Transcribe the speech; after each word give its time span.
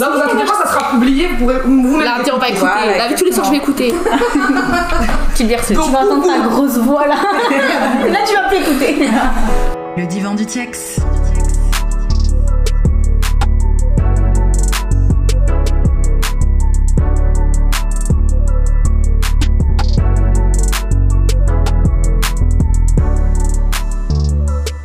Là, 0.00 0.08
vous 0.14 0.18
inquiétez 0.22 0.44
pas, 0.50 0.54
ça 0.54 0.66
sera 0.66 0.90
publié, 0.92 1.28
vous 1.28 1.36
pourrez 1.36 1.60
vous 1.62 2.00
Là, 2.00 2.16
mettre. 2.16 2.34
on 2.34 2.38
va 2.38 2.48
écouter. 2.48 2.66
Voilà, 2.66 3.08
Là, 3.10 3.14
tous 3.14 3.24
les 3.26 3.32
soirs, 3.32 3.44
je 3.44 3.50
vais 3.50 3.56
écouter. 3.58 3.94
Tu 5.34 5.46
vas 5.46 6.00
entendre 6.00 6.26
ta 6.26 6.48
grosse 6.48 6.76
voix 6.78 7.06
là. 7.06 7.14
là, 8.10 8.18
tu 8.26 8.34
vas 8.34 8.48
plus 8.48 8.58
écouter. 8.58 9.08
Le 9.96 10.06
divan 10.06 10.34
du 10.34 10.44
Tiex. 10.44 11.00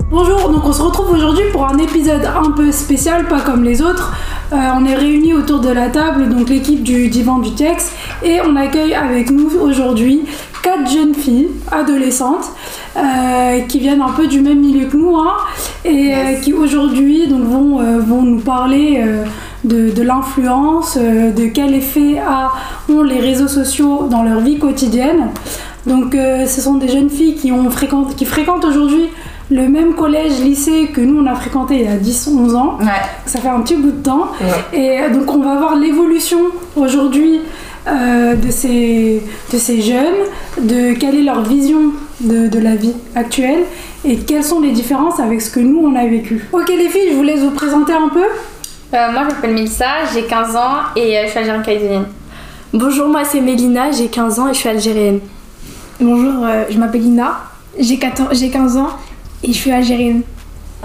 Bonjour, 0.10 0.50
donc 0.50 0.64
on 0.66 0.72
se 0.72 0.82
retrouve 0.82 1.12
aujourd'hui 1.12 1.44
pour 1.52 1.66
un 1.66 1.78
épisode 1.78 2.24
un 2.26 2.52
peu 2.52 2.72
spécial, 2.72 3.28
pas 3.28 3.42
comme 3.42 3.64
les 3.64 3.82
autres. 3.82 4.14
Euh, 4.54 4.56
on 4.80 4.86
est 4.86 4.96
réunis 4.96 5.34
autour 5.34 5.60
de 5.60 5.70
la 5.70 5.88
table, 5.90 6.30
donc 6.30 6.50
l'équipe 6.50 6.84
du 6.84 7.08
divan 7.08 7.40
du 7.40 7.52
Tex, 7.56 7.92
et 8.24 8.38
on 8.48 8.56
accueille 8.56 8.94
avec 8.94 9.32
nous 9.32 9.50
aujourd'hui 9.60 10.22
quatre 10.62 10.90
jeunes 10.90 11.16
filles, 11.16 11.50
adolescentes, 11.72 12.52
euh, 12.96 13.60
qui 13.62 13.80
viennent 13.80 14.02
un 14.02 14.12
peu 14.12 14.28
du 14.28 14.42
même 14.42 14.60
milieu 14.60 14.86
que 14.88 14.98
nous, 14.98 15.16
hein, 15.18 15.34
et 15.84 16.14
euh, 16.14 16.34
qui 16.42 16.54
aujourd'hui 16.54 17.28
donc 17.28 17.44
vont, 17.44 18.00
vont 18.00 18.22
nous 18.22 18.40
parler 18.40 19.04
de, 19.64 19.90
de 19.92 20.02
l'influence, 20.04 20.98
de 20.98 21.48
quel 21.48 21.74
effet 21.74 22.20
a- 22.20 22.52
ont 22.90 23.02
les 23.04 23.20
réseaux 23.20 23.48
sociaux 23.48 24.08
dans 24.10 24.24
leur 24.24 24.40
vie 24.42 24.58
quotidienne. 24.60 25.30
Donc 25.88 26.16
ce 26.16 26.62
sont 26.62 26.76
des 26.76 26.88
jeunes 26.88 27.10
filles 27.12 27.36
qui, 27.36 27.52
ont 27.52 27.70
fréquenté, 27.70 28.16
qui 28.16 28.26
fréquentent 28.26 28.66
aujourd'hui 28.66 29.10
le 29.52 29.68
même 29.68 29.94
collège, 29.94 30.40
lycée 30.40 30.88
que 30.94 31.02
nous 31.02 31.22
on 31.22 31.26
a 31.28 31.36
fréquenté 31.36 31.76
il 31.76 31.82
y 31.84 31.88
a 31.88 31.98
10-11 31.98 32.56
ans. 32.56 32.78
Ouais. 32.80 32.88
Ça 33.26 33.40
fait 33.40 33.48
un 33.48 33.62
petit 33.62 33.76
bout 33.76 33.92
de 33.92 34.02
temps. 34.02 34.30
Ouais. 34.42 34.80
Et 34.80 35.00
euh, 35.02 35.10
donc 35.14 35.32
on 35.34 35.40
va 35.40 35.56
voir 35.56 35.76
l'évolution 35.76 36.40
aujourd'hui 36.76 37.42
euh, 37.88 38.36
de, 38.36 38.50
ces, 38.50 39.22
de 39.54 39.58
ces 39.58 39.82
jeunes, 39.82 40.16
de 40.60 40.94
quelle 40.94 41.16
est 41.16 41.24
leur 41.24 41.44
vision 41.44 41.92
de, 42.22 42.48
de 42.48 42.60
la 42.60 42.76
vie 42.76 42.94
actuelle 43.14 43.64
et 44.04 44.18
quelles 44.18 44.44
sont 44.44 44.60
les 44.62 44.72
différences 44.72 45.20
avec 45.20 45.42
ce 45.42 45.52
que 45.52 45.60
nous 45.60 45.80
on 45.80 45.96
a 45.96 46.06
vécu. 46.06 46.48
Ok 46.52 46.70
les 46.70 46.90
filles, 46.90 47.10
je 47.12 47.16
vous 47.16 47.24
laisse 47.24 47.42
vous 47.42 47.52
présenter 47.52 47.94
un 47.94 48.10
peu. 48.10 48.24
Euh, 48.94 49.12
moi, 49.12 49.24
je 49.24 49.36
m'appelle 49.36 49.54
Mélissa, 49.54 50.06
j'ai 50.14 50.24
15 50.24 50.56
ans 50.56 50.76
et 50.96 51.22
je 51.26 51.30
suis 51.30 51.40
algérienne 51.40 51.64
calédonienne. 51.64 52.06
Bonjour, 52.74 53.08
moi 53.08 53.24
c'est 53.24 53.42
Mélina, 53.42 53.92
j'ai 53.92 54.08
15 54.08 54.40
ans 54.40 54.48
et 54.48 54.54
je 54.54 54.60
suis 54.60 54.70
algérienne. 54.70 55.20
Bonjour, 56.00 56.44
euh, 56.44 56.64
je 56.70 56.78
m'appelle 56.78 57.04
Ina, 57.04 57.38
j'ai 57.80 57.98
14 57.98 58.30
j'ai 58.38 58.50
15 58.50 58.78
ans 58.78 58.90
et 59.48 59.54
je 59.54 59.58
suis 59.58 59.72
algérienne. 59.72 60.22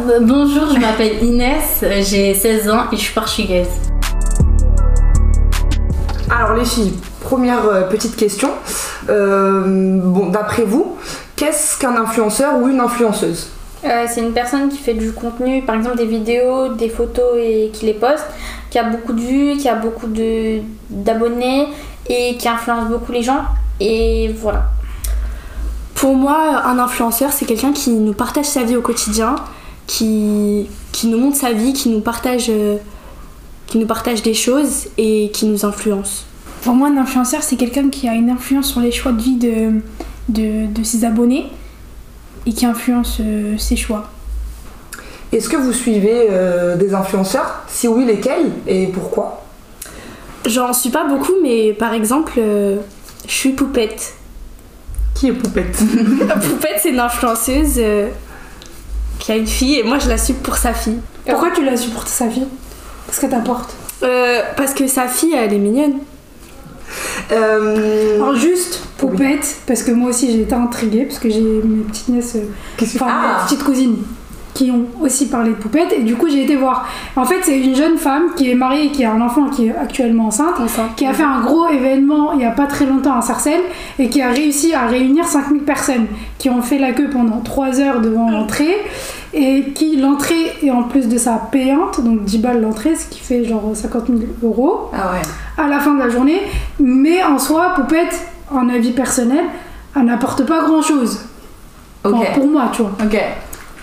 Euh, 0.01 0.19
bonjour, 0.21 0.69
je 0.75 0.79
m'appelle 0.79 1.23
Inès, 1.23 1.83
j'ai 2.03 2.35
16 2.35 2.71
ans 2.71 2.85
et 2.93 2.97
je 2.97 3.01
suis 3.03 3.15
portugaise. 3.15 3.69
Alors 6.31 6.55
les 6.57 6.65
filles, 6.65 6.95
première 7.21 7.65
euh, 7.67 7.83
petite 7.83 8.17
question. 8.17 8.51
Euh, 9.09 9.99
bon, 10.03 10.27
d'après 10.29 10.63
vous, 10.63 10.97
qu'est-ce 11.37 11.79
qu'un 11.79 11.97
influenceur 11.97 12.59
ou 12.61 12.69
une 12.69 12.81
influenceuse? 12.81 13.49
Euh, 13.85 14.05
c'est 14.07 14.21
une 14.21 14.33
personne 14.33 14.69
qui 14.69 14.77
fait 14.77 14.93
du 14.95 15.13
contenu, 15.13 15.63
par 15.63 15.75
exemple 15.77 15.97
des 15.97 16.05
vidéos, 16.07 16.69
des 16.75 16.91
photos 16.91 17.37
et 17.39 17.71
qui 17.73 17.87
les 17.87 17.95
poste, 17.95 18.27
qui 18.69 18.79
a 18.79 18.85
beaucoup 18.85 19.15
de 19.15 19.21
vues, 19.21 19.57
qui 19.57 19.69
a 19.69 19.75
beaucoup 19.75 20.07
de- 20.07 20.61
d'abonnés 20.91 21.67
et 22.09 22.37
qui 22.37 22.47
influence 22.47 22.89
beaucoup 22.91 23.11
les 23.13 23.23
gens. 23.23 23.43
Et 23.81 24.31
voilà. 24.39 24.67
Pour 26.01 26.15
moi, 26.15 26.63
un 26.65 26.79
influenceur, 26.79 27.31
c'est 27.31 27.45
quelqu'un 27.45 27.73
qui 27.73 27.91
nous 27.91 28.15
partage 28.15 28.47
sa 28.47 28.65
vie 28.65 28.75
au 28.75 28.81
quotidien, 28.81 29.35
qui, 29.87 30.67
qui 30.93 31.09
nous 31.09 31.19
montre 31.19 31.37
sa 31.37 31.53
vie, 31.53 31.75
qui 31.75 31.91
nous, 31.91 32.01
partage, 32.01 32.47
euh, 32.49 32.79
qui 33.67 33.77
nous 33.77 33.87
partage 33.87 34.23
des 34.23 34.33
choses 34.33 34.87
et 34.97 35.31
qui 35.31 35.45
nous 35.45 35.67
influence. 35.67 36.25
Pour 36.63 36.73
moi, 36.73 36.89
un 36.89 36.97
influenceur, 36.97 37.43
c'est 37.43 37.57
quelqu'un 37.57 37.91
qui 37.91 38.09
a 38.09 38.15
une 38.15 38.31
influence 38.31 38.69
sur 38.69 38.81
les 38.81 38.93
choix 38.93 39.13
de 39.13 39.21
vie 39.21 39.37
de, 39.37 39.83
de, 40.31 40.73
de 40.73 40.83
ses 40.83 41.05
abonnés 41.05 41.49
et 42.47 42.55
qui 42.55 42.65
influence 42.65 43.19
euh, 43.21 43.59
ses 43.59 43.77
choix. 43.77 44.09
Est-ce 45.33 45.51
que 45.51 45.59
vous 45.59 45.75
suivez 45.75 46.29
euh, 46.31 46.77
des 46.77 46.95
influenceurs? 46.95 47.65
Si 47.69 47.89
oui, 47.89 48.07
lesquels 48.07 48.53
et 48.67 48.87
pourquoi? 48.87 49.45
J'en 50.47 50.73
suis 50.73 50.89
pas 50.89 51.05
beaucoup, 51.05 51.35
mais 51.43 51.75
par 51.75 51.93
exemple, 51.93 52.33
euh, 52.39 52.79
je 53.29 53.35
suis 53.35 53.53
Poupette. 53.53 54.15
Qui 55.21 55.29
est 55.29 55.33
Poupette? 55.35 55.77
Poupette, 56.49 56.81
c'est 56.83 56.89
une 56.89 56.99
influenceuse 56.99 57.75
euh, 57.77 58.09
qui 59.19 59.33
a 59.33 59.37
une 59.37 59.47
fille 59.47 59.79
et 59.79 59.83
moi 59.83 59.99
je 59.99 60.09
la 60.09 60.17
suis 60.17 60.33
pour 60.33 60.57
sa 60.57 60.73
fille. 60.73 60.97
Pourquoi 61.29 61.51
tu 61.51 61.63
la 61.63 61.77
supportes 61.77 62.09
sa 62.09 62.31
fille? 62.31 62.47
Qu'est-ce 63.07 63.21
qu'elle 63.21 63.29
t'apporte 63.29 63.75
Euh, 64.03 64.41
parce 64.57 64.73
que 64.73 64.87
sa 64.87 65.09
fille, 65.09 65.35
elle 65.35 65.53
est 65.53 65.59
mignonne. 65.59 65.99
Euh, 67.33 68.15
Alors 68.17 68.35
juste, 68.35 68.81
Poupette, 68.97 69.57
parce 69.67 69.83
que 69.83 69.91
moi 69.91 70.09
aussi 70.09 70.33
j'ai 70.33 70.41
été 70.41 70.55
intriguée, 70.55 71.05
parce 71.05 71.19
que 71.19 71.29
j'ai 71.29 71.43
mes 71.43 71.85
petites 71.85 72.09
nièces, 72.09 72.39
enfin 72.83 73.07
Ah 73.07 73.41
mes 73.43 73.45
petites 73.45 73.63
cousines, 73.63 73.99
qui 74.61 74.71
ont 74.71 74.85
aussi 75.01 75.27
parlé 75.29 75.51
de 75.53 75.55
Poupette, 75.55 75.91
et 75.97 76.03
du 76.03 76.17
coup 76.17 76.29
j'ai 76.29 76.45
été 76.45 76.55
voir. 76.55 76.87
En 77.17 77.25
fait 77.25 77.39
c'est 77.43 77.59
une 77.59 77.75
jeune 77.75 77.97
femme 77.97 78.35
qui 78.37 78.51
est 78.51 78.55
mariée 78.55 78.85
et 78.87 78.91
qui 78.91 79.03
a 79.07 79.13
un 79.13 79.21
enfant 79.23 79.49
qui 79.49 79.69
est 79.69 79.75
actuellement 79.75 80.27
enceinte, 80.27 80.61
Enceinte. 80.61 80.95
qui 80.97 81.07
a 81.07 81.15
fait 81.15 81.23
un 81.23 81.41
gros 81.41 81.67
événement 81.69 82.33
il 82.33 82.39
n'y 82.41 82.45
a 82.45 82.51
pas 82.51 82.67
très 82.67 82.85
longtemps 82.85 83.17
à 83.17 83.23
Sarcelles, 83.23 83.63
et 83.99 84.11
qui 84.11 84.21
a 84.21 84.29
réussi 84.29 84.75
à 84.75 84.87
réunir 84.87 85.25
5000 85.25 85.63
personnes, 85.63 86.07
qui 86.37 86.51
ont 86.51 86.61
fait 86.61 86.79
la 86.79 86.93
queue 86.93 87.09
pendant 87.09 87.41
3 87.41 87.81
heures 87.81 88.01
devant 88.03 88.31
l'entrée, 88.31 88.77
et 89.33 89.73
qui 89.75 89.97
l'entrée 89.97 90.53
est 90.63 90.71
en 90.71 90.83
plus 90.83 91.09
de 91.09 91.17
ça 91.17 91.41
payante, 91.51 92.03
donc 92.05 92.25
10 92.25 92.39
balles 92.39 92.61
l'entrée, 92.61 92.95
ce 92.97 93.07
qui 93.07 93.21
fait 93.21 93.45
genre 93.45 93.71
50 93.73 94.09
000 94.09 94.19
euros 94.43 94.91
Ah 94.93 95.13
ouais. 95.13 95.65
à 95.65 95.69
la 95.69 95.79
fin 95.79 95.95
de 95.95 96.01
la 96.01 96.11
journée, 96.11 96.43
mais 96.81 97.23
en 97.25 97.39
soi, 97.39 97.73
Poupette, 97.77 98.27
en 98.51 98.69
avis 98.69 98.91
personnel, 98.93 99.45
elle 99.97 100.05
n'apporte 100.05 100.45
pas 100.45 100.63
grand 100.65 100.83
chose. 100.83 101.21
Pour 102.03 102.47
moi, 102.47 102.71
tu 102.75 102.83
vois. 102.83 102.93
Ok. 103.03 103.19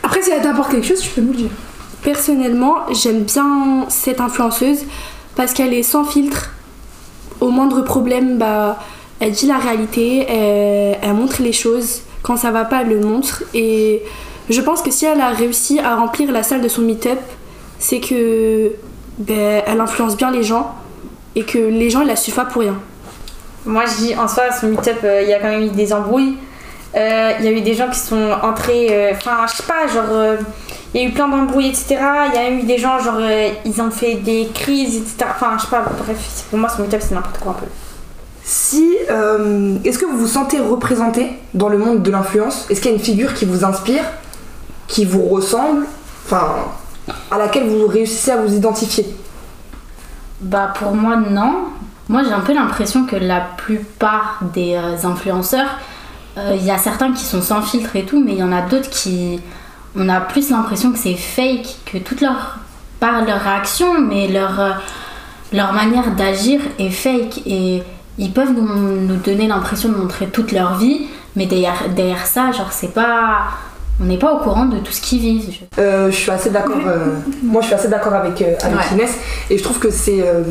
Après, 0.07 0.21
si 0.21 0.31
elle 0.31 0.41
t'apporte 0.41 0.71
quelque 0.71 0.87
chose, 0.87 1.01
tu 1.01 1.09
peux 1.09 1.19
nous 1.19 1.33
le 1.33 1.37
dire. 1.37 1.49
Personnellement, 2.01 2.75
j'aime 2.93 3.23
bien 3.23 3.87
cette 3.89 4.21
influenceuse 4.21 4.85
parce 5.35 5.51
qu'elle 5.51 5.73
est 5.73 5.83
sans 5.83 6.05
filtre. 6.05 6.51
Au 7.41 7.49
moindre 7.49 7.81
problème, 7.81 8.37
bah, 8.37 8.79
elle 9.19 9.33
dit 9.33 9.47
la 9.47 9.57
réalité, 9.57 10.25
elle, 10.29 10.97
elle 11.01 11.13
montre 11.13 11.41
les 11.41 11.51
choses. 11.51 12.03
Quand 12.23 12.37
ça 12.37 12.51
va 12.51 12.63
pas, 12.63 12.83
elle 12.83 12.87
le 12.87 13.01
montre. 13.01 13.43
Et 13.53 14.01
je 14.49 14.61
pense 14.61 14.81
que 14.81 14.91
si 14.91 15.05
elle 15.05 15.19
a 15.19 15.31
réussi 15.31 15.79
à 15.79 15.97
remplir 15.97 16.31
la 16.31 16.41
salle 16.41 16.61
de 16.61 16.69
son 16.69 16.83
meet-up, 16.83 17.19
c'est 17.77 17.99
que 17.99 18.71
ben, 19.17 19.61
elle 19.67 19.81
influence 19.81 20.15
bien 20.15 20.31
les 20.31 20.43
gens 20.43 20.73
et 21.35 21.43
que 21.43 21.57
les 21.57 21.89
gens 21.89 21.99
ils 21.99 22.07
la 22.07 22.15
suivent 22.15 22.35
pas 22.35 22.45
pour 22.45 22.61
rien. 22.61 22.77
Moi, 23.65 23.83
je 23.85 24.05
dis 24.05 24.15
en 24.15 24.29
soi, 24.29 24.53
son 24.57 24.67
meet-up, 24.67 24.99
euh, 25.03 25.21
il 25.23 25.27
y 25.27 25.33
a 25.33 25.39
quand 25.39 25.49
même 25.49 25.63
eu 25.63 25.69
des 25.71 25.91
embrouilles. 25.91 26.37
Euh, 26.95 27.33
Il 27.39 27.45
y 27.45 27.47
a 27.47 27.51
eu 27.51 27.61
des 27.61 27.73
gens 27.73 27.89
qui 27.89 27.99
sont 27.99 28.31
entrés, 28.41 28.87
euh, 28.89 29.11
enfin, 29.13 29.45
je 29.47 29.57
sais 29.57 29.63
pas, 29.63 29.87
genre, 29.87 30.09
euh, 30.09 30.37
il 30.93 31.01
y 31.01 31.05
a 31.05 31.07
eu 31.07 31.11
plein 31.11 31.27
d'embrouilles, 31.27 31.69
etc. 31.69 31.97
Il 32.29 32.35
y 32.35 32.37
a 32.37 32.49
eu 32.49 32.63
des 32.63 32.77
gens, 32.77 32.97
genre, 32.99 33.17
euh, 33.19 33.49
ils 33.65 33.81
ont 33.81 33.91
fait 33.91 34.15
des 34.15 34.49
crises, 34.53 34.95
etc. 34.97 35.25
Enfin, 35.35 35.57
je 35.57 35.63
sais 35.63 35.69
pas, 35.69 35.83
bref, 36.03 36.45
pour 36.49 36.59
moi, 36.59 36.69
son 36.69 36.83
meet-up, 36.83 37.01
c'est 37.03 37.13
n'importe 37.13 37.39
quoi 37.39 37.51
un 37.51 37.55
peu. 37.55 37.65
Si, 38.43 38.95
euh, 39.11 39.77
est-ce 39.83 39.99
que 39.99 40.05
vous 40.05 40.17
vous 40.17 40.27
sentez 40.27 40.59
représenté 40.59 41.33
dans 41.53 41.67
le 41.67 41.77
monde 41.77 42.01
de 42.01 42.09
l'influence? 42.09 42.65
Est-ce 42.69 42.79
qu'il 42.79 42.91
y 42.91 42.93
a 42.93 42.97
une 42.97 43.03
figure 43.03 43.33
qui 43.33 43.43
vous 43.43 43.65
inspire, 43.65 44.03
qui 44.87 45.03
vous 45.03 45.23
ressemble, 45.23 45.85
enfin, 46.25 46.55
à 47.29 47.37
laquelle 47.37 47.67
vous 47.67 47.85
réussissez 47.87 48.31
à 48.31 48.37
vous 48.37 48.53
identifier? 48.55 49.05
Bah 50.39 50.71
pour 50.77 50.93
moi 50.93 51.17
non. 51.17 51.65
Moi 52.07 52.23
j'ai 52.23 52.31
un 52.31 52.39
peu 52.41 52.53
l'impression 52.53 53.05
que 53.05 53.15
la 53.15 53.41
plupart 53.57 54.39
des 54.53 54.75
euh, 54.75 54.95
influenceurs, 55.03 55.67
euh, 55.67 55.71
il 56.55 56.63
y 56.65 56.71
a 56.71 56.77
certains 56.77 57.11
qui 57.13 57.23
sont 57.23 57.41
sans 57.41 57.61
filtre 57.61 57.95
et 57.95 58.03
tout, 58.05 58.21
mais 58.23 58.33
il 58.33 58.37
y 58.39 58.43
en 58.43 58.51
a 58.51 58.61
d'autres 58.61 58.89
qui... 58.89 59.39
On 59.99 60.09
a 60.09 60.19
plus 60.21 60.49
l'impression 60.51 60.91
que 60.91 60.97
c'est 60.99 61.15
fake, 61.15 61.67
que 61.91 61.97
toute 61.97 62.21
leur... 62.21 62.57
Pas 62.99 63.21
leur 63.21 63.39
réaction, 63.41 63.99
mais 64.01 64.27
leur, 64.27 64.59
euh, 64.59 64.71
leur 65.53 65.71
manière 65.73 66.11
d'agir 66.15 66.59
est 66.79 66.89
fake. 66.89 67.41
Et 67.45 67.83
ils 68.17 68.31
peuvent 68.31 68.53
nous, 68.53 68.67
nous 69.01 69.15
donner 69.17 69.47
l'impression 69.47 69.89
de 69.89 69.95
montrer 69.95 70.27
toute 70.27 70.51
leur 70.51 70.77
vie, 70.77 71.01
mais 71.35 71.45
derrière, 71.45 71.89
derrière 71.95 72.25
ça, 72.25 72.51
genre 72.51 72.71
c'est 72.71 72.93
pas... 72.93 73.41
On 73.99 74.05
n'est 74.05 74.17
pas 74.17 74.31
au 74.33 74.37
courant 74.37 74.65
de 74.65 74.77
tout 74.77 74.91
ce 74.91 75.01
qu'ils 75.01 75.19
vivent. 75.19 75.49
Je- 75.51 75.81
Euh, 75.81 76.11
je 76.11 76.15
suis 76.15 76.29
assez 76.31 76.51
d'accord. 76.51 76.77
euh, 76.85 77.15
moi, 77.41 77.61
je 77.61 77.67
suis 77.67 77.75
assez 77.75 77.87
d'accord 77.87 78.13
avec, 78.13 78.39
euh, 78.43 78.53
avec 78.61 78.77
Ouais. 78.77 78.85
Inès. 78.93 79.17
Et 79.49 79.57
je 79.57 79.63
trouve 79.63 79.79
que 79.79 79.89
c'est 79.89 80.21
euh, 80.21 80.43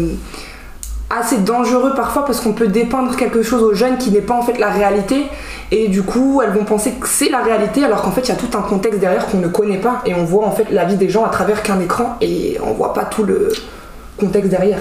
assez 1.08 1.38
dangereux 1.38 1.92
parfois 1.94 2.24
parce 2.24 2.40
qu'on 2.40 2.52
peut 2.52 2.66
dépeindre 2.66 3.14
quelque 3.16 3.42
chose 3.42 3.62
aux 3.62 3.74
jeunes 3.74 3.96
qui 3.98 4.10
n'est 4.10 4.20
pas 4.20 4.34
en 4.34 4.42
fait 4.42 4.58
la 4.58 4.70
réalité. 4.70 5.26
Et 5.70 5.88
du 5.88 6.02
coup, 6.02 6.40
elles 6.42 6.52
vont 6.52 6.64
penser 6.64 6.92
que 6.92 7.06
c'est 7.08 7.28
la 7.28 7.42
réalité 7.42 7.84
alors 7.84 8.02
qu'en 8.02 8.10
fait, 8.10 8.22
il 8.22 8.28
y 8.28 8.32
a 8.32 8.36
tout 8.36 8.56
un 8.56 8.62
contexte 8.62 9.00
derrière 9.00 9.26
qu'on 9.26 9.38
ne 9.38 9.48
connaît 9.48 9.78
pas. 9.78 10.02
Et 10.04 10.14
on 10.14 10.24
voit 10.24 10.46
en 10.46 10.52
fait 10.52 10.70
la 10.70 10.84
vie 10.84 10.96
des 10.96 11.08
gens 11.08 11.24
à 11.24 11.28
travers 11.28 11.62
qu'un 11.62 11.80
écran 11.80 12.16
et 12.20 12.58
on 12.64 12.72
voit 12.72 12.92
pas 12.92 13.04
tout 13.04 13.24
le 13.24 13.52
contexte 14.18 14.50
derrière. 14.50 14.80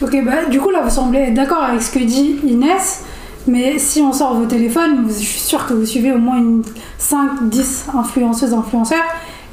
Ok, 0.00 0.16
bah 0.24 0.46
du 0.48 0.60
coup 0.60 0.70
là 0.70 0.80
vous 0.82 0.90
semblez 0.90 1.30
d'accord 1.30 1.62
avec 1.62 1.82
ce 1.82 1.90
que 1.90 1.98
dit 1.98 2.38
Inès, 2.44 3.02
mais 3.46 3.78
si 3.78 4.00
on 4.00 4.12
sort 4.12 4.34
vos 4.34 4.46
téléphones, 4.46 5.06
je 5.08 5.12
suis 5.12 5.40
sûre 5.40 5.66
que 5.66 5.74
vous 5.74 5.84
suivez 5.84 6.12
au 6.12 6.18
moins 6.18 6.38
une 6.38 6.62
5-10 7.00 7.96
influenceuses, 7.96 8.52
influenceurs, 8.52 9.04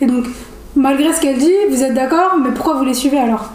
et 0.02 0.06
donc 0.06 0.26
malgré 0.76 1.14
ce 1.14 1.22
qu'elle 1.22 1.38
dit, 1.38 1.52
vous 1.70 1.84
êtes 1.84 1.94
d'accord, 1.94 2.38
mais 2.42 2.52
pourquoi 2.52 2.76
vous 2.76 2.86
les 2.86 2.94
suivez 2.94 3.20
alors? 3.20 3.52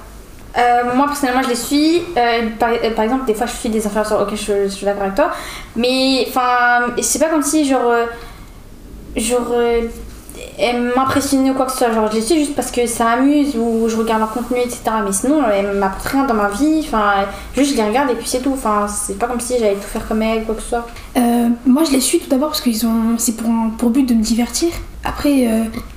Euh, 0.57 0.95
moi 0.95 1.07
personnellement 1.07 1.43
je 1.43 1.49
les 1.49 1.57
suis. 1.57 2.03
Euh, 2.17 2.49
par, 2.59 2.71
euh, 2.71 2.91
par 2.95 3.05
exemple 3.05 3.27
des 3.27 3.35
fois 3.35 3.47
je 3.47 3.53
suis 3.53 3.69
des 3.69 3.85
influenceurs, 3.87 4.21
ok 4.23 4.35
je, 4.35 4.69
suis 4.69 4.87
d'accord 4.87 5.03
avec 5.03 5.15
toi. 5.15 5.31
Mais 5.77 6.27
enfin 6.29 6.87
c'est 7.01 7.19
pas 7.19 7.29
comme 7.29 7.43
si 7.43 7.65
genre... 7.65 7.93
genre 9.17 9.53
elles 10.59 10.81
m'impressionnent 10.97 11.49
ou 11.51 11.55
quoi 11.55 11.67
que 11.67 11.73
ce 11.73 11.79
soit. 11.79 11.93
Genre 11.93 12.09
je 12.11 12.17
les 12.17 12.23
suis 12.23 12.39
juste 12.39 12.55
parce 12.55 12.71
que 12.71 12.87
ça 12.87 13.17
m'amuse 13.17 13.57
ou 13.57 13.89
je 13.89 13.97
regarde 13.97 14.21
leur 14.21 14.33
contenu 14.33 14.59
etc. 14.59 14.83
Mais 15.05 15.13
sinon 15.13 15.43
elles 15.49 15.77
m'apportent 15.77 16.07
rien 16.07 16.25
dans 16.25 16.35
ma 16.35 16.49
vie. 16.49 16.81
Enfin 16.81 17.27
juste 17.57 17.73
je 17.73 17.77
les 17.77 17.89
regarde 17.89 18.11
et 18.11 18.15
puis 18.15 18.29
c'est 18.29 18.41
tout. 18.41 18.53
Enfin 18.53 18.87
c'est 18.87 19.19
pas 19.19 19.27
comme 19.27 19.41
si 19.41 19.59
j'allais 19.59 19.75
tout 19.75 19.89
faire 19.89 20.07
comme 20.07 20.23
elles 20.23 20.45
quoi 20.45 20.55
que 20.55 20.63
ce 20.63 20.69
soit. 20.69 20.87
Moi, 21.67 21.83
je 21.85 21.93
les 21.93 22.01
suis 22.01 22.21
tout 22.21 22.29
d'abord 22.29 22.49
parce 22.49 22.61
qu'ils 22.61 22.87
ont, 22.87 23.17
c'est 23.19 23.37
pour, 23.37 23.51
pour 23.79 23.91
but 23.91 24.09
de 24.09 24.15
me 24.15 24.23
divertir. 24.23 24.71
Après, 25.05 25.49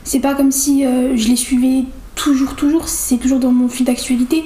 c'est 0.03 0.19
pas 0.19 0.33
comme 0.33 0.51
si 0.51 0.83
je 0.83 1.27
les 1.27 1.35
suivais 1.35 1.85
toujours, 2.17 2.55
toujours. 2.55 2.89
C'est 2.89 3.17
toujours 3.17 3.39
dans 3.39 3.51
mon 3.51 3.69
fil 3.69 3.85
d'actualité. 3.85 4.43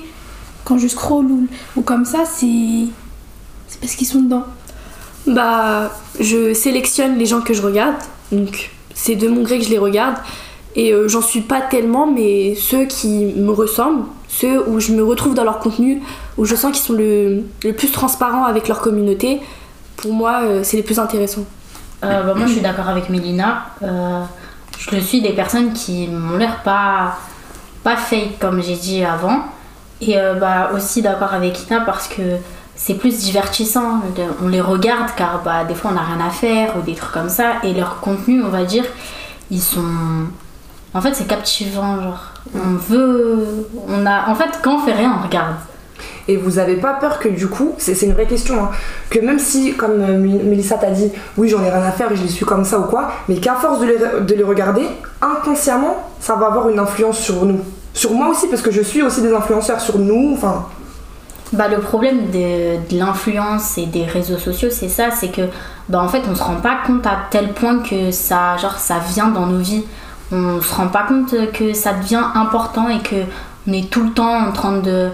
Quand 0.63 0.77
je 0.77 0.87
scroll 0.87 1.25
ou, 1.25 1.47
ou 1.75 1.81
comme 1.81 2.05
ça, 2.05 2.19
c'est, 2.25 2.85
c'est 3.67 3.79
parce 3.79 3.95
qu'ils 3.95 4.07
sont 4.07 4.21
dedans. 4.21 4.43
Bah, 5.25 5.91
je 6.19 6.53
sélectionne 6.53 7.17
les 7.17 7.25
gens 7.25 7.41
que 7.41 7.53
je 7.53 7.61
regarde, 7.61 7.95
donc 8.31 8.71
c'est 8.93 9.15
de 9.15 9.27
mon 9.27 9.41
gré 9.43 9.57
que 9.57 9.65
je 9.65 9.69
les 9.69 9.77
regarde. 9.79 10.17
Et 10.75 10.93
euh, 10.93 11.07
j'en 11.07 11.21
suis 11.21 11.41
pas 11.41 11.61
tellement, 11.61 12.07
mais 12.07 12.55
ceux 12.55 12.85
qui 12.85 13.25
me 13.35 13.51
ressemblent, 13.51 14.05
ceux 14.27 14.67
où 14.69 14.79
je 14.79 14.93
me 14.93 15.03
retrouve 15.03 15.33
dans 15.33 15.43
leur 15.43 15.59
contenu, 15.59 16.01
où 16.37 16.45
je 16.45 16.55
sens 16.55 16.71
qu'ils 16.71 16.85
sont 16.85 16.93
le, 16.93 17.43
le 17.63 17.73
plus 17.73 17.91
transparents 17.91 18.45
avec 18.45 18.67
leur 18.67 18.79
communauté, 18.81 19.41
pour 19.97 20.13
moi, 20.13 20.41
euh, 20.43 20.61
c'est 20.63 20.77
les 20.77 20.83
plus 20.83 20.99
intéressants. 20.99 21.45
Euh, 22.03 22.23
bah, 22.23 22.33
moi, 22.35 22.47
je 22.47 22.53
suis 22.53 22.61
d'accord 22.61 22.87
avec 22.87 23.09
Mélina. 23.09 23.65
Euh, 23.83 24.23
je 24.79 24.95
le 24.95 25.01
suis 25.01 25.21
des 25.21 25.33
personnes 25.33 25.73
qui 25.73 26.07
m'ont 26.07 26.37
l'air 26.37 26.63
pas, 26.63 27.19
pas 27.83 27.95
fake, 27.95 28.39
comme 28.39 28.61
j'ai 28.61 28.75
dit 28.75 29.03
avant. 29.03 29.43
Et 30.01 30.17
euh, 30.17 30.33
bah, 30.33 30.71
aussi 30.73 31.01
d'accord 31.01 31.33
avec 31.33 31.67
Ina 31.67 31.81
parce 31.81 32.07
que 32.07 32.37
c'est 32.75 32.95
plus 32.95 33.19
divertissant. 33.19 34.01
On 34.43 34.47
les 34.47 34.61
regarde 34.61 35.09
car 35.15 35.41
bah, 35.43 35.63
des 35.63 35.75
fois 35.75 35.91
on 35.91 35.93
n'a 35.93 36.01
rien 36.01 36.25
à 36.25 36.31
faire 36.31 36.75
ou 36.77 36.81
des 36.81 36.95
trucs 36.95 37.11
comme 37.11 37.29
ça. 37.29 37.53
Et 37.63 37.73
leur 37.73 37.99
contenu, 37.99 38.43
on 38.43 38.49
va 38.49 38.63
dire, 38.63 38.85
ils 39.51 39.61
sont. 39.61 40.25
En 40.93 41.01
fait, 41.01 41.13
c'est 41.13 41.27
captivant. 41.27 42.01
Genre, 42.01 42.23
on 42.55 42.75
veut. 42.75 43.67
On 43.87 44.05
a... 44.05 44.29
En 44.29 44.35
fait, 44.35 44.59
quand 44.63 44.75
on 44.75 44.79
fait 44.79 44.93
rien, 44.93 45.15
on 45.19 45.25
regarde. 45.25 45.55
Et 46.31 46.37
vous 46.37 46.59
avez 46.59 46.75
pas 46.75 46.93
peur 46.93 47.19
que 47.19 47.27
du 47.27 47.47
coup, 47.47 47.73
c'est 47.77 47.99
une 48.03 48.13
vraie 48.13 48.25
question, 48.25 48.55
hein, 48.63 48.69
que 49.09 49.19
même 49.19 49.39
si, 49.39 49.73
comme 49.73 49.99
euh, 49.99 50.17
Mél- 50.17 50.43
Mélissa 50.43 50.75
t'a 50.75 50.91
dit, 50.91 51.11
oui 51.37 51.49
j'en 51.49 51.61
ai 51.63 51.69
rien 51.69 51.83
à 51.83 51.91
faire 51.91 52.09
et 52.11 52.15
je 52.15 52.23
les 52.23 52.29
suis 52.29 52.45
comme 52.45 52.63
ça 52.63 52.79
ou 52.79 52.83
quoi, 52.83 53.11
mais 53.27 53.35
qu'à 53.35 53.55
force 53.55 53.79
de 53.79 53.85
les, 53.85 53.97
de 53.97 54.33
les 54.35 54.43
regarder, 54.43 54.85
inconsciemment, 55.21 55.95
ça 56.19 56.35
va 56.35 56.47
avoir 56.47 56.69
une 56.69 56.79
influence 56.79 57.19
sur 57.19 57.45
nous. 57.45 57.59
Sur 57.93 58.13
moi 58.13 58.29
aussi, 58.29 58.47
parce 58.47 58.61
que 58.61 58.71
je 58.71 58.81
suis 58.81 59.01
aussi 59.03 59.21
des 59.21 59.33
influenceurs 59.33 59.81
sur 59.81 59.99
nous, 59.99 60.33
enfin... 60.35 60.65
Bah, 61.53 61.67
le 61.67 61.79
problème 61.79 62.27
de, 62.31 62.77
de 62.89 62.97
l'influence 62.97 63.77
et 63.77 63.85
des 63.85 64.05
réseaux 64.05 64.37
sociaux, 64.37 64.69
c'est 64.71 64.87
ça, 64.87 65.11
c'est 65.11 65.27
que 65.27 65.41
bah, 65.89 65.99
en 66.01 66.07
fait, 66.07 66.21
on 66.31 66.33
se 66.33 66.41
rend 66.41 66.55
pas 66.55 66.77
compte 66.87 67.05
à 67.05 67.17
tel 67.29 67.51
point 67.51 67.79
que 67.79 68.11
ça, 68.11 68.55
genre, 68.55 68.77
ça 68.77 68.99
vient 69.13 69.27
dans 69.27 69.47
nos 69.47 69.57
vies. 69.57 69.83
On 70.31 70.61
se 70.61 70.73
rend 70.73 70.87
pas 70.87 71.03
compte 71.03 71.35
que 71.51 71.73
ça 71.73 71.91
devient 71.91 72.23
important 72.35 72.87
et 72.87 72.99
que 72.99 73.17
on 73.67 73.73
est 73.73 73.89
tout 73.89 74.01
le 74.01 74.11
temps 74.11 74.33
en 74.47 74.53
train 74.53 74.77
de. 74.77 75.09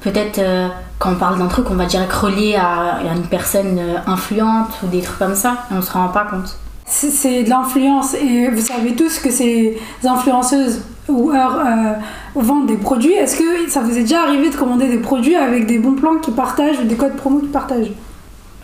Peut-être 0.00 0.38
euh, 0.38 0.68
quand 0.98 1.12
on 1.12 1.16
parle 1.16 1.38
d'un 1.38 1.46
truc, 1.48 1.66
on 1.70 1.74
va 1.74 1.84
direct 1.86 2.12
relier 2.12 2.56
à, 2.56 2.96
à 2.96 3.14
une 3.14 3.26
personne 3.26 3.78
euh, 3.78 3.96
influente 4.06 4.68
ou 4.82 4.86
des 4.86 5.00
trucs 5.02 5.18
comme 5.18 5.34
ça, 5.34 5.64
et 5.70 5.74
on 5.74 5.82
se 5.82 5.92
rend 5.92 6.08
pas 6.08 6.24
compte. 6.24 6.56
C'est- 6.86 7.44
de 7.44 7.48
l'influence 7.50 8.14
et 8.14 8.48
vous 8.48 8.60
savez 8.60 8.96
tous 8.96 9.20
que 9.20 9.30
ces 9.30 9.78
influenceuses 10.02 10.80
ou 11.08 11.30
heures 11.30 11.58
euh, 11.64 11.92
vendent 12.34 12.66
des 12.66 12.76
produits. 12.76 13.12
Est-ce 13.12 13.36
que 13.36 13.68
ça 13.70 13.80
vous 13.80 13.96
est 13.96 14.02
déjà 14.02 14.22
arrivé 14.22 14.50
de 14.50 14.56
commander 14.56 14.88
des 14.88 14.98
produits 14.98 15.36
avec 15.36 15.66
des 15.66 15.78
bons 15.78 15.94
plans 15.94 16.16
qu'ils 16.16 16.34
partagent 16.34 16.80
ou 16.80 16.84
des 16.84 16.96
codes 16.96 17.14
promo 17.16 17.38
qu'ils 17.40 17.50
partagent? 17.50 17.92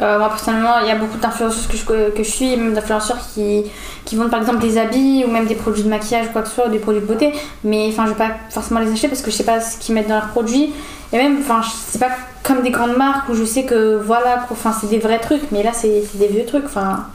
Euh, 0.02 0.18
moi 0.18 0.28
personnellement, 0.28 0.78
il 0.82 0.88
y 0.88 0.90
a 0.90 0.96
beaucoup 0.96 1.16
d'influenceuses 1.18 1.68
que 1.68 1.76
je, 1.76 1.84
que 2.10 2.22
je 2.24 2.30
suis, 2.30 2.52
et 2.52 2.56
même 2.56 2.74
d'influenceurs 2.74 3.18
qui, 3.32 3.62
qui 4.04 4.16
vendent 4.16 4.30
par 4.30 4.40
exemple 4.40 4.58
des 4.58 4.76
habits 4.76 5.24
ou 5.26 5.30
même 5.30 5.46
des 5.46 5.54
produits 5.54 5.84
de 5.84 5.88
maquillage 5.88 6.26
ou 6.26 6.32
quoi 6.32 6.42
que 6.42 6.48
ce 6.48 6.54
soit, 6.56 6.66
ou 6.66 6.70
des 6.70 6.78
produits 6.80 7.00
de 7.00 7.06
beauté. 7.06 7.32
Mais 7.64 7.86
enfin, 7.90 8.04
je 8.06 8.10
vais 8.10 8.16
pas 8.16 8.32
forcément 8.50 8.80
les 8.80 8.90
acheter 8.92 9.08
parce 9.08 9.22
que 9.22 9.30
je 9.30 9.36
sais 9.36 9.44
pas 9.44 9.60
ce 9.60 9.78
qu'ils 9.78 9.94
mettent 9.94 10.08
dans 10.08 10.16
leurs 10.16 10.28
produits. 10.28 10.72
Et 11.12 11.16
même, 11.16 11.38
enfin, 11.40 11.60
c'est 11.88 11.98
pas 12.00 12.10
comme 12.42 12.62
des 12.62 12.70
grandes 12.70 12.96
marques 12.96 13.28
où 13.28 13.34
je 13.34 13.44
sais 13.44 13.64
que 13.64 13.96
voilà, 13.96 14.46
enfin, 14.50 14.72
c'est 14.78 14.88
des 14.88 14.98
vrais 14.98 15.20
trucs. 15.20 15.50
Mais 15.52 15.62
là, 15.62 15.70
c'est 15.72 16.04
des 16.14 16.28
vieux 16.28 16.44
trucs. 16.46 16.64
Enfin, 16.64 17.06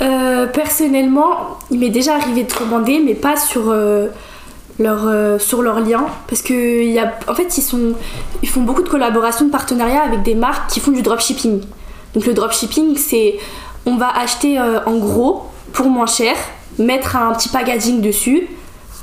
Euh, 0.00 0.46
personnellement, 0.46 1.58
il 1.72 1.80
m'est 1.80 1.90
déjà 1.90 2.14
arrivé 2.14 2.44
de 2.44 2.52
commander, 2.52 3.00
mais 3.04 3.14
pas 3.14 3.34
sur, 3.36 3.70
euh, 3.70 4.06
leur, 4.78 5.00
euh, 5.06 5.40
sur 5.40 5.60
leur 5.60 5.80
lien. 5.80 6.06
Parce 6.28 6.40
que, 6.40 6.84
y 6.84 7.00
a, 7.00 7.14
en 7.26 7.34
fait, 7.34 7.58
ils, 7.58 7.62
sont, 7.62 7.94
ils 8.42 8.48
font 8.48 8.60
beaucoup 8.60 8.82
de 8.82 8.88
collaborations, 8.88 9.46
de 9.46 9.50
partenariats 9.50 10.04
avec 10.04 10.22
des 10.22 10.36
marques 10.36 10.70
qui 10.70 10.78
font 10.78 10.92
du 10.92 11.02
dropshipping. 11.02 11.62
Donc, 12.14 12.26
le 12.26 12.32
dropshipping, 12.32 12.96
c'est 12.96 13.38
on 13.86 13.96
va 13.96 14.10
acheter 14.16 14.58
euh, 14.58 14.78
en 14.86 14.98
gros 14.98 15.46
pour 15.72 15.86
moins 15.88 16.06
cher, 16.06 16.36
mettre 16.78 17.16
un 17.16 17.32
petit 17.32 17.48
packaging 17.48 18.00
dessus, 18.00 18.46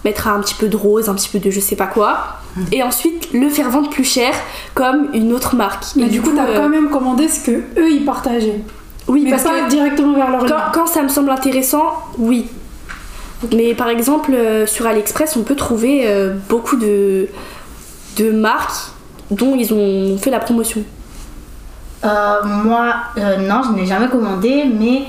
mettre 0.06 0.28
un 0.30 0.40
petit 0.40 0.56
peu 0.56 0.70
de 0.70 0.78
rose, 0.78 1.10
un 1.10 1.16
petit 1.16 1.28
peu 1.30 1.40
de 1.40 1.50
je 1.50 1.60
sais 1.60 1.76
pas 1.76 1.88
quoi, 1.88 2.40
et 2.72 2.82
ensuite 2.84 3.34
le 3.34 3.50
faire 3.50 3.70
vendre 3.70 3.90
plus 3.90 4.06
cher 4.06 4.34
comme 4.74 5.10
une 5.14 5.34
autre 5.34 5.56
marque. 5.56 5.84
Mais 5.98 6.04
Et 6.04 6.10
du 6.10 6.22
coup, 6.22 6.32
t'as 6.34 6.46
euh, 6.46 6.58
quand 6.62 6.70
même 6.70 6.90
commandé 6.90 7.28
ce 7.28 7.44
que 7.44 7.52
eux 7.78 7.92
ils 7.92 8.06
partageaient. 8.06 8.62
oui, 9.10 9.24
mais 9.26 9.32
parce 9.32 9.44
pas 9.44 9.62
que 9.62 9.70
directement 9.70 10.14
vers 10.14 10.32
leur 10.32 10.46
quand, 10.46 10.72
quand 10.74 10.88
ça 10.88 11.02
me 11.04 11.10
semble 11.10 11.32
intéressant, 11.32 11.88
oui. 12.18 12.48
Mais 13.54 13.74
par 13.76 13.90
exemple, 13.90 14.32
euh, 14.34 14.66
sur 14.66 14.88
AliExpress, 14.88 15.36
on 15.36 15.44
peut 15.44 15.56
trouver 15.56 16.04
euh, 16.08 16.34
beaucoup 16.50 16.78
de, 16.78 17.28
de 18.18 18.32
marques 18.32 18.92
dont 19.32 19.56
ils 19.56 19.74
ont 19.74 20.18
fait 20.18 20.30
la 20.32 20.40
promotion. 20.40 20.84
Euh, 22.04 22.44
moi, 22.44 22.94
euh, 23.18 23.38
non, 23.38 23.62
je 23.64 23.72
n'ai 23.80 23.86
jamais 23.86 24.08
commandé, 24.08 24.66
mais 24.80 25.04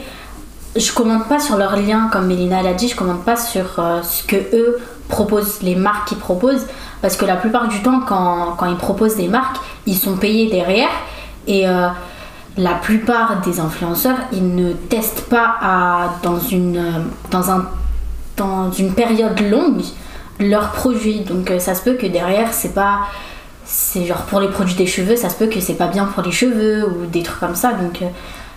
je 0.79 0.93
commande 0.93 1.29
pas 1.29 1.39
sur 1.39 1.57
leur 1.57 1.77
lien, 1.77 2.09
comme 2.13 2.27
Mélina 2.27 2.63
l'a 2.63 2.75
dit, 2.75 2.89
je 2.89 2.97
commande 2.97 3.25
pas 3.25 3.37
sur 3.37 3.79
euh, 3.79 4.03
ce 4.03 4.23
que 4.23 4.37
eux 4.37 4.79
proposent, 5.09 5.63
les 5.63 5.75
marques 5.77 6.09
qu'ils 6.09 6.19
proposent, 6.19 6.67
parce 7.03 7.17
que 7.17 7.25
la 7.25 7.37
plupart 7.37 7.69
du 7.69 7.83
temps, 7.83 8.01
quand, 8.01 8.55
quand 8.59 8.67
ils 8.67 8.77
proposent 8.77 9.17
des 9.17 9.29
marques, 9.29 9.59
ils 9.87 9.97
sont 9.97 10.17
payés 10.17 10.51
derrière, 10.51 10.91
et 11.47 11.69
euh, 11.69 11.89
la 12.57 12.75
plupart 12.75 13.41
des 13.43 13.61
influenceurs, 13.61 14.17
ils 14.33 14.55
ne 14.55 14.73
testent 14.73 15.29
pas 15.29 16.11
dans, 16.23 16.39
une, 16.39 16.79
euh, 16.79 16.91
dans, 17.31 17.51
un, 17.51 17.67
dans 18.37 18.71
une 18.73 18.93
période 18.93 19.41
longue 19.41 19.83
leurs 20.39 20.73
produits, 20.73 21.21
donc 21.21 21.51
ça 21.59 21.75
se 21.75 21.83
peut 21.83 21.95
que 21.95 22.07
derrière, 22.07 22.53
c'est 22.53 22.75
pas 22.75 23.01
c'est 23.65 24.05
genre 24.05 24.23
pour 24.27 24.39
les 24.39 24.49
produits 24.49 24.77
des 24.77 24.87
cheveux, 24.87 25.17
ça 25.17 25.29
se 25.29 25.35
peut 25.35 25.47
que 25.47 25.61
c'est 25.61 25.75
pas 25.75 25.89
bien 25.89 26.05
pour 26.05 26.23
les 26.23 26.31
cheveux 26.31 26.87
ou 26.87 27.07
des 27.07 27.23
trucs 27.23 27.41
comme 27.41 27.57
ça. 27.57 27.73
Donc 27.73 28.01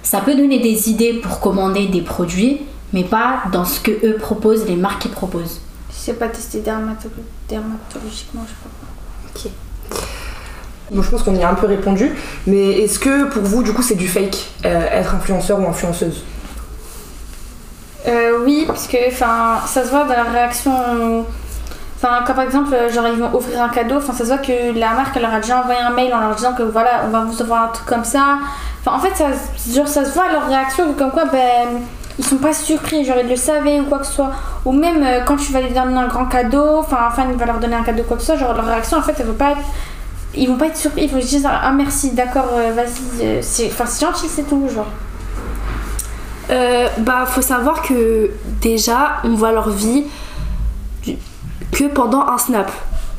ça 0.03 0.21
peut 0.21 0.35
donner 0.35 0.59
des 0.59 0.89
idées 0.89 1.13
pour 1.13 1.39
commander 1.39 1.87
des 1.87 2.01
produits, 2.01 2.61
mais 2.93 3.03
pas 3.03 3.43
dans 3.51 3.65
ce 3.65 3.79
que 3.79 3.91
eux 4.05 4.15
proposent, 4.17 4.65
les 4.65 4.75
marques 4.75 5.01
qu'ils 5.03 5.11
proposent. 5.11 5.61
je 5.91 5.95
sais 5.95 6.13
pas 6.13 6.27
tester 6.27 6.59
dermato- 6.59 7.09
dermatologiquement, 7.47 8.43
je 8.45 8.49
sais 8.49 9.49
pas. 9.49 9.55
Bon, 10.91 11.03
je 11.03 11.09
pense 11.11 11.21
qu'on 11.21 11.35
y 11.35 11.43
a 11.43 11.49
un 11.51 11.53
peu 11.53 11.67
répondu, 11.67 12.11
mais 12.47 12.71
est-ce 12.81 12.97
que 12.97 13.25
pour 13.25 13.43
vous, 13.43 13.61
du 13.61 13.73
coup, 13.73 13.83
c'est 13.83 13.93
du 13.95 14.07
fake, 14.07 14.37
euh, 14.65 14.87
être 14.91 15.13
influenceur 15.13 15.59
ou 15.59 15.67
influenceuse? 15.67 16.23
Euh, 18.07 18.43
oui, 18.43 18.63
parce 18.65 18.87
que 18.87 18.97
enfin, 19.07 19.59
ça 19.67 19.83
se 19.83 19.89
voit 19.91 20.05
dans 20.05 20.13
la 20.13 20.23
réaction. 20.23 21.25
Enfin, 22.01 22.23
quand 22.25 22.33
par 22.33 22.45
exemple, 22.45 22.73
genre 22.93 23.07
ils 23.07 23.19
vont 23.19 23.33
offrir 23.33 23.61
un 23.61 23.67
cadeau, 23.67 23.97
enfin, 23.97 24.13
ça 24.13 24.19
se 24.19 24.29
voit 24.29 24.37
que 24.37 24.77
la 24.77 24.91
marque 24.91 25.17
elle 25.17 25.23
leur 25.23 25.33
a 25.33 25.41
déjà 25.41 25.59
envoyé 25.59 25.79
un 25.81 25.89
mail 25.89 26.13
en 26.13 26.21
leur 26.21 26.33
disant 26.33 26.53
que 26.53 26.63
voilà, 26.63 27.01
on 27.05 27.09
va 27.09 27.25
vous 27.25 27.41
offrir 27.41 27.55
un 27.55 27.67
truc 27.67 27.85
comme 27.85 28.05
ça. 28.05 28.37
Enfin, 28.79 28.95
en 28.95 28.99
fait, 28.99 29.15
ça, 29.15 29.27
ça 29.85 30.05
se 30.05 30.13
voit 30.13 30.31
leur 30.31 30.47
réaction 30.47 30.93
comme 30.93 31.11
quoi, 31.11 31.25
ben, 31.25 31.81
ils 32.17 32.25
sont 32.25 32.37
pas 32.37 32.53
surpris, 32.53 33.03
genre 33.03 33.17
ils 33.21 33.29
le 33.29 33.35
savaient 33.35 33.79
ou 33.79 33.85
quoi 33.85 33.99
que 33.99 34.05
ce 34.05 34.13
soit. 34.13 34.31
Ou 34.65 34.71
même 34.71 35.03
euh, 35.03 35.21
quand 35.25 35.37
tu 35.37 35.51
vas 35.51 35.61
lui 35.61 35.69
donner 35.69 35.97
un 35.97 36.07
grand 36.07 36.25
cadeau, 36.25 36.79
enfin, 36.79 36.99
enfin, 37.07 37.25
il 37.31 37.37
va 37.37 37.45
leur 37.45 37.59
donner 37.59 37.75
un 37.75 37.83
cadeau 37.83 38.03
quoi 38.03 38.17
que 38.17 38.23
ce 38.23 38.27
soit, 38.27 38.37
genre 38.37 38.53
leur 38.53 38.65
réaction 38.65 38.97
en 38.97 39.01
fait, 39.01 39.15
elle 39.19 39.25
veut 39.25 39.33
pas 39.33 39.51
être. 39.51 39.61
Ils 40.35 40.47
vont 40.47 40.57
pas 40.57 40.67
être 40.67 40.77
surpris, 40.77 41.03
ils 41.03 41.09
vont 41.09 41.19
juste 41.19 41.39
dire 41.39 41.49
ah 41.51 41.71
merci, 41.71 42.11
d'accord, 42.11 42.49
euh, 42.53 42.71
vas-y, 42.73 43.25
euh, 43.25 43.39
c'est 43.41 43.71
c'est 43.71 44.05
gentil, 44.05 44.27
c'est 44.27 44.43
tout, 44.43 44.67
genre. 44.73 44.87
Euh, 46.51 46.87
bah, 46.99 47.25
faut 47.25 47.41
savoir 47.41 47.81
que 47.81 48.31
déjà, 48.61 49.17
on 49.23 49.35
voit 49.35 49.51
leur 49.51 49.69
vie 49.69 50.05
que 51.71 51.85
pendant 51.85 52.21
un 52.21 52.37
snap. 52.37 52.71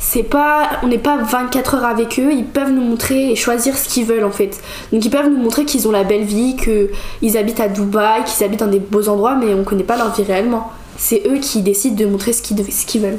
C'est 0.02 0.22
pas, 0.22 0.70
on 0.82 0.88
n'est 0.88 0.98
pas 0.98 1.18
24 1.18 1.74
heures 1.74 1.84
avec 1.84 2.18
eux, 2.18 2.32
ils 2.32 2.46
peuvent 2.46 2.72
nous 2.72 2.80
montrer 2.80 3.32
et 3.32 3.36
choisir 3.36 3.76
ce 3.76 3.86
qu'ils 3.86 4.06
veulent 4.06 4.24
en 4.24 4.30
fait. 4.30 4.58
Donc 4.92 5.04
ils 5.04 5.10
peuvent 5.10 5.28
nous 5.28 5.36
montrer 5.36 5.66
qu'ils 5.66 5.86
ont 5.86 5.92
la 5.92 6.04
belle 6.04 6.24
vie, 6.24 6.56
qu'ils 6.56 7.36
habitent 7.36 7.60
à 7.60 7.68
Dubaï, 7.68 8.24
qu'ils 8.24 8.44
habitent 8.44 8.60
dans 8.60 8.66
des 8.66 8.78
beaux 8.78 9.10
endroits, 9.10 9.34
mais 9.34 9.52
on 9.52 9.62
connaît 9.62 9.84
pas 9.84 9.98
leur 9.98 10.14
vie 10.14 10.22
réellement. 10.22 10.70
C'est 10.96 11.22
eux 11.26 11.38
qui 11.38 11.60
décident 11.60 11.96
de 11.96 12.06
montrer 12.06 12.32
ce 12.32 12.42
qu'ils, 12.42 13.00
veulent. 13.00 13.18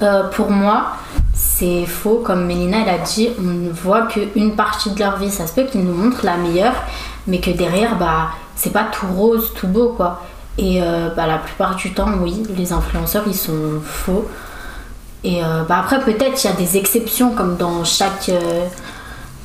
Euh, 0.00 0.28
pour 0.30 0.50
moi, 0.50 0.92
c'est 1.34 1.84
faux. 1.84 2.22
Comme 2.24 2.46
Mélina 2.46 2.78
elle 2.82 2.88
a 2.88 2.98
dit, 2.98 3.28
on 3.38 3.42
ne 3.42 3.70
voit 3.70 4.06
qu'une 4.06 4.56
partie 4.56 4.90
de 4.90 4.98
leur 4.98 5.18
vie. 5.18 5.30
Ça 5.30 5.46
se 5.46 5.52
peut 5.52 5.64
qu'ils 5.64 5.84
nous 5.84 5.94
montrent 5.94 6.24
la 6.24 6.38
meilleure, 6.38 6.74
mais 7.26 7.40
que 7.40 7.50
derrière, 7.50 7.98
bah, 7.98 8.30
c'est 8.56 8.72
pas 8.72 8.84
tout 8.84 9.06
rose, 9.14 9.52
tout 9.54 9.68
beau 9.68 9.90
quoi. 9.96 10.22
Et 10.58 10.82
euh, 10.82 11.08
bah, 11.16 11.26
la 11.26 11.38
plupart 11.38 11.76
du 11.76 11.92
temps, 11.94 12.10
oui, 12.22 12.42
les 12.56 12.72
influenceurs 12.72 13.24
ils 13.26 13.34
sont 13.34 13.80
faux. 13.84 14.28
Et 15.24 15.42
euh, 15.42 15.62
bah, 15.64 15.78
après, 15.80 16.00
peut-être 16.00 16.42
il 16.44 16.46
y 16.46 16.50
a 16.50 16.56
des 16.56 16.76
exceptions 16.76 17.30
comme 17.30 17.56
dans 17.56 17.84
chaque, 17.84 18.28
euh, 18.28 18.66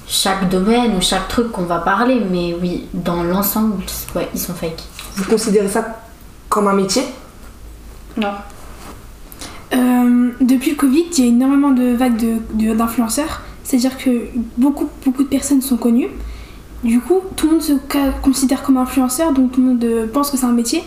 chaque 0.07 0.49
domaine 0.49 0.95
ou 0.97 1.01
chaque 1.01 1.27
truc 1.27 1.51
qu'on 1.51 1.63
va 1.63 1.79
parler, 1.79 2.21
mais 2.29 2.55
oui, 2.61 2.87
dans 2.93 3.23
l'ensemble, 3.23 3.83
ouais, 4.15 4.27
ils 4.33 4.39
sont 4.39 4.53
fake. 4.53 4.83
Vous 5.15 5.25
considérez 5.25 5.69
ça 5.69 5.99
comme 6.49 6.67
un 6.67 6.73
métier? 6.73 7.03
Non. 8.17 8.31
Euh, 9.73 10.31
depuis 10.41 10.71
le 10.71 10.75
Covid, 10.77 11.05
il 11.17 11.19
y 11.19 11.27
a 11.27 11.29
énormément 11.29 11.71
de 11.71 11.93
vagues 11.95 12.17
de- 12.17 12.39
de- 12.53 12.73
d'influenceurs. 12.73 13.41
C'est-à-dire 13.63 13.97
que 13.97 14.27
beaucoup, 14.57 14.89
beaucoup 15.05 15.23
de 15.23 15.27
personnes 15.27 15.61
sont 15.61 15.77
connues. 15.77 16.09
Du 16.83 17.01
coup, 17.01 17.21
tout 17.35 17.47
le 17.47 17.53
monde 17.53 17.61
se 17.61 17.73
considère 18.21 18.61
comme 18.61 18.77
influenceur, 18.77 19.31
donc 19.31 19.51
tout 19.51 19.61
le 19.61 19.67
monde 19.67 19.83
euh, 19.83 20.07
pense 20.11 20.29
que 20.29 20.37
c'est 20.37 20.45
un 20.45 20.51
métier. 20.51 20.83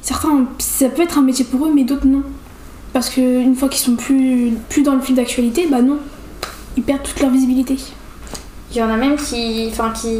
Certains, 0.00 0.44
ça 0.58 0.88
peut 0.88 1.02
être 1.02 1.18
un 1.18 1.22
métier 1.22 1.44
pour 1.44 1.66
eux, 1.66 1.72
mais 1.74 1.84
d'autres 1.84 2.06
non. 2.06 2.22
Parce 2.92 3.10
qu'une 3.10 3.56
fois 3.56 3.68
qu'ils 3.68 3.80
sont 3.80 3.96
plus, 3.96 4.52
plus 4.68 4.82
dans 4.82 4.94
le 4.94 5.00
fil 5.00 5.16
d'actualité, 5.16 5.66
bah 5.68 5.82
non. 5.82 5.98
Ils 6.76 6.82
perdent 6.82 7.02
toute 7.02 7.20
leur 7.20 7.30
visibilité. 7.30 7.76
Il 8.70 8.76
y 8.76 8.82
en 8.82 8.90
a 8.90 8.96
même 8.96 9.16
qui, 9.16 9.68
enfin, 9.70 9.90
qui, 9.90 10.18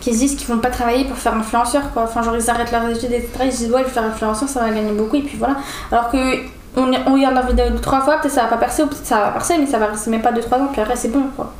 qui 0.00 0.12
se 0.12 0.18
disent 0.18 0.34
qu'ils 0.34 0.48
vont 0.48 0.58
pas 0.58 0.70
travailler 0.70 1.04
pour 1.04 1.16
faire 1.16 1.36
influenceur, 1.36 1.92
quoi. 1.92 2.04
Enfin, 2.04 2.22
genre, 2.22 2.36
ils 2.36 2.50
arrêtent 2.50 2.72
leurs 2.72 2.88
études, 2.90 3.12
etc. 3.12 3.28
Ils 3.44 3.52
se 3.52 3.58
disent, 3.58 3.70
ouais, 3.70 3.82
je 3.82 3.84
vais 3.84 3.90
faire 3.90 4.04
influenceur, 4.04 4.48
ça 4.48 4.60
va 4.60 4.70
gagner 4.70 4.92
beaucoup, 4.92 5.16
et 5.16 5.22
puis 5.22 5.36
voilà. 5.38 5.56
Alors 5.92 6.10
que 6.10 6.38
on, 6.76 6.90
on 7.06 7.14
regarde 7.14 7.34
la 7.34 7.42
vidéo 7.42 7.66
deux, 7.70 7.78
trois 7.78 8.00
fois, 8.00 8.18
peut-être 8.18 8.32
ça 8.32 8.42
va 8.42 8.48
pas 8.48 8.56
percer, 8.56 8.82
ou 8.82 8.86
peut-être 8.86 9.06
ça 9.06 9.20
va 9.20 9.28
percer, 9.28 9.58
mais 9.58 9.66
ça 9.66 9.78
va 9.78 9.86
rester 9.86 10.10
même 10.10 10.22
pas 10.22 10.32
2-3 10.32 10.54
ans, 10.56 10.68
puis 10.72 10.80
après, 10.80 10.96
c'est 10.96 11.12
bon, 11.12 11.24
quoi. 11.36 11.52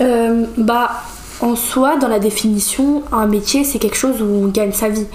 Euh, 0.00 0.44
bah, 0.56 1.02
en 1.42 1.56
soi, 1.56 1.96
dans 1.96 2.08
la 2.08 2.18
définition, 2.18 3.02
un 3.12 3.26
métier, 3.26 3.64
c'est 3.64 3.78
quelque 3.78 3.96
chose 3.96 4.22
où 4.22 4.24
on 4.26 4.46
gagne 4.46 4.72
sa 4.72 4.88
vie. 4.88 5.06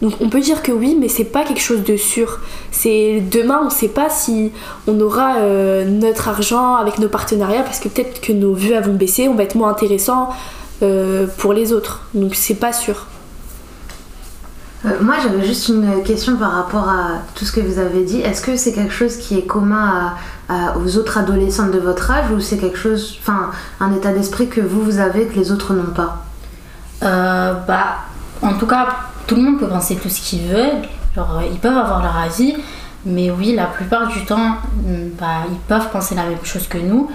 Donc 0.00 0.14
on 0.20 0.28
peut 0.28 0.40
dire 0.40 0.62
que 0.62 0.72
oui, 0.72 0.96
mais 0.98 1.08
c'est 1.08 1.24
pas 1.24 1.44
quelque 1.44 1.60
chose 1.60 1.84
de 1.84 1.96
sûr. 1.96 2.40
C'est 2.72 3.20
demain, 3.30 3.60
on 3.64 3.70
sait 3.70 3.88
pas 3.88 4.08
si 4.10 4.50
on 4.88 5.00
aura 5.00 5.36
euh, 5.36 5.84
notre 5.84 6.28
argent 6.28 6.74
avec 6.74 6.98
nos 6.98 7.08
partenariats 7.08 7.62
parce 7.62 7.78
que 7.78 7.88
peut-être 7.88 8.20
que 8.20 8.32
nos 8.32 8.52
vues 8.52 8.74
vont 8.80 8.94
baisser, 8.94 9.28
on 9.28 9.34
va 9.34 9.44
être 9.44 9.54
moins 9.54 9.70
intéressant 9.70 10.30
euh, 10.82 11.26
pour 11.38 11.52
les 11.52 11.72
autres. 11.72 12.00
Donc 12.14 12.34
c'est 12.34 12.56
pas 12.56 12.72
sûr. 12.72 13.06
Euh, 14.84 14.88
moi, 15.00 15.14
j'avais 15.22 15.44
juste 15.46 15.68
une 15.68 16.02
question 16.02 16.36
par 16.36 16.50
rapport 16.50 16.88
à 16.88 17.18
tout 17.36 17.44
ce 17.44 17.52
que 17.52 17.60
vous 17.60 17.78
avez 17.78 18.02
dit. 18.02 18.20
Est-ce 18.20 18.42
que 18.42 18.56
c'est 18.56 18.72
quelque 18.72 18.92
chose 18.92 19.16
qui 19.16 19.38
est 19.38 19.46
commun 19.46 19.84
à- 19.86 20.14
à- 20.48 20.76
aux 20.78 20.96
autres 20.96 21.18
adolescentes 21.18 21.70
de 21.70 21.78
votre 21.78 22.10
âge 22.10 22.30
ou 22.30 22.40
c'est 22.40 22.58
quelque 22.58 22.78
chose, 22.78 23.16
enfin, 23.20 23.50
un 23.80 23.92
état 23.94 24.12
d'esprit 24.12 24.48
que 24.48 24.60
vous, 24.60 24.82
vous 24.82 24.98
avez 24.98 25.26
que 25.26 25.34
les 25.34 25.50
autres 25.52 25.72
n'ont 25.74 25.92
pas? 25.92 26.24
Euh, 27.02 27.54
bah, 27.66 27.96
en 28.42 28.54
tout 28.54 28.66
cas, 28.66 28.86
tout 29.26 29.36
le 29.36 29.42
monde 29.42 29.58
peut 29.58 29.68
penser 29.68 29.96
tout 29.96 30.08
ce 30.08 30.20
qu'il 30.20 30.42
veut. 30.48 30.70
Genre, 31.14 31.42
ils 31.50 31.58
peuvent 31.58 31.76
avoir 31.76 32.02
leur 32.02 32.16
avis, 32.16 32.54
mais 33.04 33.30
oui, 33.30 33.54
la 33.54 33.66
plupart 33.66 34.08
du 34.08 34.24
temps, 34.24 34.56
mm, 34.74 35.10
bah, 35.20 35.44
ils 35.50 35.58
peuvent 35.68 35.88
penser 35.90 36.14
la 36.14 36.24
même 36.24 36.44
chose 36.44 36.66
que 36.68 36.78
nous. 36.78 37.10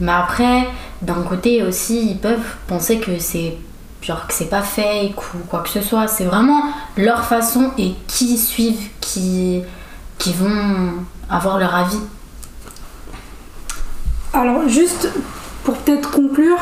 Mais 0.00 0.12
après, 0.12 0.68
d'un 1.02 1.22
côté 1.22 1.62
aussi, 1.62 2.10
ils 2.12 2.18
peuvent 2.18 2.56
penser 2.66 2.98
que 2.98 3.18
c'est 3.18 3.56
genre 4.00 4.26
que 4.26 4.34
c'est 4.34 4.46
pas 4.50 4.62
fake 4.62 5.16
ou 5.34 5.38
quoi 5.48 5.60
que 5.60 5.68
ce 5.68 5.80
soit. 5.80 6.08
C'est 6.08 6.24
vraiment 6.24 6.62
leur 6.96 7.24
façon 7.24 7.70
et 7.78 7.94
qui 8.08 8.36
suivent, 8.36 8.88
qui, 9.00 9.62
qui 10.18 10.32
vont 10.32 10.94
avoir 11.30 11.58
leur 11.58 11.72
avis. 11.74 12.00
Alors 14.34 14.68
juste 14.68 15.08
pour 15.64 15.74
peut-être 15.76 16.10
conclure, 16.10 16.56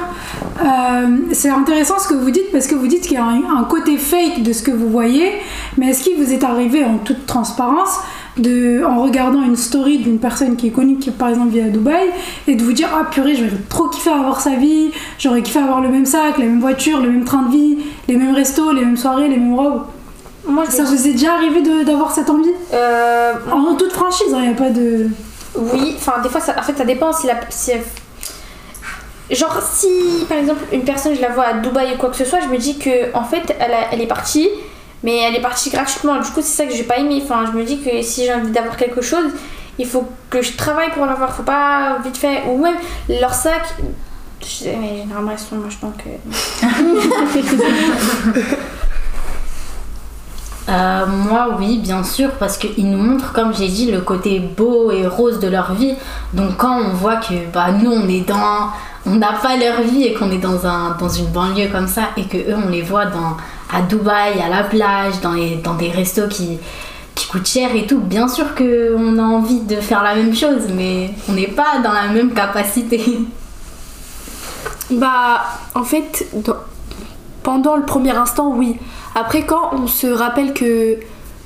euh, 0.60 1.16
c'est 1.32 1.48
intéressant 1.48 1.98
ce 1.98 2.08
que 2.08 2.14
vous 2.14 2.30
dites 2.30 2.52
parce 2.52 2.66
que 2.66 2.74
vous 2.74 2.86
dites 2.86 3.02
qu'il 3.02 3.14
y 3.14 3.16
a 3.16 3.24
un, 3.24 3.58
un 3.58 3.64
côté 3.64 3.96
fake 3.96 4.42
de 4.42 4.52
ce 4.52 4.62
que 4.62 4.70
vous 4.70 4.90
voyez, 4.90 5.32
mais 5.78 5.90
est-ce 5.90 6.02
qu'il 6.02 6.22
vous 6.22 6.32
est 6.32 6.44
arrivé 6.44 6.84
en 6.84 6.98
toute 6.98 7.24
transparence 7.26 7.98
de, 8.36 8.84
en 8.84 9.02
regardant 9.02 9.42
une 9.42 9.56
story 9.56 9.98
d'une 9.98 10.18
personne 10.18 10.56
qui 10.56 10.66
est 10.66 10.70
connue, 10.70 10.98
qui 10.98 11.10
par 11.12 11.28
exemple 11.30 11.50
vit 11.52 11.60
à 11.62 11.68
Dubaï, 11.68 12.08
et 12.46 12.56
de 12.56 12.62
vous 12.62 12.72
dire 12.72 12.88
ah 12.92 13.06
purée 13.10 13.34
j'aurais 13.36 13.52
trop 13.70 13.88
kiffé 13.88 14.10
avoir 14.10 14.40
sa 14.40 14.56
vie, 14.56 14.90
j'aurais 15.18 15.40
kiffé 15.42 15.60
avoir 15.60 15.80
le 15.80 15.88
même 15.88 16.06
sac, 16.06 16.36
la 16.36 16.44
même 16.44 16.60
voiture, 16.60 17.00
le 17.00 17.10
même 17.10 17.24
train 17.24 17.42
de 17.42 17.52
vie, 17.52 17.78
les 18.06 18.16
mêmes 18.16 18.34
restos, 18.34 18.72
les 18.72 18.84
mêmes 18.84 18.98
soirées, 18.98 19.28
les 19.28 19.38
mêmes 19.38 19.54
robes? 19.54 19.84
Moi, 20.46 20.64
Ça 20.68 20.84
vous 20.84 21.06
est 21.06 21.12
déjà 21.12 21.34
arrivé 21.34 21.62
d'avoir 21.84 22.10
cette 22.12 22.28
envie? 22.28 22.50
Euh, 22.74 23.32
En 23.50 23.74
toute 23.76 23.92
franchise, 23.92 24.26
il 24.32 24.40
n'y 24.40 24.48
a 24.48 24.52
pas 24.52 24.70
de... 24.70 25.08
Oui, 25.56 25.94
enfin 25.96 26.20
des 26.22 26.28
fois 26.28 26.40
ça, 26.40 26.54
en 26.58 26.62
fait 26.62 26.76
ça 26.76 26.84
dépend 26.84 27.12
si 27.12 27.26
la 27.26 27.34
si 27.50 27.72
genre 29.30 29.60
si 29.62 30.24
par 30.28 30.38
exemple 30.38 30.60
une 30.72 30.84
personne 30.84 31.14
je 31.14 31.20
la 31.20 31.28
vois 31.30 31.44
à 31.44 31.52
Dubaï 31.54 31.94
ou 31.94 31.98
quoi 31.98 32.10
que 32.10 32.16
ce 32.16 32.24
soit, 32.24 32.40
je 32.40 32.46
me 32.48 32.56
dis 32.58 32.78
que 32.78 33.14
en 33.14 33.24
fait 33.24 33.54
elle, 33.58 33.72
a- 33.72 33.92
elle 33.92 34.00
est 34.00 34.06
partie 34.06 34.48
mais 35.02 35.16
elle 35.18 35.34
est 35.34 35.40
partie 35.40 35.70
gratuitement. 35.70 36.16
Du 36.16 36.28
coup, 36.30 36.42
c'est 36.42 36.62
ça 36.62 36.66
que 36.66 36.74
j'ai 36.74 36.82
pas 36.82 36.98
aimé. 36.98 37.22
Enfin, 37.24 37.46
je 37.46 37.52
me 37.56 37.64
dis 37.64 37.80
que 37.80 38.02
si 38.02 38.26
j'ai 38.26 38.34
envie 38.34 38.50
d'avoir 38.50 38.76
quelque 38.76 39.00
chose, 39.00 39.24
il 39.78 39.86
faut 39.86 40.04
que 40.28 40.42
je 40.42 40.52
travaille 40.58 40.90
pour 40.90 41.06
l'avoir. 41.06 41.34
Faut 41.34 41.42
pas 41.42 41.96
vite 42.04 42.18
fait 42.18 42.42
ou 42.46 42.58
même 42.58 42.74
leur 43.08 43.32
sac 43.32 43.62
je 44.42 44.46
sais, 44.46 44.76
mais 44.78 44.98
généralement 44.98 45.30
elles 45.32 45.38
sont 45.38 45.56
moches 45.56 45.80
donc 45.80 45.94
euh, 46.06 46.62
Euh, 50.70 51.06
moi, 51.06 51.56
oui, 51.58 51.78
bien 51.78 52.04
sûr, 52.04 52.30
parce 52.38 52.56
qu'ils 52.56 52.88
nous 52.88 52.98
montrent, 52.98 53.32
comme 53.32 53.52
j'ai 53.54 53.68
dit, 53.68 53.90
le 53.90 54.00
côté 54.00 54.38
beau 54.38 54.92
et 54.92 55.06
rose 55.06 55.40
de 55.40 55.48
leur 55.48 55.74
vie. 55.74 55.94
Donc, 56.32 56.58
quand 56.58 56.80
on 56.80 56.90
voit 56.90 57.16
que 57.16 57.34
bah, 57.52 57.72
nous, 57.72 57.90
on 57.90 58.08
est 58.08 58.26
dans. 58.26 58.68
On 59.06 59.16
n'a 59.16 59.32
pas 59.32 59.56
leur 59.56 59.80
vie 59.80 60.04
et 60.04 60.12
qu'on 60.12 60.30
est 60.30 60.38
dans, 60.38 60.66
un, 60.66 60.96
une 60.98 61.26
banlieue 61.32 61.68
comme 61.72 61.88
ça 61.88 62.02
et 62.18 62.24
que 62.24 62.36
eux, 62.36 62.56
on 62.64 62.68
les 62.68 62.82
voit 62.82 63.06
dans, 63.06 63.36
à 63.72 63.80
Dubaï, 63.80 64.40
à 64.40 64.48
la 64.48 64.62
plage, 64.62 65.14
dans, 65.22 65.74
des 65.74 65.90
restos 65.90 66.28
qui, 66.28 66.58
qui 67.14 67.26
coûtent 67.26 67.48
cher 67.48 67.74
et 67.74 67.86
tout. 67.86 67.98
Bien 67.98 68.28
sûr 68.28 68.54
qu'on 68.54 69.18
a 69.18 69.22
envie 69.22 69.60
de 69.60 69.76
faire 69.76 70.02
la 70.02 70.14
même 70.14 70.36
chose, 70.36 70.68
mais 70.76 71.10
on 71.28 71.32
n'est 71.32 71.46
pas 71.48 71.78
dans 71.82 71.92
la 71.92 72.08
même 72.08 72.32
capacité. 72.32 73.20
Bah, 74.90 75.40
en 75.74 75.84
fait, 75.84 76.26
pendant 77.42 77.76
le 77.76 77.84
premier 77.84 78.10
instant, 78.10 78.52
oui. 78.54 78.76
Après, 79.14 79.44
quand 79.44 79.70
on 79.72 79.86
se 79.86 80.06
rappelle 80.06 80.52
que 80.52 80.98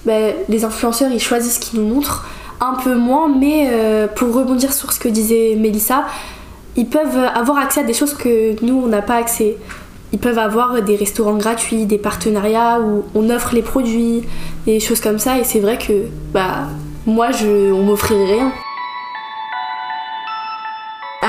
bah, 0.04 0.32
les 0.48 0.64
influenceurs, 0.64 1.10
ils 1.12 1.20
choisissent 1.20 1.56
ce 1.56 1.60
qu'ils 1.60 1.80
nous 1.80 1.94
montrent, 1.94 2.26
un 2.60 2.74
peu 2.74 2.94
moins, 2.94 3.28
mais 3.28 3.68
euh, 3.70 4.06
pour 4.06 4.34
rebondir 4.34 4.72
sur 4.72 4.92
ce 4.92 5.00
que 5.00 5.08
disait 5.08 5.56
Mélissa, 5.56 6.04
ils 6.76 6.86
peuvent 6.86 7.18
avoir 7.34 7.58
accès 7.58 7.80
à 7.80 7.84
des 7.84 7.94
choses 7.94 8.14
que 8.14 8.62
nous, 8.64 8.82
on 8.84 8.86
n'a 8.86 9.02
pas 9.02 9.16
accès. 9.16 9.56
Ils 10.12 10.18
peuvent 10.18 10.38
avoir 10.38 10.80
des 10.82 10.96
restaurants 10.96 11.36
gratuits, 11.36 11.86
des 11.86 11.98
partenariats 11.98 12.80
où 12.80 13.04
on 13.14 13.30
offre 13.30 13.54
les 13.54 13.62
produits, 13.62 14.22
des 14.66 14.80
choses 14.80 15.00
comme 15.00 15.18
ça, 15.18 15.38
et 15.38 15.44
c'est 15.44 15.60
vrai 15.60 15.78
que, 15.78 16.06
bah, 16.32 16.68
moi, 17.06 17.30
je, 17.32 17.72
on 17.72 17.82
m'offrirait 17.82 18.34
rien. 18.34 18.52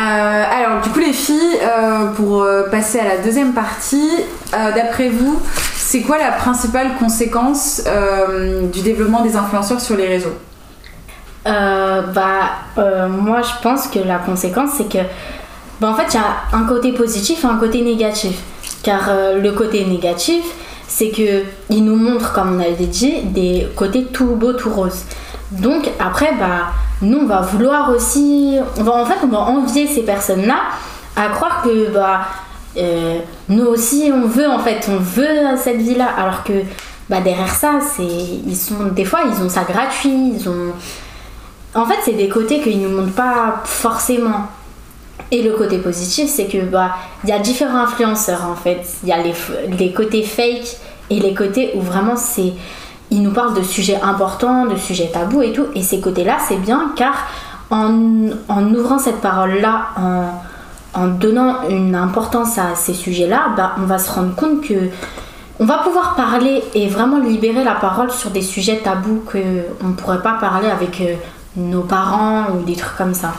Euh, 0.05 0.43
alors, 0.51 0.81
du 0.81 0.89
coup, 0.89 0.99
les 0.99 1.13
filles, 1.13 1.57
euh, 1.63 2.07
pour 2.11 2.43
euh, 2.43 2.69
passer 2.69 2.99
à 2.99 3.05
la 3.05 3.17
deuxième 3.17 3.53
partie, 3.53 4.11
d'après 4.51 5.09
vous, 5.09 5.39
c'est 5.75 6.01
quoi 6.01 6.17
la 6.17 6.31
principale 6.31 6.91
conséquence 6.99 7.81
du 8.71 8.81
développement 8.81 9.21
des 9.21 9.35
influenceurs 9.35 9.81
sur 9.81 9.97
les 9.97 10.07
réseaux? 10.07 10.35
Bah, 11.45 12.51
moi 13.09 13.41
je 13.41 13.61
pense 13.61 13.87
que 13.87 13.99
la 13.99 14.17
conséquence 14.17 14.71
c'est 14.77 14.89
que, 14.89 15.03
bah, 15.81 15.89
en 15.89 15.95
fait, 15.95 16.05
il 16.09 16.15
y 16.15 16.17
a 16.17 16.57
un 16.57 16.63
côté 16.63 16.93
positif 16.93 17.43
et 17.43 17.47
un 17.47 17.57
côté 17.57 17.81
négatif. 17.81 18.37
Car 18.83 19.09
le 19.41 19.51
côté 19.51 19.83
négatif, 19.85 20.43
c'est 20.87 21.09
que 21.09 21.43
il 21.69 21.83
nous 21.83 21.97
montre, 21.97 22.31
comme 22.31 22.55
on 22.55 22.59
avait 22.59 22.85
dit, 22.85 23.21
des 23.23 23.67
côtés 23.75 24.05
tout 24.05 24.35
beau, 24.35 24.53
tout 24.53 24.69
rose. 24.69 25.03
Donc 25.59 25.89
après, 25.99 26.33
bah, 26.39 26.71
nous 27.01 27.19
on 27.19 27.25
va 27.25 27.41
vouloir 27.41 27.89
aussi, 27.89 28.57
on 28.77 28.83
va 28.83 28.93
en 28.93 29.05
fait, 29.05 29.17
on 29.23 29.27
va 29.27 29.39
envier 29.39 29.87
ces 29.87 30.01
personnes-là 30.03 30.57
à 31.15 31.29
croire 31.29 31.61
que, 31.63 31.91
bah, 31.93 32.21
euh, 32.77 33.19
nous 33.49 33.65
aussi 33.65 34.11
on 34.13 34.27
veut 34.27 34.49
en 34.49 34.59
fait, 34.59 34.87
on 34.89 34.97
veut 34.97 35.57
cette 35.57 35.77
vie-là, 35.77 36.07
alors 36.17 36.43
que, 36.43 36.53
bah, 37.09 37.21
derrière 37.21 37.53
ça, 37.53 37.79
c'est, 37.81 38.03
ils 38.03 38.55
sont, 38.55 38.85
des 38.91 39.05
fois, 39.05 39.21
ils 39.25 39.43
ont 39.43 39.49
ça 39.49 39.63
gratuit, 39.63 40.33
ils 40.39 40.49
ont 40.49 40.73
en 41.75 41.85
fait, 41.85 41.97
c'est 42.03 42.13
des 42.13 42.29
côtés 42.29 42.61
qu'ils 42.61 42.81
nous 42.81 42.89
montrent 42.89 43.15
pas 43.15 43.61
forcément. 43.65 44.47
Et 45.31 45.43
le 45.43 45.53
côté 45.53 45.79
positif, 45.79 46.29
c'est 46.29 46.45
que 46.45 46.63
bah 46.65 46.95
il 47.23 47.29
y 47.29 47.33
a 47.33 47.39
différents 47.39 47.79
influenceurs 47.79 48.45
en 48.45 48.55
fait. 48.55 48.81
Il 49.03 49.09
y 49.09 49.11
a 49.11 49.17
les, 49.17 49.33
les 49.77 49.91
côtés 49.91 50.23
fake 50.23 50.77
et 51.09 51.19
les 51.19 51.33
côtés 51.33 51.71
où 51.75 51.81
vraiment 51.81 52.15
c'est 52.15 52.53
ils 53.11 53.21
nous 53.21 53.31
parlent 53.31 53.53
de 53.53 53.63
sujets 53.63 53.99
importants, 54.01 54.65
de 54.65 54.75
sujets 54.75 55.09
tabous 55.11 55.41
et 55.41 55.53
tout. 55.53 55.65
Et 55.75 55.83
ces 55.83 55.99
côtés-là, 55.99 56.37
c'est 56.47 56.57
bien 56.57 56.91
car 56.95 57.27
en, 57.69 58.29
en 58.47 58.73
ouvrant 58.73 58.99
cette 58.99 59.21
parole-là, 59.21 59.89
en, 60.93 61.07
donnant 61.07 61.67
une 61.69 61.93
importance 61.93 62.57
à 62.57 62.75
ces 62.75 62.93
sujets-là, 62.93 63.53
bah, 63.57 63.75
on 63.77 63.85
va 63.85 63.97
se 63.97 64.09
rendre 64.11 64.33
compte 64.35 64.61
que 64.61 64.89
on 65.59 65.65
va 65.65 65.77
pouvoir 65.79 66.15
parler 66.15 66.63
et 66.73 66.87
vraiment 66.87 67.19
libérer 67.19 67.63
la 67.63 67.75
parole 67.75 68.11
sur 68.11 68.29
des 68.29 68.41
sujets 68.41 68.81
tabous 68.83 69.23
que 69.25 69.39
on 69.83 69.91
pourrait 69.91 70.21
pas 70.21 70.33
parler 70.33 70.69
avec 70.69 70.99
euh, 70.99 71.15
nos 71.55 71.81
parents 71.81 72.47
ou 72.53 72.63
des 72.63 72.75
trucs 72.75 72.97
comme 72.97 73.13
ça. 73.13 73.33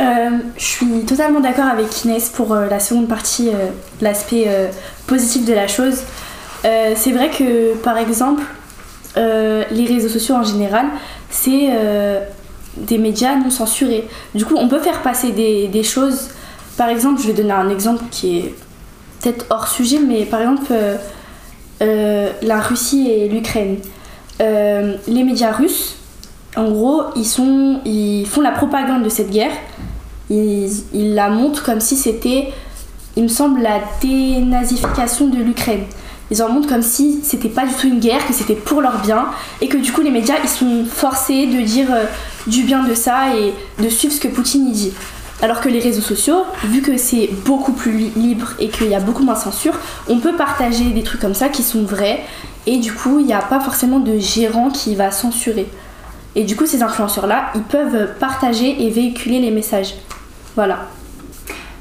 Euh, 0.00 0.30
je 0.56 0.64
suis 0.64 1.04
totalement 1.06 1.40
d'accord 1.40 1.66
avec 1.66 2.04
Inès 2.04 2.28
pour 2.28 2.52
euh, 2.52 2.66
la 2.68 2.80
seconde 2.80 3.08
partie, 3.08 3.50
l'aspect 4.00 4.70
positif 5.06 5.46
de 5.46 5.54
la 5.54 5.66
chose. 5.66 6.02
C'est 6.62 7.12
vrai 7.12 7.30
que 7.30 7.74
par 7.76 7.96
exemple, 7.96 8.42
euh, 9.16 9.64
les 9.70 9.86
réseaux 9.86 10.08
sociaux 10.08 10.36
en 10.36 10.42
général, 10.42 10.86
c'est 11.30 11.68
euh, 11.70 12.20
des 12.76 12.98
médias 12.98 13.34
non 13.34 13.50
censurés. 13.50 14.08
Du 14.34 14.44
coup, 14.44 14.54
on 14.56 14.68
peut 14.68 14.78
faire 14.78 15.02
passer 15.02 15.32
des, 15.32 15.68
des 15.68 15.82
choses. 15.82 16.28
Par 16.76 16.88
exemple, 16.88 17.20
je 17.20 17.26
vais 17.26 17.32
donner 17.32 17.52
un 17.52 17.68
exemple 17.70 18.04
qui 18.10 18.38
est 18.38 18.54
peut-être 19.20 19.46
hors 19.50 19.68
sujet, 19.68 19.98
mais 19.98 20.24
par 20.24 20.40
exemple, 20.40 20.72
euh, 21.82 22.30
la 22.42 22.60
Russie 22.60 23.10
et 23.10 23.28
l'Ukraine. 23.28 23.78
Les 24.38 25.22
médias 25.22 25.52
russes, 25.52 25.96
en 26.56 26.70
gros, 26.70 27.02
ils, 27.14 27.26
sont, 27.26 27.80
ils 27.84 28.26
font 28.26 28.40
la 28.40 28.52
propagande 28.52 29.02
de 29.02 29.10
cette 29.10 29.30
guerre. 29.30 29.52
Ils, 30.30 30.70
ils 30.94 31.14
la 31.14 31.28
montrent 31.28 31.62
comme 31.62 31.80
si 31.80 31.94
c'était, 31.94 32.48
il 33.16 33.24
me 33.24 33.28
semble, 33.28 33.60
la 33.60 33.80
dénazification 34.00 35.26
de 35.26 35.36
l'Ukraine. 35.36 35.84
Ils 36.30 36.42
en 36.42 36.48
montrent 36.48 36.68
comme 36.68 36.82
si 36.82 37.20
c'était 37.24 37.48
pas 37.48 37.66
du 37.66 37.74
tout 37.74 37.88
une 37.88 37.98
guerre, 38.00 38.24
que 38.26 38.32
c'était 38.32 38.54
pour 38.54 38.80
leur 38.80 38.98
bien, 38.98 39.26
et 39.60 39.68
que 39.68 39.76
du 39.76 39.92
coup 39.92 40.00
les 40.00 40.10
médias 40.12 40.36
ils 40.42 40.48
sont 40.48 40.84
forcés 40.84 41.46
de 41.46 41.60
dire 41.62 41.88
euh, 41.92 42.04
du 42.46 42.62
bien 42.62 42.84
de 42.84 42.94
ça 42.94 43.34
et 43.36 43.52
de 43.82 43.88
suivre 43.88 44.14
ce 44.14 44.20
que 44.20 44.28
Poutine 44.28 44.68
y 44.68 44.72
dit. 44.72 44.92
Alors 45.42 45.60
que 45.60 45.68
les 45.68 45.80
réseaux 45.80 46.02
sociaux, 46.02 46.44
vu 46.64 46.82
que 46.82 46.96
c'est 46.98 47.30
beaucoup 47.46 47.72
plus 47.72 47.92
li- 47.92 48.12
libre 48.14 48.48
et 48.58 48.68
qu'il 48.68 48.88
y 48.88 48.94
a 48.94 49.00
beaucoup 49.00 49.24
moins 49.24 49.34
de 49.34 49.38
censure, 49.40 49.74
on 50.08 50.18
peut 50.18 50.34
partager 50.36 50.84
des 50.90 51.02
trucs 51.02 51.20
comme 51.20 51.34
ça 51.34 51.48
qui 51.48 51.62
sont 51.62 51.82
vrais, 51.82 52.20
et 52.66 52.76
du 52.78 52.92
coup 52.92 53.18
il 53.18 53.26
n'y 53.26 53.32
a 53.32 53.40
pas 53.42 53.58
forcément 53.58 53.98
de 54.00 54.18
gérant 54.18 54.70
qui 54.70 54.94
va 54.94 55.10
censurer. 55.10 55.66
Et 56.36 56.44
du 56.44 56.54
coup 56.54 56.66
ces 56.66 56.82
influenceurs-là, 56.82 57.46
ils 57.56 57.62
peuvent 57.62 58.10
partager 58.20 58.84
et 58.86 58.90
véhiculer 58.90 59.40
les 59.40 59.50
messages. 59.50 59.94
Voilà. 60.54 60.86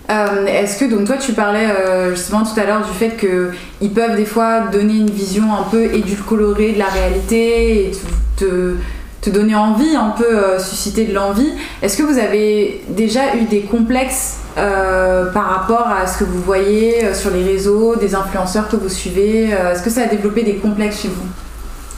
Euh, 0.10 0.46
Est-ce 0.48 0.80
que 0.80 0.86
donc 0.86 1.06
toi 1.06 1.18
tu 1.18 1.34
parlais 1.34 1.68
euh, 1.68 2.16
justement 2.16 2.44
tout 2.44 2.60
à 2.60 2.66
l'heure 2.66 2.86
du 2.86 2.94
fait 2.94 3.10
que 3.12 3.52
ils 3.80 3.92
peuvent 3.92 4.16
des 4.16 4.26
fois 4.26 4.62
donner 4.62 4.96
une 4.96 5.12
vision 5.12 5.54
un 5.54 5.64
peu 5.70 5.84
édulcorée 5.84 6.74
de 6.74 6.80
la 6.80 6.88
réalité 6.88 7.90
et 7.90 7.92
te, 8.36 9.30
donner 9.30 9.54
envie, 9.54 9.96
un 9.96 10.10
peu 10.18 10.26
euh, 10.26 10.58
susciter 10.58 11.06
de 11.06 11.14
l'envie. 11.14 11.52
Est-ce 11.84 11.96
que 11.96 12.02
vous 12.02 12.18
avez 12.18 12.82
déjà 12.90 13.36
eu 13.36 13.44
des 13.44 13.62
complexes 13.62 14.38
par 14.56 15.46
rapport 15.46 15.88
à 15.88 16.06
ce 16.06 16.20
que 16.20 16.24
vous 16.26 16.42
voyez 16.42 17.14
sur 17.14 17.30
les 17.30 17.44
réseaux, 17.44 17.96
des 17.96 18.14
influenceurs 18.14 18.68
que 18.68 18.76
vous 18.76 18.90
suivez 18.90 19.52
Est-ce 19.52 19.82
que 19.82 19.90
ça 19.90 20.02
a 20.02 20.06
développé 20.08 20.44
des 20.44 20.56
complexes 20.56 21.04
chez 21.04 21.08
vous? 21.08 21.49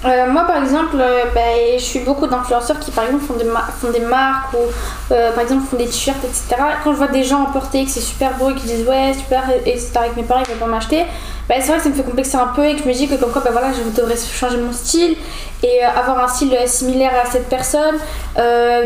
Euh, 0.04 0.28
moi, 0.32 0.46
par 0.46 0.58
exemple, 0.64 0.98
euh, 1.00 1.26
ben, 1.34 1.78
je 1.78 1.84
suis 1.84 2.00
beaucoup 2.00 2.26
d'influenceurs 2.26 2.80
qui, 2.80 2.90
par 2.90 3.06
exemple, 3.06 3.24
font 3.24 3.36
des, 3.36 3.46
font 3.80 3.92
des 3.92 4.00
marques 4.00 4.54
ou, 4.54 5.14
euh, 5.14 5.32
par 5.32 5.44
exemple, 5.44 5.64
font 5.70 5.78
des 5.78 5.86
t-shirts, 5.86 6.24
etc. 6.24 6.56
Quand 6.84 6.92
je 6.92 6.98
vois 6.98 7.08
des 7.08 7.24
gens 7.24 7.42
emporter, 7.42 7.86
que 7.86 7.92
c'est 7.92 8.00
super 8.00 8.34
beau 8.38 8.50
et 8.50 8.56
qui 8.56 8.66
disent 8.66 8.88
ouais, 8.88 9.14
super, 9.14 9.44
et 9.64 9.70
etc., 9.70 9.92
avec 9.96 10.18
mes 10.18 10.24
parents, 10.24 10.42
ils 10.42 10.50
veulent 10.50 10.58
pas 10.58 10.66
m'acheter, 10.66 11.06
ben, 11.48 11.58
c'est 11.62 11.68
vrai 11.68 11.78
que 11.78 11.84
ça 11.84 11.90
me 11.90 11.94
fait 11.94 12.04
complexer 12.04 12.38
un 12.38 12.48
peu 12.48 12.66
et 12.66 12.76
que 12.76 12.84
je 12.84 12.88
me 12.88 12.94
dis 12.94 13.08
que, 13.08 13.16
comme 13.16 13.32
quoi, 13.32 13.44
ben, 13.46 13.52
voilà, 13.52 13.68
je 13.74 14.02
devrais 14.02 14.16
changer 14.18 14.58
mon 14.58 14.74
style 14.74 15.16
et 15.62 15.84
avoir 15.84 16.24
un 16.24 16.28
style 16.28 16.58
similaire 16.66 17.12
à 17.24 17.30
cette 17.30 17.48
personne. 17.48 17.96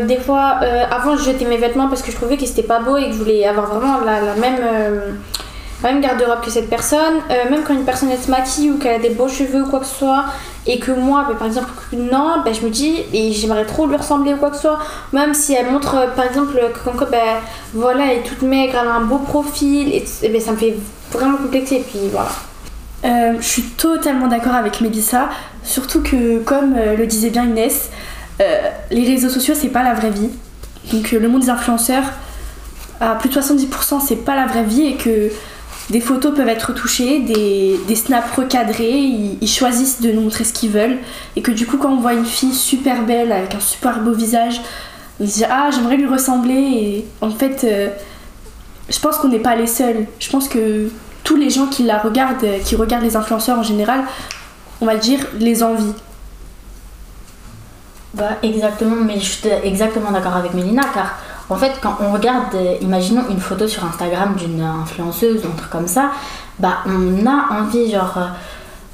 Des 0.06 0.18
fois, 0.18 0.58
avant, 0.90 1.16
je 1.16 1.22
jetais 1.22 1.46
mes 1.46 1.56
vêtements 1.56 1.88
parce 1.88 2.02
que 2.02 2.10
je 2.10 2.16
trouvais 2.16 2.36
qu'ils 2.36 2.50
étaient 2.50 2.62
pas 2.62 2.80
beaux 2.80 2.98
et 2.98 3.06
que 3.06 3.12
je 3.12 3.18
voulais 3.18 3.46
avoir 3.46 3.68
vraiment 3.68 4.00
la 4.04 4.34
même. 4.34 4.58
Même 5.82 6.00
garde-robe 6.00 6.40
que 6.42 6.50
cette 6.50 6.70
personne, 6.70 7.20
Euh, 7.30 7.50
même 7.50 7.62
quand 7.62 7.74
une 7.74 7.84
personne 7.84 8.10
elle 8.10 8.18
se 8.20 8.30
maquille 8.30 8.70
ou 8.70 8.78
qu'elle 8.78 8.94
a 8.94 8.98
des 8.98 9.10
beaux 9.10 9.28
cheveux 9.28 9.62
ou 9.62 9.66
quoi 9.66 9.80
que 9.80 9.86
ce 9.86 9.94
soit, 9.96 10.24
et 10.66 10.78
que 10.78 10.90
moi, 10.90 11.26
ben, 11.28 11.36
par 11.36 11.46
exemple, 11.46 11.70
non, 11.92 12.42
ben, 12.44 12.52
je 12.54 12.62
me 12.62 12.70
dis, 12.70 13.02
et 13.12 13.32
j'aimerais 13.32 13.64
trop 13.64 13.86
lui 13.86 13.96
ressembler 13.96 14.34
ou 14.34 14.36
quoi 14.36 14.50
que 14.50 14.56
ce 14.56 14.62
soit, 14.62 14.78
même 15.12 15.34
si 15.34 15.54
elle 15.54 15.70
montre, 15.70 15.94
euh, 15.96 16.06
par 16.08 16.24
exemple, 16.24 16.58
que 16.74 16.84
comme 16.84 16.96
quoi, 16.96 17.08
ben, 17.10 17.36
voilà, 17.74 18.12
elle 18.12 18.18
est 18.18 18.22
toute 18.22 18.42
maigre, 18.42 18.78
elle 18.80 18.88
a 18.88 18.94
un 18.94 19.02
beau 19.02 19.18
profil, 19.18 19.88
et, 19.88 20.04
et 20.22 20.28
ben, 20.28 20.40
ça 20.40 20.52
me 20.52 20.56
fait 20.56 20.76
vraiment 21.12 21.36
complexer, 21.36 21.76
et 21.76 21.84
puis 21.88 22.00
voilà. 22.10 22.28
Euh, 23.04 23.34
je 23.38 23.46
suis 23.46 23.62
totalement 23.62 24.26
d'accord 24.26 24.54
avec 24.54 24.80
Mélissa, 24.80 25.28
surtout 25.62 26.02
que, 26.02 26.38
comme 26.40 26.74
le 26.74 27.06
disait 27.06 27.30
bien 27.30 27.44
Inès, 27.44 27.90
les 28.90 29.06
réseaux 29.06 29.28
sociaux 29.28 29.54
c'est 29.54 29.68
pas 29.68 29.82
la 29.82 29.94
vraie 29.94 30.10
vie. 30.10 30.30
Donc 30.92 31.12
le 31.12 31.28
monde 31.28 31.42
des 31.42 31.50
influenceurs, 31.50 32.04
à 33.00 33.14
plus 33.14 33.28
de 33.28 33.34
70%, 33.34 34.00
c'est 34.00 34.16
pas 34.24 34.34
la 34.34 34.46
vraie 34.46 34.64
vie 34.64 34.86
et 34.86 34.96
que 34.96 35.30
des 35.90 36.00
photos 36.00 36.34
peuvent 36.34 36.48
être 36.48 36.68
retouchées, 36.68 37.20
des, 37.20 37.96
snaps 37.96 38.32
recadrés, 38.36 38.98
ils, 39.40 39.48
choisissent 39.48 40.00
de 40.00 40.10
nous 40.10 40.22
montrer 40.22 40.44
ce 40.44 40.52
qu'ils 40.52 40.70
veulent 40.70 40.98
et 41.36 41.42
que 41.42 41.52
du 41.52 41.66
coup, 41.66 41.78
quand 41.78 41.92
on 41.92 42.00
voit 42.00 42.14
une 42.14 42.24
fille 42.24 42.54
super 42.54 43.04
belle 43.04 43.30
avec 43.30 43.54
un 43.54 43.60
super 43.60 44.00
beau 44.00 44.12
visage, 44.12 44.60
on 45.20 45.26
se 45.26 45.34
dit 45.34 45.44
Ah, 45.48 45.70
j'aimerais 45.72 45.96
lui 45.96 46.08
ressembler 46.08 47.04
en 47.20 47.30
fait, 47.30 47.62
euh, 47.64 47.88
je 48.88 48.98
pense 48.98 49.18
qu'on 49.18 49.28
n'est 49.28 49.38
pas 49.38 49.54
les 49.54 49.68
seuls. 49.68 50.06
Je 50.18 50.28
pense 50.28 50.48
que 50.48 50.90
tous 51.22 51.36
les 51.36 51.50
gens 51.50 51.66
qui 51.66 51.84
la 51.84 51.98
regardent, 51.98 52.46
qui 52.64 52.74
regardent 52.74 53.04
les 53.04 53.16
influenceurs 53.16 53.58
en 53.58 53.62
général, 53.62 54.02
on 54.80 54.86
va 54.86 54.96
dire, 54.96 55.20
les 55.38 55.62
envient. 55.62 55.94
Bah, 58.14 58.38
exactement, 58.42 59.04
mais 59.04 59.20
je 59.20 59.24
suis 59.24 59.48
exactement 59.62 60.10
d'accord 60.10 60.36
avec 60.36 60.54
Mélina 60.54 60.82
car 60.94 61.18
en 61.48 61.56
fait, 61.56 61.72
quand 61.80 61.96
on 62.00 62.12
regarde, 62.12 62.54
euh, 62.54 62.74
imaginons 62.80 63.22
une 63.30 63.40
photo 63.40 63.68
sur 63.68 63.84
Instagram 63.84 64.34
d'une 64.36 64.60
influenceuse 64.60 65.44
ou 65.44 65.48
un 65.48 65.56
truc 65.56 65.70
comme 65.70 65.88
ça, 65.88 66.10
bah 66.58 66.78
on 66.86 67.26
a 67.26 67.60
envie, 67.60 67.90
genre, 67.90 68.14
euh, 68.18 68.26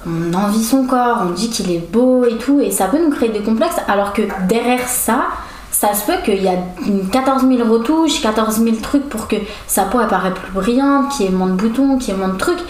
on 0.06 0.34
envie 0.34 0.62
son 0.62 0.84
corps, 0.86 1.22
on 1.22 1.30
dit 1.30 1.48
qu'il 1.48 1.70
est 1.70 1.92
beau 1.92 2.24
et 2.24 2.36
tout, 2.36 2.60
et 2.60 2.70
ça 2.70 2.86
peut 2.86 3.02
nous 3.02 3.10
créer 3.10 3.30
des 3.30 3.42
complexes, 3.42 3.76
alors 3.88 4.12
que 4.12 4.22
derrière 4.48 4.86
ça, 4.88 5.28
ça 5.70 5.94
se 5.94 6.04
peut 6.04 6.18
qu'il 6.24 6.42
y 6.42 6.48
a 6.48 6.54
une 6.86 7.08
14 7.08 7.46
000 7.48 7.72
retouches, 7.72 8.20
14 8.20 8.62
000 8.62 8.76
trucs 8.82 9.08
pour 9.08 9.28
que 9.28 9.36
sa 9.66 9.84
peau 9.84 9.98
apparaît 10.00 10.34
plus 10.34 10.52
brillante, 10.52 11.10
qu'il 11.12 11.26
y 11.26 11.28
ait 11.28 11.32
moins 11.32 11.48
de 11.48 11.52
boutons, 11.54 11.98
qu'il 11.98 12.12
y 12.12 12.16
ait 12.16 12.18
moins 12.18 12.32
de 12.34 12.38
trucs, 12.38 12.60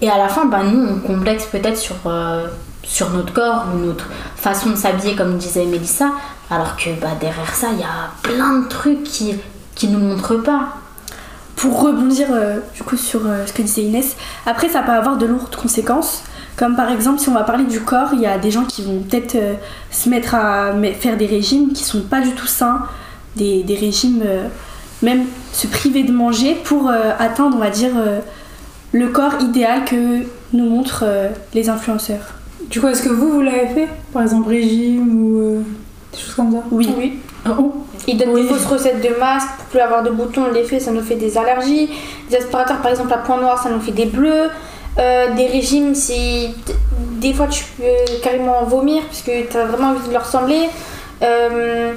et 0.00 0.08
à 0.08 0.18
la 0.18 0.28
fin, 0.28 0.44
bah 0.46 0.60
nous, 0.64 0.86
on 0.88 0.98
complexe 1.00 1.46
peut-être 1.46 1.78
sur. 1.78 1.96
euh, 2.06 2.46
sur 2.84 3.10
notre 3.10 3.32
corps 3.32 3.66
ou 3.72 3.78
notre 3.86 4.06
façon 4.34 4.70
de 4.70 4.74
s'habiller 4.74 5.14
comme 5.14 5.36
disait 5.36 5.64
Mélissa 5.64 6.06
alors 6.52 6.76
que 6.76 6.90
bah, 7.00 7.16
derrière 7.20 7.54
ça 7.54 7.68
il 7.72 7.80
y 7.80 7.82
a 7.82 8.10
plein 8.22 8.60
de 8.60 8.68
trucs 8.68 9.02
qui 9.04 9.34
qui 9.74 9.88
nous 9.88 9.98
montrent 9.98 10.36
pas 10.36 10.76
Pour 11.56 11.80
rebondir 11.80 12.28
euh, 12.30 12.58
du 12.74 12.82
coup 12.82 12.96
sur 12.96 13.20
euh, 13.26 13.46
ce 13.46 13.52
que 13.52 13.62
disait 13.62 13.82
Inès, 13.82 14.16
après 14.46 14.68
ça 14.68 14.82
peut 14.82 14.92
avoir 14.92 15.16
de 15.16 15.26
lourdes 15.26 15.54
conséquences. 15.54 16.24
Comme 16.56 16.76
par 16.76 16.90
exemple, 16.90 17.18
si 17.18 17.28
on 17.30 17.34
va 17.34 17.44
parler 17.44 17.64
du 17.64 17.80
corps, 17.80 18.10
il 18.12 18.20
y 18.20 18.26
a 18.26 18.36
des 18.36 18.50
gens 18.50 18.64
qui 18.64 18.82
vont 18.82 19.00
peut-être 19.00 19.36
euh, 19.36 19.54
se 19.90 20.08
mettre 20.10 20.34
à 20.34 20.72
faire 21.00 21.16
des 21.16 21.26
régimes 21.26 21.72
qui 21.72 21.82
sont 21.84 22.02
pas 22.02 22.20
du 22.20 22.32
tout 22.32 22.46
sains, 22.46 22.82
des, 23.36 23.62
des 23.62 23.74
régimes, 23.74 24.22
euh, 24.24 24.48
même 25.02 25.24
se 25.52 25.66
priver 25.66 26.02
de 26.02 26.12
manger 26.12 26.54
pour 26.62 26.88
euh, 26.88 27.12
atteindre, 27.18 27.56
on 27.56 27.60
va 27.60 27.70
dire, 27.70 27.92
euh, 27.96 28.20
le 28.92 29.08
corps 29.08 29.40
idéal 29.40 29.84
que 29.86 30.24
nous 30.52 30.68
montrent 30.68 31.04
euh, 31.06 31.28
les 31.54 31.70
influenceurs. 31.70 32.34
Du 32.68 32.80
coup, 32.80 32.88
est-ce 32.88 33.02
que 33.02 33.08
vous, 33.08 33.30
vous 33.30 33.40
l'avez 33.40 33.68
fait? 33.68 33.88
Par 34.12 34.22
exemple, 34.22 34.48
régime 34.50 35.08
ou 35.24 35.38
euh, 35.38 35.62
des 36.12 36.18
choses 36.18 36.34
comme 36.34 36.52
ça 36.52 36.58
Oui. 36.70 36.94
Oui. 36.96 37.18
Ah, 37.44 37.50
oh. 37.58 37.74
Ils 38.06 38.16
donnent 38.16 38.30
Oui. 38.30 38.42
des 38.42 38.48
fausses 38.48 38.66
recettes 38.66 39.00
de 39.00 39.18
masques 39.18 39.48
pour 39.56 39.66
plus 39.66 39.80
avoir 39.80 40.02
de 40.02 40.10
boutons, 40.10 40.44
on 40.48 40.52
les 40.52 40.64
fait, 40.64 40.80
ça 40.80 40.90
nous 40.90 41.02
fait 41.02 41.14
des 41.16 41.36
allergies. 41.38 41.90
Des 42.30 42.36
aspirateurs, 42.36 42.78
par 42.78 42.90
exemple, 42.90 43.12
à 43.12 43.18
point 43.18 43.40
noir, 43.40 43.62
ça 43.62 43.70
nous 43.70 43.80
fait 43.80 43.92
des 43.92 44.06
bleus. 44.06 44.48
Euh, 44.98 45.34
des 45.34 45.46
régimes, 45.46 45.94
c'est. 45.94 46.50
Des 47.20 47.32
fois, 47.32 47.46
tu 47.46 47.64
peux 47.78 48.20
carrément 48.22 48.64
vomir 48.64 49.02
parce 49.04 49.22
que 49.22 49.48
tu 49.48 49.56
as 49.56 49.64
vraiment 49.64 49.90
envie 49.90 50.06
de 50.06 50.12
leur 50.12 50.24
ressembler. 50.26 50.68
Euh, 51.22 51.94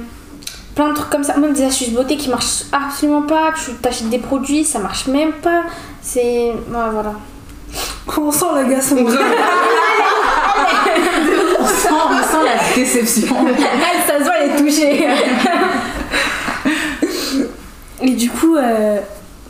plein 0.74 0.90
de 0.90 0.94
trucs 0.94 1.10
comme 1.10 1.24
ça, 1.24 1.36
même 1.36 1.52
des 1.52 1.64
astuces 1.64 1.90
beauté 1.90 2.16
qui 2.16 2.30
marchent 2.30 2.64
absolument 2.72 3.22
pas. 3.22 3.52
Tu 3.64 3.72
t'achètes 3.74 4.08
des 4.08 4.18
produits, 4.18 4.64
ça 4.64 4.78
marche 4.78 5.08
même 5.08 5.32
pas. 5.32 5.62
C'est. 6.00 6.52
Ouais, 6.52 6.88
voilà. 6.92 7.12
On 8.16 8.30
sent 8.30 8.46
l'agacement. 8.54 9.10
on, 11.66 12.22
sent, 12.22 12.44
la 12.44 12.74
déception. 12.74 13.36
elle 13.48 14.02
ça 14.06 14.18
se 14.18 14.24
voit 14.24 14.34
elle 14.38 14.50
est 14.50 14.56
du 18.16 18.30
coup, 18.30 18.56
euh, 18.56 18.98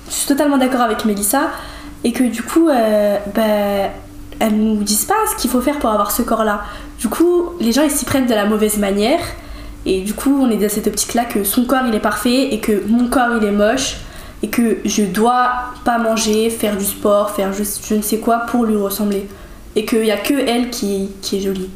je 0.09 0.13
suis 0.13 0.27
totalement 0.27 0.59
d'accord 0.59 0.83
avec 0.83 1.05
Mélissa. 1.05 1.51
Et 2.05 2.13
que 2.13 2.25
du 2.25 2.43
coup, 2.43 2.69
euh, 2.69 3.19
bah, 3.35 3.91
elles 4.39 4.57
nous 4.57 4.83
disent 4.83 5.07
pas 5.07 5.15
ce 5.31 5.41
qu'il 5.41 5.51
faut 5.51 5.61
faire 5.61 5.79
pour 5.79 5.91
avoir 5.91 6.11
ce 6.11 6.23
corps-là. 6.23 6.63
Du 6.99 7.09
coup, 7.09 7.51
les 7.59 7.73
gens 7.73 7.83
ils 7.83 7.91
s'y 7.91 8.05
prennent 8.05 8.27
de 8.27 8.35
la 8.35 8.45
mauvaise 8.45 8.79
manière. 8.79 9.21
Et 9.87 10.03
du 10.03 10.15
coup, 10.15 10.39
on 10.43 10.51
est 10.51 10.57
dans 10.57 10.69
cette 10.69 10.87
optique-là 10.87 11.25
que 11.25 11.45
son 11.45 11.65
corps 11.65 11.85
il 11.87 11.95
est 11.95 12.01
parfait 12.01 12.53
et 12.53 12.61
que 12.61 12.87
mon 12.87 13.09
corps 13.09 13.37
il 13.41 13.45
est 13.45 13.53
moche. 13.53 13.97
Et 14.43 14.49
que 14.49 14.79
je 14.85 15.03
dois 15.03 15.51
pas 15.85 15.99
manger, 15.99 16.51
faire 16.51 16.77
du 16.77 16.85
sport, 16.85 17.31
faire 17.31 17.53
je, 17.53 17.95
ne 17.95 18.03
sais 18.03 18.19
quoi 18.19 18.41
pour 18.41 18.65
lui 18.65 18.77
ressembler. 18.77 19.27
Et 19.75 19.85
qu'il 19.85 20.05
y 20.05 20.13
a 20.13 20.19
que 20.19 20.35
elle 20.35 20.71
qui, 20.71 21.11
qui 21.23 21.39
est 21.39 21.41
jolie. 21.41 21.71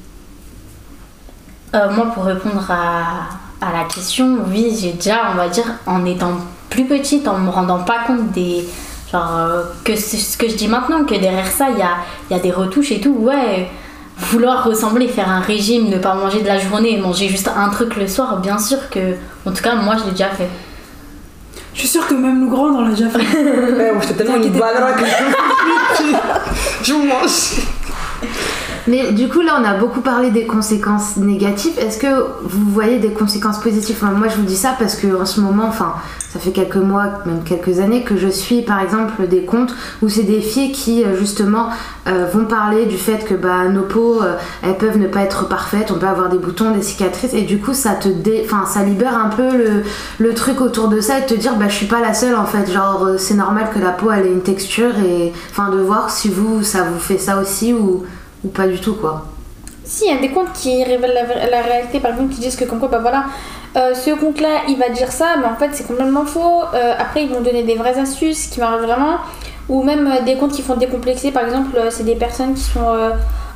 Euh, 1.74 1.90
moi, 1.92 2.06
pour 2.12 2.24
répondre 2.24 2.68
à, 2.68 3.64
à 3.64 3.72
la 3.72 3.85
question, 3.85 4.38
oui, 4.50 4.76
j'ai 4.80 4.92
déjà, 4.92 5.30
on 5.33 5.37
va 5.37 5.48
dire, 5.48 5.66
en 5.87 6.04
étant 6.04 6.33
plus 6.68 6.85
petite, 6.85 7.28
en 7.28 7.38
me 7.38 7.50
rendant 7.50 7.80
pas 7.80 8.00
compte 8.06 8.33
des. 8.33 8.68
Genre, 9.12 9.37
euh, 9.37 9.62
que 9.85 9.96
c'est 9.96 10.16
ce 10.16 10.37
que 10.37 10.48
je 10.48 10.54
dis 10.54 10.68
maintenant, 10.68 11.04
que 11.04 11.14
derrière 11.14 11.46
ça, 11.46 11.68
il 11.70 11.78
y 11.78 11.83
a, 11.83 11.96
il 12.28 12.37
y 12.37 12.38
a 12.38 12.42
des 12.42 12.52
retouches 12.52 12.92
et 12.92 13.00
tout. 13.00 13.16
Ouais, 13.18 13.68
vouloir 14.16 14.64
ressembler, 14.64 15.09
faire 15.09 15.28
un 15.28 15.40
régime, 15.40 15.88
ne 15.88 15.98
pas 15.98 16.14
manger 16.14 16.42
de 16.42 16.46
la 16.46 16.59
journée 16.59 16.94
et 16.94 17.00
manger 17.00 17.28
juste 17.28 17.50
un 17.54 17.68
truc 17.68 17.96
le 17.96 18.09
soir, 18.09 18.38
bien 18.38 18.59
sûr 18.59 18.88
que. 18.90 19.14
En 19.46 19.52
tout 19.52 19.62
cas, 19.62 19.76
moi, 19.76 19.96
je 19.96 20.04
l'ai 20.06 20.12
déjà 20.12 20.28
fait. 20.28 20.48
Je 21.72 21.80
suis 21.80 21.88
sûre 21.88 22.06
que 22.06 22.14
même 22.14 22.40
nous 22.40 22.50
grandes, 22.50 22.76
on 22.76 22.83
l'a 22.83 22.90
déjà 22.90 23.09
fait. 23.09 23.18
Ouais, 23.20 23.92
tellement 24.16 24.37
une 24.37 24.52
que 24.52 24.59
je 26.83 26.92
mange. 26.92 27.62
Mais 28.87 29.12
du 29.12 29.29
coup, 29.29 29.40
là, 29.40 29.59
on 29.61 29.64
a 29.64 29.75
beaucoup 29.75 30.01
parlé 30.01 30.31
des 30.31 30.47
conséquences 30.47 31.16
négatives. 31.16 31.79
Est-ce 31.79 31.99
que 31.99 32.25
vous 32.43 32.71
voyez 32.71 32.99
des 32.99 33.12
conséquences 33.12 33.61
positives 33.61 34.03
Moi, 34.03 34.29
je 34.29 34.37
vous 34.37 34.45
dis 34.45 34.57
ça 34.57 34.75
parce 34.79 34.97
que 34.97 35.21
en 35.21 35.27
ce 35.27 35.40
moment, 35.40 35.64
enfin, 35.66 35.95
ça 36.33 36.38
fait 36.38 36.53
quelques 36.53 36.77
mois, 36.77 37.07
même 37.27 37.43
quelques 37.43 37.81
années, 37.81 38.05
que 38.05 38.16
je 38.16 38.29
suis, 38.29 38.62
par 38.62 38.81
exemple, 38.81 39.27
des 39.27 39.45
comptes 39.45 39.75
où 40.01 40.09
c'est 40.09 40.23
des 40.23 40.40
filles 40.40 40.71
qui, 40.71 41.03
euh, 41.03 41.16
justement, 41.16 41.71
euh, 42.07 42.27
vont 42.33 42.45
parler 42.45 42.87
du 42.87 42.97
fait 42.97 43.25
que 43.25 43.35
bah, 43.35 43.64
nos 43.69 43.83
peaux, 43.83 44.23
euh, 44.23 44.37
elles 44.62 44.77
peuvent 44.77 44.97
ne 44.97 45.09
pas 45.09 45.23
être 45.23 45.49
parfaites, 45.49 45.90
on 45.90 45.99
peut 45.99 46.07
avoir 46.07 46.29
des 46.29 46.38
boutons, 46.38 46.71
des 46.71 46.83
cicatrices, 46.83 47.35
et 47.35 47.43
du 47.43 47.59
coup, 47.59 47.75
ça 47.75 47.95
te 47.95 48.09
dé... 48.09 48.43
enfin, 48.45 48.64
ça 48.64 48.85
libère 48.85 49.16
un 49.19 49.29
peu 49.29 49.57
le, 49.57 49.83
le 50.19 50.35
truc 50.35 50.61
autour 50.61 50.87
de 50.87 51.01
ça 51.01 51.19
et 51.19 51.27
te 51.27 51.35
dire, 51.35 51.57
bah, 51.57 51.66
je 51.69 51.75
suis 51.75 51.87
pas 51.87 52.01
la 52.01 52.14
seule 52.14 52.37
en 52.37 52.47
fait. 52.47 52.71
Genre, 52.71 53.09
c'est 53.19 53.35
normal 53.35 53.69
que 53.75 53.81
la 53.81 53.90
peau, 53.90 54.12
elle 54.12 54.27
ait 54.27 54.33
une 54.33 54.43
texture, 54.43 54.97
et 55.05 55.33
enfin, 55.51 55.71
de 55.71 55.79
voir 55.79 56.11
si 56.11 56.29
vous, 56.29 56.62
ça 56.62 56.85
vous 56.85 57.01
fait 57.01 57.19
ça 57.19 57.40
aussi 57.40 57.73
ou, 57.73 58.05
ou 58.44 58.48
pas 58.48 58.66
du 58.66 58.79
tout, 58.79 58.94
quoi. 58.94 59.26
Si, 59.85 60.05
il 60.05 60.14
y 60.14 60.16
a 60.16 60.20
des 60.20 60.31
comptes 60.31 60.53
qui 60.53 60.85
révèlent 60.85 61.14
la, 61.14 61.48
la 61.48 61.62
réalité, 61.62 62.00
par 62.00 62.12
exemple, 62.12 62.35
qui 62.35 62.40
disent 62.40 62.57
que 62.57 62.64
comme 62.64 62.79
quoi, 62.79 62.88
bah 62.88 62.98
voilà, 63.00 63.24
euh, 63.76 63.94
ce 63.94 64.11
compte-là, 64.11 64.62
il 64.68 64.76
va 64.76 64.88
dire 64.88 65.11
ça, 65.11 65.37
mais 65.38 65.46
en 65.46 65.57
fait, 65.57 65.70
c'est 65.72 65.87
complètement 65.87 66.24
faux. 66.24 66.62
Euh, 66.74 66.94
après, 66.98 67.24
ils 67.24 67.31
vont 67.31 67.40
donner 67.40 67.62
des 67.62 67.74
vraies 67.74 67.98
astuces 67.98 68.46
qui 68.46 68.61
marchent 68.61 68.83
vraiment. 68.83 69.18
Ou 69.68 69.83
même 69.83 70.07
euh, 70.07 70.24
des 70.24 70.37
comptes 70.37 70.53
qui 70.53 70.62
font 70.62 70.76
décomplexer, 70.76 71.31
par 71.31 71.44
exemple, 71.44 71.76
euh, 71.76 71.88
c'est 71.90 72.05
des 72.05 72.16
personnes 72.16 72.55
qui 72.55 72.62
sont 72.62 72.88
euh, 72.88 73.11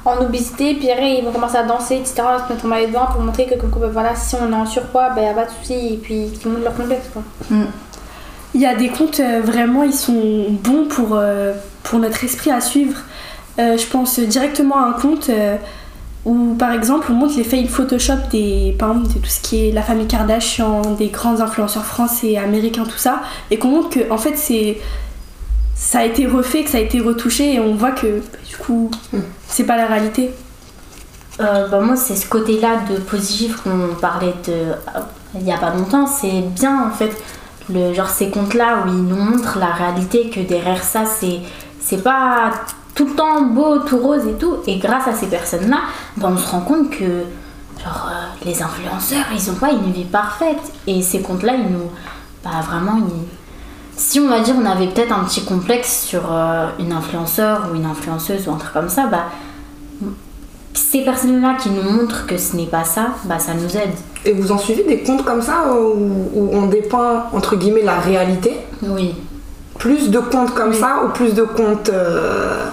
en 0.05 0.19
obésité, 0.19 0.75
puis 0.75 0.91
après, 0.91 1.15
ils 1.15 1.25
vont 1.25 1.33
commencer 1.33 1.57
à 1.57 1.65
danser, 1.65 1.97
etc., 1.97 2.23
à 2.27 2.47
se 2.47 2.53
mettre 2.53 2.65
en 2.65 2.69
maillot 2.69 2.89
de 2.89 2.93
bain 2.93 3.09
pour 3.11 3.21
montrer 3.23 3.47
que 3.47 3.59
comme 3.59 3.71
quoi, 3.71 3.87
bah 3.87 3.93
voilà, 3.93 4.15
si 4.15 4.37
on 4.37 4.51
est 4.51 4.55
en 4.55 4.67
surpoids, 4.67 5.11
bah 5.11 5.23
y 5.23 5.27
a 5.27 5.35
pas 5.35 5.47
de 5.47 5.51
souci, 5.51 5.95
et 5.95 5.97
puis 5.97 6.31
qui 6.41 6.49
montrent 6.49 6.63
leur 6.63 6.77
complexe, 6.77 7.09
quoi. 7.13 7.23
Il 8.55 8.61
y 8.61 8.67
a 8.67 8.75
des 8.77 8.89
comptes 8.89 9.19
euh, 9.19 9.41
vraiment, 9.43 9.83
ils 9.83 9.93
sont 9.93 10.47
bons 10.63 10.87
pour, 10.87 11.17
euh, 11.17 11.55
pour 11.83 11.99
notre 11.99 12.23
esprit 12.23 12.53
à 12.53 12.61
suivre. 12.61 12.99
Euh, 13.59 13.77
je 13.77 13.87
pense 13.87 14.19
directement 14.19 14.77
à 14.77 14.89
un 14.89 14.93
compte 14.93 15.29
euh, 15.31 15.57
où, 16.25 16.55
par 16.59 16.73
exemple, 16.73 17.07
on 17.11 17.15
montre 17.15 17.37
les 17.37 17.45
fails 17.45 17.69
Photoshop 17.69 18.15
des, 18.31 18.75
par 18.79 18.91
exemple, 18.91 19.09
de 19.15 19.19
tout 19.21 19.29
ce 19.29 19.41
qui 19.41 19.69
est 19.69 19.73
la 19.73 19.83
famille 19.83 20.07
Kardashian, 20.07 20.83
des 20.99 21.09
grands 21.09 21.41
influenceurs 21.41 21.85
français, 21.85 22.37
américains, 22.37 22.85
tout 22.85 22.99
ça, 22.99 23.23
et 23.51 23.59
qu'on 23.59 23.69
montre 23.69 23.91
que, 23.91 24.11
en 24.11 24.19
fait, 24.19 24.37
c'est 24.37 24.79
ça 25.77 26.01
a 26.01 26.05
été 26.05 26.27
refait, 26.27 26.63
que 26.63 26.71
ça 26.71 26.79
a 26.79 26.81
été 26.81 27.01
retouché, 27.01 27.55
et 27.55 27.61
on 27.61 27.75
voit 27.75 27.91
que, 27.91 28.23
du 28.49 28.57
coup, 28.57 28.91
c'est 29.49 29.65
pas 29.65 29.77
la 29.77 29.87
réalité. 29.87 30.31
Euh, 31.41 31.69
bah, 31.69 31.81
moi, 31.81 31.97
c'est 31.97 32.17
ce 32.17 32.29
côté-là 32.29 32.81
de 32.89 32.99
positif 32.99 33.57
qu'on 33.57 33.95
parlait 34.01 34.35
de, 34.47 34.53
euh, 34.53 35.01
il 35.35 35.43
y 35.43 35.53
a 35.53 35.59
pas 35.59 35.75
longtemps. 35.75 36.07
C'est 36.07 36.43
bien 36.43 36.87
en 36.87 36.91
fait, 36.91 37.11
le, 37.69 37.93
genre 37.93 38.09
ces 38.09 38.31
comptes-là 38.31 38.85
où 38.85 38.89
ils 38.89 39.03
nous 39.03 39.17
montrent 39.17 39.59
la 39.59 39.73
réalité, 39.73 40.31
que 40.31 40.41
derrière 40.41 40.83
ça, 40.85 41.05
c'est, 41.07 41.41
c'est 41.81 42.03
pas 42.03 42.53
tout 42.95 43.07
le 43.07 43.15
temps 43.15 43.43
beau, 43.43 43.79
tout 43.81 43.99
rose 43.99 44.27
et 44.27 44.35
tout. 44.35 44.57
Et 44.67 44.79
grâce 44.79 45.09
à 45.09 45.13
ces 45.13 45.27
personnes-là, 45.27 45.79
bah, 46.17 46.29
on 46.31 46.37
se 46.37 46.49
rend 46.49 46.61
compte 46.61 46.91
que 46.91 47.25
genre, 47.83 48.09
euh, 48.09 48.45
les 48.45 48.63
influenceurs, 48.63 49.27
ils 49.35 49.51
ont 49.51 49.55
pas 49.55 49.73
une 49.73 49.93
vie 49.93 50.05
parfaite. 50.05 50.73
Et 50.87 51.03
ces 51.03 51.21
comptes-là, 51.21 51.55
ils 51.55 51.73
nous. 51.73 51.91
Bah, 52.45 52.51
vraiment, 52.67 52.99
ils. 52.99 53.27
Si 53.97 54.19
on 54.19 54.27
va 54.27 54.41
dire 54.41 54.57
on 54.61 54.67
avait 54.67 54.89
peut-être 54.89 55.17
un 55.17 55.23
petit 55.23 55.45
complexe 55.45 56.03
sur 56.03 56.23
euh, 56.33 56.67
une 56.81 56.93
influenceur 56.93 57.69
ou 57.71 57.77
une 57.77 57.85
influenceuse 57.85 58.49
ou 58.49 58.51
un 58.51 58.57
truc 58.57 58.73
comme 58.73 58.89
ça, 58.89 59.07
bah 59.07 59.27
ces 60.73 61.05
personnes-là 61.05 61.55
qui 61.61 61.71
nous 61.71 61.89
montrent 61.89 62.27
que 62.27 62.37
ce 62.37 62.57
n'est 62.57 62.67
pas 62.67 62.83
ça, 62.83 63.11
bah 63.27 63.39
ça 63.39 63.55
nous 63.55 63.77
aide. 63.77 63.95
Et 64.25 64.33
vous 64.33 64.51
en 64.51 64.59
suivez 64.59 64.83
des 64.83 65.05
comptes 65.05 65.25
comme 65.25 65.41
ça 65.41 65.73
où, 65.73 66.29
où 66.35 66.51
on 66.53 66.67
dépeint 66.67 67.27
entre 67.33 67.55
guillemets 67.55 67.83
la 67.83 68.01
réalité? 68.01 68.57
Oui. 68.83 69.15
Plus 69.79 70.11
de 70.11 70.19
comptes 70.19 70.55
comme 70.55 70.73
ça 70.73 71.05
ou 71.05 71.11
plus 71.11 71.35
de 71.35 71.45
comptes 71.45 71.91
euh, 71.91 72.67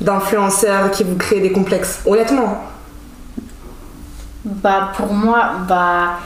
d'influenceurs 0.00 0.90
qui 0.90 1.04
vous 1.04 1.16
créent 1.16 1.40
des 1.40 1.52
complexes 1.52 2.00
Honnêtement. 2.06 2.62
Bah 4.44 4.92
pour 4.96 5.12
moi, 5.12 5.50
bah 5.68 6.18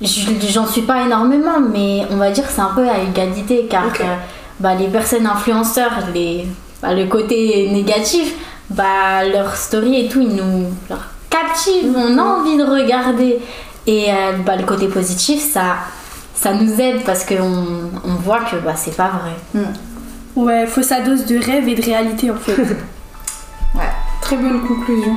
je- 0.00 0.30
j'en 0.48 0.66
suis 0.66 0.82
pas 0.82 1.02
énormément, 1.02 1.58
mais 1.60 2.02
on 2.10 2.16
va 2.16 2.30
dire 2.30 2.46
que 2.46 2.52
c'est 2.52 2.60
un 2.60 2.72
peu 2.74 2.88
à 2.88 2.98
égalité 3.00 3.66
car 3.68 3.86
euh, 4.00 4.14
bah, 4.60 4.74
les 4.74 4.86
personnes 4.88 5.26
influenceurs, 5.26 5.92
les, 6.14 6.46
bah, 6.82 6.94
le 6.94 7.06
côté 7.06 7.68
négatif, 7.70 8.34
bah 8.70 9.24
leur 9.24 9.56
story 9.56 10.04
et 10.04 10.08
tout, 10.08 10.20
ils 10.20 10.36
nous 10.36 10.66
leur 10.88 11.06
captivent, 11.30 11.94
on 11.96 12.18
a 12.18 12.22
envie 12.22 12.56
de 12.56 12.64
regarder. 12.64 13.38
Et 13.86 14.10
euh, 14.10 14.32
bah, 14.44 14.54
le 14.56 14.64
côté 14.64 14.86
positif, 14.86 15.40
ça, 15.52 15.76
ça 16.34 16.52
nous 16.52 16.78
aide 16.80 17.02
parce 17.04 17.24
qu'on 17.24 17.90
on 18.04 18.14
voit 18.22 18.40
que 18.40 18.56
bah, 18.56 18.74
c'est 18.76 18.94
pas 18.96 19.10
vrai. 19.10 19.62
Ouais, 20.36 20.66
faut 20.66 20.82
sa 20.82 21.00
dose 21.00 21.24
de 21.24 21.38
rêve 21.44 21.66
et 21.66 21.74
de 21.74 21.82
réalité, 21.82 22.30
en 22.30 22.36
fait. 22.36 22.54
Très 24.28 24.36
bonne 24.36 24.60
conclusion. 24.60 25.16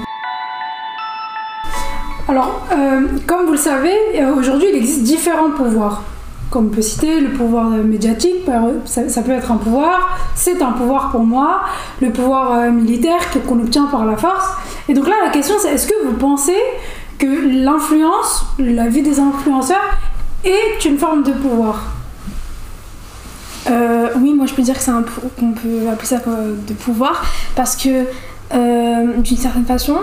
Alors, 2.29 2.65
euh, 2.71 3.07
comme 3.27 3.45
vous 3.45 3.51
le 3.51 3.57
savez, 3.57 3.93
euh, 4.15 4.33
aujourd'hui 4.33 4.67
il 4.71 4.77
existe 4.77 5.03
différents 5.03 5.51
pouvoirs. 5.51 6.03
Comme 6.49 6.67
on 6.67 6.69
peut 6.69 6.81
citer 6.81 7.19
le 7.19 7.33
pouvoir 7.33 7.73
euh, 7.73 7.83
médiatique, 7.83 8.45
ça, 8.85 9.21
peut 9.21 9.33
être 9.33 9.51
un 9.51 9.57
pouvoir, 9.57 10.17
c'est 10.33 10.61
un 10.61 10.71
pouvoir 10.71 11.11
pour 11.11 11.25
moi, 11.25 11.63
le 12.01 12.09
pouvoir 12.13 12.71
militaire 12.71 13.19
qu'on 13.45 13.59
obtient 13.59 13.87
par 13.87 14.05
la 14.05 14.15
force. 14.15 14.45
Et 14.87 14.93
donc 14.93 15.09
là, 15.09 15.15
la 15.25 15.29
question 15.29 15.55
c'est 15.59 15.73
est-ce 15.73 15.87
que 15.87 16.05
vous 16.05 16.13
pensez 16.13 16.61
que 17.19 17.65
l'influence, 17.65 18.45
la 18.59 18.87
vie 18.87 19.01
des 19.01 19.19
influenceurs, 19.19 19.97
est 20.45 20.85
une 20.85 20.97
forme 20.97 21.23
de 21.23 21.33
pouvoir? 21.33 21.83
Oui, 24.21 24.33
moi 24.33 24.45
je 24.45 24.53
peux 24.53 24.61
dire 24.61 24.75
que 24.75 24.81
c'est 24.81 24.91
un 24.91 25.03
qu'on 25.39 25.51
peut 25.51 25.89
appeler 25.91 26.07
ça 26.07 26.17
de 26.17 26.73
pouvoir 26.73 27.23
parce 27.55 27.75
que 27.75 28.05
d'une 28.53 29.37
certaine 29.37 29.65
façon, 29.65 29.97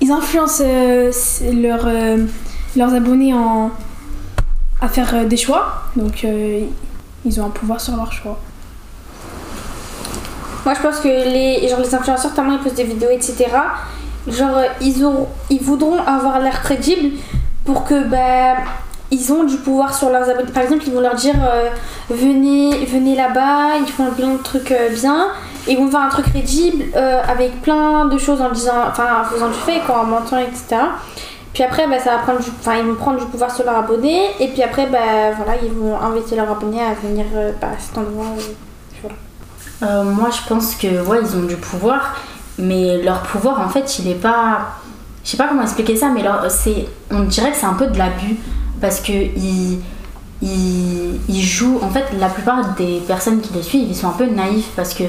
ils 0.00 0.10
influencent 0.10 0.62
euh, 0.64 1.10
euh, 1.42 2.26
leurs 2.76 2.94
abonnés 2.94 3.34
en, 3.34 3.70
à 4.80 4.88
faire 4.88 5.14
euh, 5.14 5.24
des 5.24 5.36
choix. 5.36 5.84
Donc 5.96 6.24
euh, 6.24 6.60
ils 7.24 7.40
ont 7.40 7.46
un 7.46 7.50
pouvoir 7.50 7.80
sur 7.80 7.96
leurs 7.96 8.12
choix. 8.12 8.38
Moi, 10.64 10.74
je 10.74 10.80
pense 10.82 11.00
que 11.00 11.08
les, 11.08 11.66
genre, 11.68 11.80
les 11.80 11.94
influenceurs, 11.94 12.34
tellement 12.34 12.52
ils 12.52 12.58
postent 12.58 12.76
des 12.76 12.84
vidéos, 12.84 13.10
etc., 13.10 13.46
genre, 14.26 14.58
euh, 14.58 14.66
ils, 14.80 15.04
ils 15.50 15.62
voudront 15.62 15.98
avoir 16.02 16.40
l'air 16.40 16.62
crédibles 16.62 17.16
pour 17.64 17.84
que, 17.84 18.04
bah, 18.04 18.60
ils 19.10 19.32
ont 19.32 19.44
du 19.44 19.56
pouvoir 19.56 19.94
sur 19.94 20.10
leurs 20.10 20.28
abonnés. 20.28 20.52
Par 20.52 20.62
exemple, 20.62 20.84
ils 20.86 20.92
vont 20.92 21.00
leur 21.00 21.14
dire, 21.14 21.34
euh, 21.42 21.70
venez, 22.10 22.84
venez 22.84 23.16
là-bas, 23.16 23.78
ils 23.80 23.90
font 23.90 24.10
plein 24.10 24.34
de 24.34 24.42
trucs 24.42 24.72
euh, 24.72 24.90
bien, 24.90 25.28
ils 25.68 25.76
vont 25.76 25.90
faire 25.90 26.00
un 26.00 26.08
truc 26.08 26.26
crédible 26.26 26.84
euh, 26.96 27.20
avec 27.28 27.60
plein 27.62 28.06
de 28.06 28.18
choses 28.18 28.40
en 28.40 28.50
disant, 28.50 28.72
enfin, 28.88 29.22
en 29.22 29.24
faisant 29.24 29.48
du 29.48 29.54
fake, 29.54 29.88
en 29.90 30.04
mentant, 30.04 30.38
etc. 30.38 30.76
Puis 31.52 31.62
après, 31.62 31.86
bah, 31.88 31.98
ça 31.98 32.12
va 32.16 32.18
prendre 32.18 32.40
du, 32.40 32.50
ils 32.80 32.86
vont 32.86 32.94
prendre 32.94 33.18
du 33.18 33.26
pouvoir 33.26 33.50
sur 33.50 33.64
leurs 33.64 33.76
abonnés, 33.78 34.26
et 34.40 34.48
puis 34.48 34.62
après, 34.62 34.86
bah, 34.86 35.32
voilà, 35.36 35.54
ils 35.62 35.72
vont 35.72 35.98
inviter 36.00 36.36
leurs 36.36 36.50
abonnés 36.50 36.82
à 36.82 36.94
venir 36.94 37.24
euh, 37.34 37.52
bah, 37.60 37.68
à 37.76 37.80
cet 37.80 37.96
endroit. 37.98 38.26
où- 38.36 39.08
Euh, 39.84 40.02
moi, 40.02 40.28
je 40.30 40.48
pense 40.48 40.74
que 40.74 40.86
ils 40.88 41.36
ont 41.36 41.42
du 41.44 41.56
pouvoir, 41.56 42.16
mais 42.58 43.00
leur 43.02 43.22
pouvoir, 43.22 43.60
en 43.60 43.68
fait, 43.68 43.98
il 44.00 44.08
est 44.08 44.14
pas. 44.20 44.72
Je 45.24 45.30
sais 45.30 45.36
pas 45.36 45.46
comment 45.48 45.62
expliquer 45.62 45.94
ça, 45.94 46.08
mais 46.08 46.22
on 47.12 47.20
dirait 47.20 47.50
que 47.52 47.56
c'est 47.56 47.66
un 47.66 47.74
peu 47.74 47.86
de 47.86 47.96
l'abus 47.98 48.36
parce 48.80 49.00
que 49.00 49.12
ils, 49.12 49.78
ils 51.28 51.42
jouent. 51.42 51.78
En 51.82 51.90
fait, 51.90 52.06
la 52.18 52.28
plupart 52.28 52.74
des 52.74 53.00
personnes 53.06 53.40
qui 53.40 53.52
les 53.54 53.62
suivent, 53.62 53.88
ils 53.88 53.94
sont 53.96 54.08
un 54.08 54.12
peu 54.12 54.26
naïfs 54.26 54.70
parce 54.74 54.94
que 54.94 55.04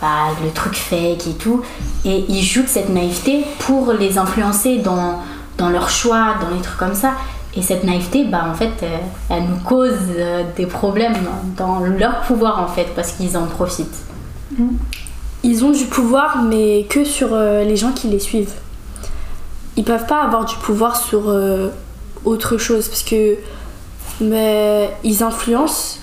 bah, 0.00 0.28
le 0.42 0.50
truc 0.50 0.74
fake 0.74 1.26
et 1.26 1.34
tout, 1.38 1.62
et 2.04 2.24
ils 2.28 2.42
jouent 2.42 2.62
de 2.62 2.68
cette 2.68 2.90
naïveté 2.90 3.44
pour 3.60 3.92
les 3.92 4.18
influencer 4.18 4.78
dans, 4.78 5.20
dans 5.58 5.70
leurs 5.70 5.90
choix, 5.90 6.34
dans 6.40 6.54
les 6.54 6.62
trucs 6.62 6.78
comme 6.78 6.94
ça. 6.94 7.12
Et 7.56 7.62
cette 7.62 7.84
naïveté, 7.84 8.24
bah, 8.24 8.46
en 8.50 8.54
fait, 8.54 8.82
euh, 8.82 8.96
elle 9.30 9.44
nous 9.44 9.60
cause 9.64 9.92
euh, 10.16 10.42
des 10.56 10.66
problèmes 10.66 11.14
dans 11.56 11.80
leur 11.80 12.22
pouvoir, 12.22 12.60
en 12.60 12.66
fait, 12.66 12.88
parce 12.96 13.12
qu'ils 13.12 13.36
en 13.36 13.46
profitent. 13.46 14.02
Ils 15.42 15.64
ont 15.64 15.70
du 15.70 15.84
pouvoir, 15.84 16.42
mais 16.42 16.84
que 16.88 17.04
sur 17.04 17.28
euh, 17.32 17.62
les 17.62 17.76
gens 17.76 17.92
qui 17.92 18.08
les 18.08 18.18
suivent. 18.18 18.54
Ils 19.76 19.84
peuvent 19.84 20.06
pas 20.06 20.22
avoir 20.22 20.44
du 20.44 20.56
pouvoir 20.56 20.96
sur 20.96 21.32
autre 22.24 22.58
chose, 22.58 22.86
parce 22.88 23.02
que 23.02 23.36
mais, 24.20 24.90
ils 25.02 25.22
influencent 25.24 25.98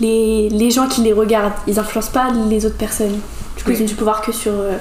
les, 0.00 0.48
les 0.48 0.70
gens 0.70 0.88
qui 0.88 1.02
les 1.02 1.12
regardent. 1.12 1.52
Ils 1.66 1.78
influencent 1.78 2.10
pas 2.12 2.30
les 2.48 2.64
autres 2.66 2.76
personnes. 2.76 3.18
Du 3.56 3.62
coup, 3.64 3.70
Oui. 3.70 3.76
ils 3.78 3.82
ont 3.82 3.86
du 3.86 3.94
pouvoir 3.94 4.20
que 4.22 4.32
sur 4.32 4.52
euh, 4.52 4.76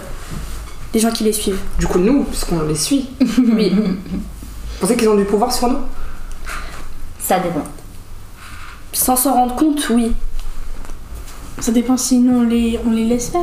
les 0.93 0.99
gens 0.99 1.11
qui 1.11 1.23
les 1.23 1.33
suivent. 1.33 1.59
Du 1.79 1.87
coup, 1.87 1.99
nous, 1.99 2.23
puisqu'on 2.23 2.61
les 2.63 2.75
suit, 2.75 3.09
Oui. 3.37 3.69
vous 3.75 3.95
pensez 4.79 4.95
qu'ils 4.95 5.09
ont 5.09 5.15
du 5.15 5.25
pouvoir 5.25 5.51
sur 5.53 5.67
nous? 5.69 5.77
Ça 7.19 7.39
dépend. 7.39 7.63
Sans 8.91 9.15
s'en 9.15 9.33
rendre 9.33 9.55
compte, 9.55 9.87
oui. 9.89 10.11
Ça 11.59 11.71
dépend 11.71 11.95
si 11.97 12.17
nous 12.19 12.39
on 12.39 12.43
les, 12.43 12.79
on 12.85 12.91
les 12.91 13.05
laisse 13.05 13.29
faire. 13.29 13.41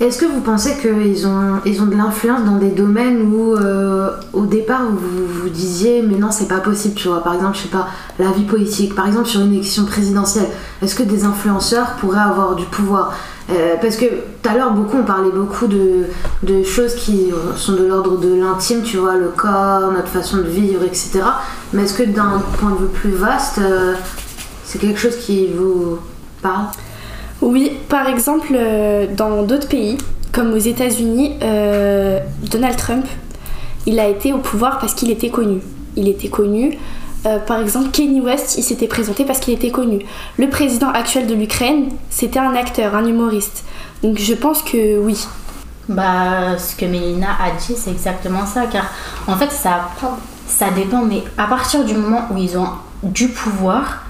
Est-ce 0.00 0.18
que 0.18 0.26
vous 0.26 0.40
pensez 0.40 0.76
qu'ils 0.76 1.26
ont, 1.26 1.60
ils 1.66 1.82
ont 1.82 1.86
de 1.86 1.96
l'influence 1.96 2.44
dans 2.44 2.56
des 2.56 2.70
domaines 2.70 3.20
où 3.32 3.56
euh, 3.56 4.10
au 4.32 4.46
départ 4.46 4.82
vous 4.88 5.26
vous 5.26 5.48
disiez 5.48 6.02
mais 6.02 6.16
non 6.16 6.30
c'est 6.30 6.46
pas 6.46 6.60
possible 6.60 6.94
tu 6.94 7.08
vois 7.08 7.24
par 7.24 7.34
exemple 7.34 7.56
je 7.56 7.62
sais 7.62 7.68
pas 7.68 7.88
la 8.20 8.30
vie 8.30 8.44
politique 8.44 8.94
par 8.94 9.08
exemple 9.08 9.26
sur 9.26 9.40
une 9.40 9.54
élection 9.54 9.86
présidentielle 9.86 10.46
est-ce 10.82 10.94
que 10.94 11.02
des 11.02 11.24
influenceurs 11.24 11.96
pourraient 12.00 12.20
avoir 12.20 12.54
du 12.54 12.64
pouvoir? 12.66 13.12
Euh, 13.50 13.74
parce 13.80 13.96
que 13.96 14.04
tout 14.04 14.48
à 14.48 14.54
l'heure 14.54 14.72
beaucoup 14.72 14.98
on 14.98 15.04
parlait 15.04 15.32
beaucoup 15.32 15.66
de, 15.66 16.04
choses 16.62 16.94
qui 16.94 17.32
sont 17.56 17.72
de 17.72 17.84
l'ordre 17.84 18.18
de 18.18 18.34
l'intime 18.34 18.82
tu 18.82 18.98
vois 18.98 19.16
le 19.16 19.30
corps 19.36 19.90
notre 19.90 20.08
façon 20.08 20.36
de 20.36 20.42
vivre 20.42 20.84
etc 20.84 21.22
mais 21.72 21.82
est-ce 21.82 21.94
que 21.94 22.04
d'un 22.04 22.40
point 22.60 22.70
de 22.70 22.76
vue 22.76 22.92
plus 22.94 23.10
vaste 23.10 23.58
euh, 23.58 23.94
c'est 24.64 24.78
quelque 24.78 25.00
chose 25.00 25.16
qui 25.16 25.48
vous 25.48 25.98
parle? 26.40 26.66
Oui, 27.40 27.72
par 27.88 28.08
exemple, 28.08 28.48
euh, 28.52 29.06
dans 29.14 29.42
d'autres 29.42 29.68
pays, 29.68 29.96
comme 30.32 30.52
aux 30.52 30.58
États-Unis, 30.58 31.34
euh, 31.42 32.18
Donald 32.50 32.76
Trump, 32.76 33.06
il 33.86 34.00
a 34.00 34.08
été 34.08 34.32
au 34.32 34.38
pouvoir 34.38 34.78
parce 34.78 34.94
qu'il 34.94 35.10
était 35.10 35.30
connu. 35.30 35.60
Il 35.96 36.08
était 36.08 36.28
connu. 36.28 36.76
Euh, 37.26 37.38
par 37.38 37.60
exemple, 37.60 37.90
Kanye 37.90 38.20
West, 38.20 38.56
il 38.58 38.62
s'était 38.62 38.86
présenté 38.86 39.24
parce 39.24 39.38
qu'il 39.38 39.54
était 39.54 39.70
connu. 39.70 40.00
Le 40.36 40.48
président 40.48 40.90
actuel 40.90 41.26
de 41.26 41.34
l'Ukraine, 41.34 41.88
c'était 42.10 42.38
un 42.38 42.54
acteur, 42.54 42.94
un 42.94 43.06
humoriste. 43.06 43.64
Donc 44.02 44.18
je 44.18 44.34
pense 44.34 44.62
que 44.62 44.98
oui. 44.98 45.26
Bah, 45.88 46.58
ce 46.58 46.76
que 46.76 46.84
Mélina 46.84 47.28
a 47.42 47.50
dit, 47.52 47.74
c'est 47.76 47.90
exactement 47.90 48.46
ça. 48.46 48.66
Car 48.66 48.84
en 49.26 49.36
fait, 49.36 49.50
ça, 49.50 49.88
ça 50.46 50.70
dépend. 50.70 51.02
Mais 51.02 51.22
à 51.38 51.46
partir 51.46 51.84
du 51.84 51.94
moment 51.94 52.26
où 52.30 52.36
ils 52.36 52.58
ont 52.58 52.68
du 53.02 53.28
pouvoir 53.28 54.02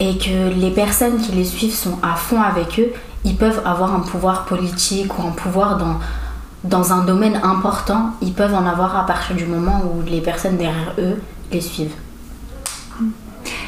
et 0.00 0.16
que 0.18 0.52
les 0.54 0.70
personnes 0.70 1.18
qui 1.18 1.32
les 1.32 1.44
suivent 1.44 1.74
sont 1.74 1.98
à 2.02 2.14
fond 2.14 2.40
avec 2.40 2.78
eux, 2.78 2.92
ils 3.24 3.36
peuvent 3.36 3.62
avoir 3.64 3.94
un 3.94 4.00
pouvoir 4.00 4.44
politique 4.44 5.18
ou 5.18 5.26
un 5.26 5.32
pouvoir 5.32 5.76
dans, 5.76 5.98
dans 6.64 6.92
un 6.92 7.04
domaine 7.04 7.40
important. 7.42 8.10
Ils 8.22 8.32
peuvent 8.32 8.54
en 8.54 8.66
avoir 8.66 8.96
à 8.96 9.06
partir 9.06 9.34
du 9.34 9.46
moment 9.46 9.82
où 9.84 10.02
les 10.08 10.20
personnes 10.20 10.56
derrière 10.56 10.94
eux 10.98 11.20
les 11.50 11.60
suivent. 11.60 11.94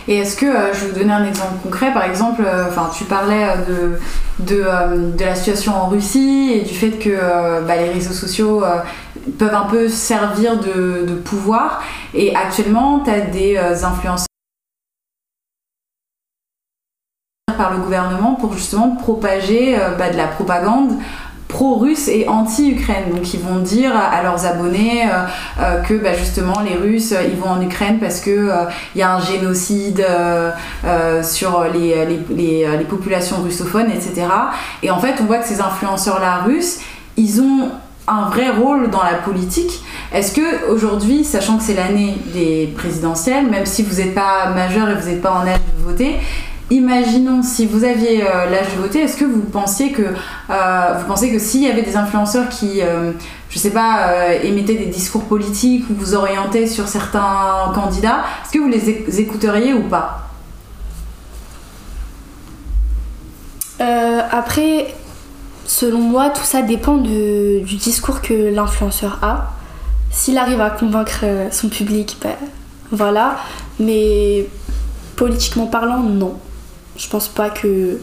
Et 0.08 0.16
est-ce 0.16 0.36
que, 0.36 0.46
euh, 0.46 0.72
je 0.72 0.80
vais 0.80 0.92
vous 0.92 0.98
donner 0.98 1.12
un 1.12 1.24
exemple 1.24 1.54
concret, 1.62 1.92
par 1.92 2.04
exemple, 2.04 2.42
euh, 2.44 2.64
tu 2.96 3.04
parlais 3.04 3.46
euh, 3.48 3.98
de, 4.38 4.54
de, 4.54 5.16
de 5.16 5.24
la 5.24 5.34
situation 5.34 5.74
en 5.74 5.88
Russie 5.88 6.52
et 6.54 6.62
du 6.62 6.74
fait 6.74 6.92
que 6.92 7.16
bah, 7.66 7.76
les 7.76 7.90
réseaux 7.90 8.12
sociaux 8.12 8.64
peuvent 9.38 9.54
un 9.54 9.66
peu 9.66 9.88
servir 9.88 10.58
de, 10.58 11.06
de 11.06 11.14
pouvoir. 11.14 11.82
Et 12.14 12.34
actuellement, 12.34 13.00
tu 13.04 13.10
as 13.10 13.20
des 13.20 13.58
influenceurs 13.58 14.26
par 17.60 17.72
le 17.72 17.78
gouvernement 17.78 18.34
pour 18.40 18.54
justement 18.54 18.96
propager 18.96 19.76
euh, 19.78 19.90
bah, 19.98 20.08
de 20.08 20.16
la 20.16 20.28
propagande 20.28 20.92
pro-russe 21.50 22.08
et 22.08 22.26
anti-Ukraine. 22.28 23.10
Donc 23.14 23.34
ils 23.34 23.40
vont 23.40 23.58
dire 23.58 23.92
à 23.94 24.22
leurs 24.22 24.46
abonnés 24.46 25.02
euh, 25.04 25.26
euh, 25.60 25.82
que 25.82 25.94
bah, 25.94 26.14
justement 26.14 26.60
les 26.60 26.76
Russes 26.76 27.14
ils 27.28 27.36
vont 27.36 27.50
en 27.50 27.60
Ukraine 27.60 27.98
parce 28.00 28.20
que 28.20 28.30
euh, 28.30 28.64
il 28.94 29.00
y 29.00 29.02
a 29.02 29.12
un 29.12 29.20
génocide 29.20 30.04
sur 31.22 31.64
les, 31.74 32.06
les 32.30 32.84
populations 32.88 33.42
russophones, 33.42 33.90
etc. 33.90 34.26
Et 34.82 34.90
en 34.90 34.98
fait 34.98 35.16
on 35.20 35.24
voit 35.24 35.38
que 35.38 35.46
ces 35.46 35.60
influenceurs-là 35.60 36.44
russes, 36.46 36.78
ils 37.16 37.42
ont 37.42 37.68
un 38.08 38.28
vrai 38.28 38.50
rôle 38.50 38.90
dans 38.90 39.02
la 39.02 39.14
politique. 39.14 39.82
Est-ce 40.12 40.32
que 40.32 40.70
aujourd'hui, 40.72 41.24
sachant 41.24 41.58
que 41.58 41.62
c'est 41.62 41.74
l'année 41.74 42.16
des 42.32 42.72
présidentielles, 42.76 43.46
même 43.46 43.66
si 43.66 43.82
vous 43.82 43.96
n'êtes 43.96 44.14
pas 44.14 44.50
majeur 44.50 44.88
et 44.88 44.94
vous 44.94 45.08
n'êtes 45.08 45.22
pas 45.22 45.32
en 45.32 45.46
âge 45.46 45.60
de 45.78 45.84
voter, 45.84 46.16
imaginons 46.70 47.42
si 47.42 47.66
vous 47.66 47.84
aviez 47.84 48.22
euh, 48.22 48.48
l'âge 48.50 48.74
de 48.76 48.80
voter, 48.80 49.00
est-ce 49.00 49.16
que 49.16 49.24
vous 49.24 49.42
pensiez 49.42 49.90
que 49.92 50.02
euh, 50.02 50.94
vous 50.98 51.06
pensez 51.06 51.30
que 51.32 51.38
s'il 51.38 51.62
y 51.62 51.70
avait 51.70 51.82
des 51.82 51.96
influenceurs 51.96 52.48
qui, 52.48 52.80
euh, 52.82 53.12
je 53.48 53.58
sais 53.58 53.70
pas, 53.70 54.08
euh, 54.08 54.38
émettaient 54.42 54.76
des 54.76 54.86
discours 54.86 55.24
politiques 55.24 55.84
ou 55.90 55.94
vous 55.94 56.14
orientaient 56.14 56.66
sur 56.66 56.86
certains 56.88 57.72
candidats, 57.74 58.20
est-ce 58.44 58.52
que 58.52 58.58
vous 58.58 58.68
les 58.68 58.88
éc- 58.90 59.18
écouteriez 59.18 59.74
ou 59.74 59.82
pas? 59.88 60.26
Après, 64.32 64.94
selon 65.66 65.98
moi, 66.00 66.30
tout 66.30 66.44
ça 66.44 66.62
dépend 66.62 66.96
du 66.98 67.62
discours 67.76 68.20
que 68.22 68.52
l'influenceur 68.54 69.18
a. 69.22 69.52
S'il 70.10 70.38
arrive 70.38 70.60
à 70.60 70.70
convaincre 70.70 71.24
son 71.50 71.68
public, 71.68 72.16
ben 72.22 72.34
voilà. 72.92 73.36
Mais 73.78 74.46
politiquement 75.16 75.66
parlant, 75.66 75.98
non. 76.00 76.34
Je 76.96 77.08
pense 77.08 77.28
pas 77.28 77.50
que 77.50 77.98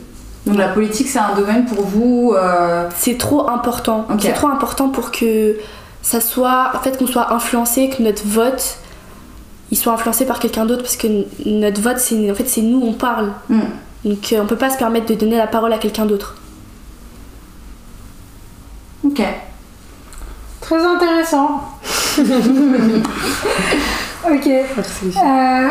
Donc 0.46 0.58
la 0.58 0.70
politique 0.70 1.08
c'est 1.08 1.20
un 1.20 1.36
domaine 1.36 1.66
pour 1.66 1.86
vous 1.86 2.34
euh, 2.36 2.90
c'est 2.96 3.18
trop 3.18 3.50
important. 3.50 4.08
C'est 4.20 4.34
trop 4.34 4.48
important 4.48 4.90
pour 4.90 5.12
que 5.12 5.58
ça 6.08 6.22
soit, 6.22 6.72
en 6.74 6.80
fait, 6.80 6.98
qu'on 6.98 7.06
soit 7.06 7.34
influencé, 7.34 7.90
que 7.90 8.02
notre 8.02 8.26
vote, 8.26 8.78
il 9.72 9.78
soit 9.78 9.92
influencé 9.92 10.26
par 10.26 10.40
quelqu'un 10.40 10.66
d'autre, 10.66 10.84
parce 10.84 10.96
que 10.96 11.26
notre 11.46 11.82
vote, 11.82 11.98
c'est 11.98 12.32
en 12.32 12.34
fait, 12.34 12.48
c'est 12.48 12.62
nous, 12.62 12.82
on 12.82 12.94
parle. 12.94 13.34
hmm. 13.50 13.60
Donc, 14.06 14.32
euh, 14.32 14.42
on 14.42 14.46
peut 14.46 14.56
pas 14.56 14.70
se 14.70 14.78
permettre 14.78 15.08
de 15.08 15.16
donner 15.16 15.36
la 15.36 15.48
parole 15.48 15.74
à 15.74 15.78
quelqu'un 15.80 16.06
d'autre. 16.06 16.36
Ok. 19.04 19.22
Très 20.62 20.86
intéressant. 20.86 21.62
ok. 24.30 24.48
Euh, 24.48 25.70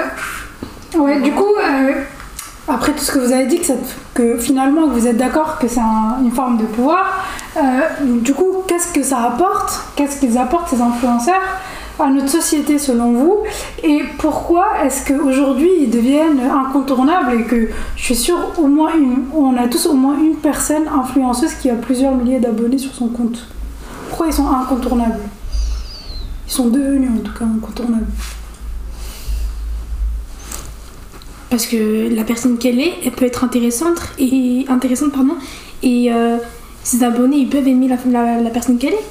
ouais, 0.98 1.20
du 1.22 1.32
coup, 1.32 1.54
euh, 1.58 2.02
après 2.68 2.92
tout 2.92 3.02
ce 3.04 3.12
que 3.12 3.18
vous 3.20 3.32
avez 3.32 3.46
dit, 3.46 3.60
que, 3.60 3.72
que 4.14 4.38
finalement 4.38 4.88
vous 4.88 5.06
êtes 5.06 5.16
d'accord 5.16 5.58
que 5.58 5.68
c'est 5.68 5.80
un- 5.80 6.16
une 6.22 6.32
forme 6.32 6.56
de 6.58 6.64
pouvoir, 6.64 7.24
euh, 7.56 7.60
du 8.20 8.34
coup, 8.34 8.64
qu'est-ce 8.66 8.92
que 8.92 9.02
ça 9.02 9.18
apporte 9.22 9.80
Qu'est-ce 9.94 10.18
qu'ils 10.20 10.36
apportent 10.36 10.68
ces 10.68 10.80
influenceurs 10.80 11.42
à 11.98 12.08
notre 12.10 12.28
société 12.28 12.78
selon 12.78 13.12
vous? 13.12 13.36
Et 13.82 14.02
pourquoi 14.18 14.66
est-ce 14.84 15.06
qu'aujourd'hui 15.10 15.70
ils 15.82 15.90
deviennent 15.90 16.40
incontournables 16.40 17.32
et 17.40 17.44
que 17.44 17.68
je 17.96 18.02
suis 18.02 18.16
sûre 18.16 18.52
au 18.58 18.66
moins 18.66 18.90
une, 18.94 19.24
on 19.34 19.56
a 19.56 19.68
tous 19.68 19.86
au 19.86 19.94
moins 19.94 20.16
une 20.18 20.34
personne 20.36 20.86
influenceuse 20.88 21.54
qui 21.54 21.70
a 21.70 21.74
plusieurs 21.74 22.14
milliers 22.14 22.40
d'abonnés 22.40 22.78
sur 22.78 22.92
son 22.94 23.08
compte? 23.08 23.46
Pourquoi 24.08 24.26
ils 24.26 24.32
sont 24.34 24.48
incontournables? 24.48 25.20
Ils 26.48 26.52
sont 26.52 26.68
devenus 26.68 27.10
en 27.10 27.22
tout 27.24 27.32
cas 27.38 27.44
incontournables. 27.44 28.06
Parce 31.50 31.66
que 31.66 32.12
la 32.14 32.24
personne 32.24 32.58
qu'elle 32.58 32.80
est, 32.80 32.92
elle 33.04 33.12
peut 33.12 33.24
être 33.24 33.44
intéressante 33.44 33.98
et 34.18 34.64
intéressante 34.68 35.12
pardon 35.12 35.34
et 35.82 36.12
euh, 36.12 36.38
ses 36.82 37.04
abonnés 37.04 37.36
ils 37.36 37.48
peuvent 37.48 37.68
aimer 37.68 37.88
la, 37.88 37.96
la- 38.10 38.40
la 38.40 38.50
personne 38.50 38.78
qu'elle 38.78 38.94
est. 38.94 39.04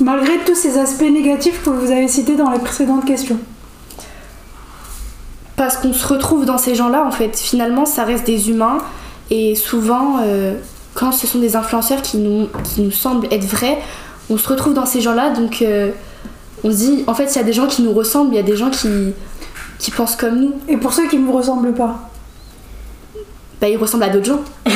Malgré 0.00 0.32
tous 0.46 0.54
ces 0.54 0.78
aspects 0.78 1.02
négatifs 1.02 1.62
que 1.62 1.70
vous 1.70 1.90
avez 1.92 2.08
cités 2.08 2.34
dans 2.34 2.50
les 2.50 2.58
précédentes 2.58 3.04
questions. 3.04 3.38
Parce 5.56 5.76
qu'on 5.76 5.92
se 5.92 6.06
retrouve 6.06 6.46
dans 6.46 6.56
ces 6.58 6.74
gens-là, 6.74 7.04
en 7.06 7.10
fait. 7.10 7.36
Finalement, 7.38 7.84
ça 7.84 8.04
reste 8.04 8.24
des 8.26 8.48
humains. 8.48 8.78
Et 9.30 9.54
souvent, 9.54 10.16
euh, 10.22 10.54
quand 10.94 11.12
ce 11.12 11.26
sont 11.26 11.38
des 11.38 11.54
influenceurs 11.54 12.00
qui 12.00 12.16
nous, 12.16 12.48
qui 12.64 12.80
nous 12.80 12.90
semblent 12.90 13.28
être 13.30 13.44
vrais, 13.44 13.78
on 14.30 14.38
se 14.38 14.48
retrouve 14.48 14.72
dans 14.72 14.86
ces 14.86 15.02
gens-là. 15.02 15.30
Donc, 15.30 15.60
euh, 15.60 15.90
on 16.64 16.70
se 16.70 16.76
dit, 16.76 17.04
en 17.06 17.12
fait, 17.14 17.24
il 17.34 17.36
y 17.36 17.40
a 17.40 17.44
des 17.44 17.52
gens 17.52 17.66
qui 17.66 17.82
nous 17.82 17.92
ressemblent, 17.92 18.32
il 18.32 18.36
y 18.36 18.40
a 18.40 18.42
des 18.42 18.56
gens 18.56 18.70
qui, 18.70 18.88
qui 19.80 19.90
pensent 19.90 20.14
comme 20.14 20.38
nous. 20.38 20.54
Et 20.68 20.76
pour 20.76 20.92
ceux 20.92 21.08
qui 21.08 21.18
ne 21.18 21.26
vous 21.26 21.32
ressemblent 21.32 21.72
pas, 21.74 21.96
Bah, 23.60 23.68
ils 23.68 23.76
ressemblent 23.76 24.04
à 24.04 24.08
d'autres 24.10 24.26
gens. 24.26 24.40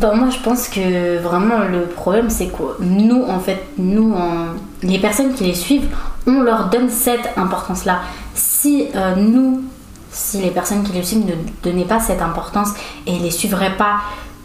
Bah, 0.00 0.12
moi, 0.14 0.28
je 0.30 0.38
pense 0.38 0.68
que 0.68 1.18
vraiment 1.22 1.58
le 1.70 1.82
problème, 1.82 2.28
c'est 2.30 2.46
que 2.46 2.62
nous, 2.80 3.22
en 3.28 3.38
fait, 3.40 3.62
nous, 3.78 4.12
en- 4.14 4.54
les 4.82 4.98
personnes 4.98 5.32
qui 5.34 5.44
les 5.44 5.54
suivent, 5.54 5.88
on 6.26 6.40
leur 6.42 6.70
donne 6.70 6.88
cette 6.88 7.30
importance-là. 7.36 8.00
Si 8.34 8.86
euh, 8.94 9.14
nous, 9.16 9.62
si 10.10 10.38
les 10.38 10.50
personnes 10.50 10.82
qui 10.82 10.92
les 10.92 11.02
suivent 11.02 11.26
ne 11.26 11.34
donnaient 11.62 11.84
pas 11.84 12.00
cette 12.00 12.22
importance 12.22 12.70
et 13.06 13.18
les 13.18 13.30
suivraient 13.30 13.76
pas 13.76 13.96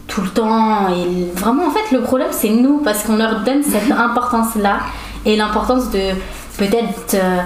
tout 0.07 0.21
le 0.21 0.29
temps, 0.29 0.89
et 0.89 1.31
vraiment, 1.35 1.67
en 1.67 1.71
fait, 1.71 1.91
le 1.95 2.01
problème, 2.01 2.29
c'est 2.31 2.49
nous, 2.49 2.79
parce 2.79 3.03
qu'on 3.03 3.15
leur 3.17 3.41
donne 3.41 3.63
cette 3.63 3.91
importance-là 3.91 4.79
et 5.25 5.35
l'importance 5.35 5.89
de 5.91 6.11
peut-être 6.57 7.13
euh, 7.13 7.39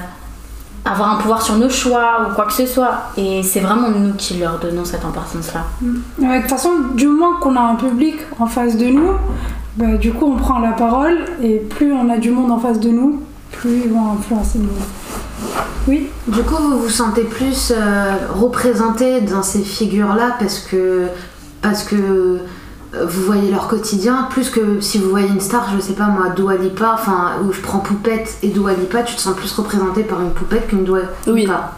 avoir 0.86 1.16
un 1.16 1.18
pouvoir 1.18 1.42
sur 1.42 1.58
nos 1.58 1.70
choix 1.70 2.28
ou 2.28 2.34
quoi 2.34 2.46
que 2.46 2.54
ce 2.54 2.66
soit. 2.66 3.12
Et 3.18 3.44
c'est 3.44 3.60
vraiment 3.60 3.90
nous 3.90 4.14
qui 4.14 4.38
leur 4.38 4.60
donnons 4.60 4.86
cette 4.86 5.06
importance-là. 5.06 5.66
Ouais, 6.20 6.38
de 6.38 6.42
toute 6.42 6.50
façon, 6.50 6.72
du 6.96 7.08
moment 7.08 7.40
qu'on 7.40 7.56
a 7.56 7.62
un 7.62 7.76
public 7.76 8.16
en 8.40 8.48
face 8.48 8.78
de 8.78 8.86
nous, 8.86 9.12
bah, 9.78 9.98
du 9.98 10.12
coup 10.12 10.26
on 10.26 10.38
prend 10.38 10.60
la 10.60 10.72
parole 10.72 11.20
et 11.42 11.58
plus 11.58 11.94
on 11.94 12.10
a 12.10 12.18
du 12.18 12.32
monde 12.32 12.52
en 12.52 12.60
face 12.60 12.80
de 12.80 12.90
nous, 12.90 13.22
plus 13.52 13.84
ils 13.86 13.92
vont 13.92 14.14
influencer 14.14 14.58
le 14.58 14.66
monde. 14.66 14.74
Oui, 15.88 16.10
Du 16.28 16.44
coup, 16.44 16.56
vous 16.62 16.80
vous 16.82 16.90
sentez 16.90 17.24
plus 17.24 17.74
euh, 17.76 18.14
représenté 18.36 19.22
dans 19.22 19.42
ces 19.42 19.64
figures-là 19.64 20.36
parce 20.40 20.60
que, 20.60 21.08
parce 21.62 21.84
que 21.84 21.96
euh, 21.96 22.38
vous 22.94 23.22
voyez 23.24 23.50
leur 23.52 23.68
quotidien, 23.68 24.28
plus 24.30 24.50
que 24.50 24.82
si 24.82 24.98
vous 24.98 25.10
voyez 25.10 25.28
une 25.28 25.40
star, 25.40 25.70
je 25.74 25.80
sais 25.80 25.94
pas 25.94 26.08
moi, 26.08 26.30
Dua 26.30 26.56
Lipa, 26.58 26.92
enfin, 26.94 27.36
où 27.46 27.54
je 27.54 27.62
prends 27.62 27.80
Poupette 27.80 28.38
et 28.44 28.50
Dua 28.50 28.74
Lipa, 28.74 29.04
tu 29.04 29.16
te 29.16 29.22
sens 29.22 29.36
plus 29.36 29.52
représenté 29.54 30.04
par 30.04 30.22
une 30.22 30.32
Poupette 30.32 30.68
qu'une 30.68 30.84
Dua 30.84 31.00
Oui. 31.28 31.42
Lipa. 31.42 31.74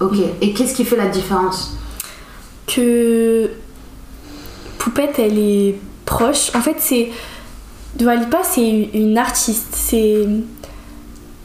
Ok. 0.00 0.16
Et 0.40 0.52
qu'est-ce 0.52 0.74
qui 0.74 0.84
fait 0.84 0.96
la 0.96 1.06
différence? 1.06 1.76
Que 2.66 3.50
Poupette, 4.78 5.18
elle 5.18 5.38
est 5.38 5.76
proche. 6.04 6.54
En 6.54 6.60
fait, 6.60 6.76
c'est. 6.78 7.10
Dua 7.96 8.16
Lipa, 8.16 8.38
c'est 8.42 8.90
une 8.94 9.16
artiste. 9.16 9.68
C'est. 9.72 10.26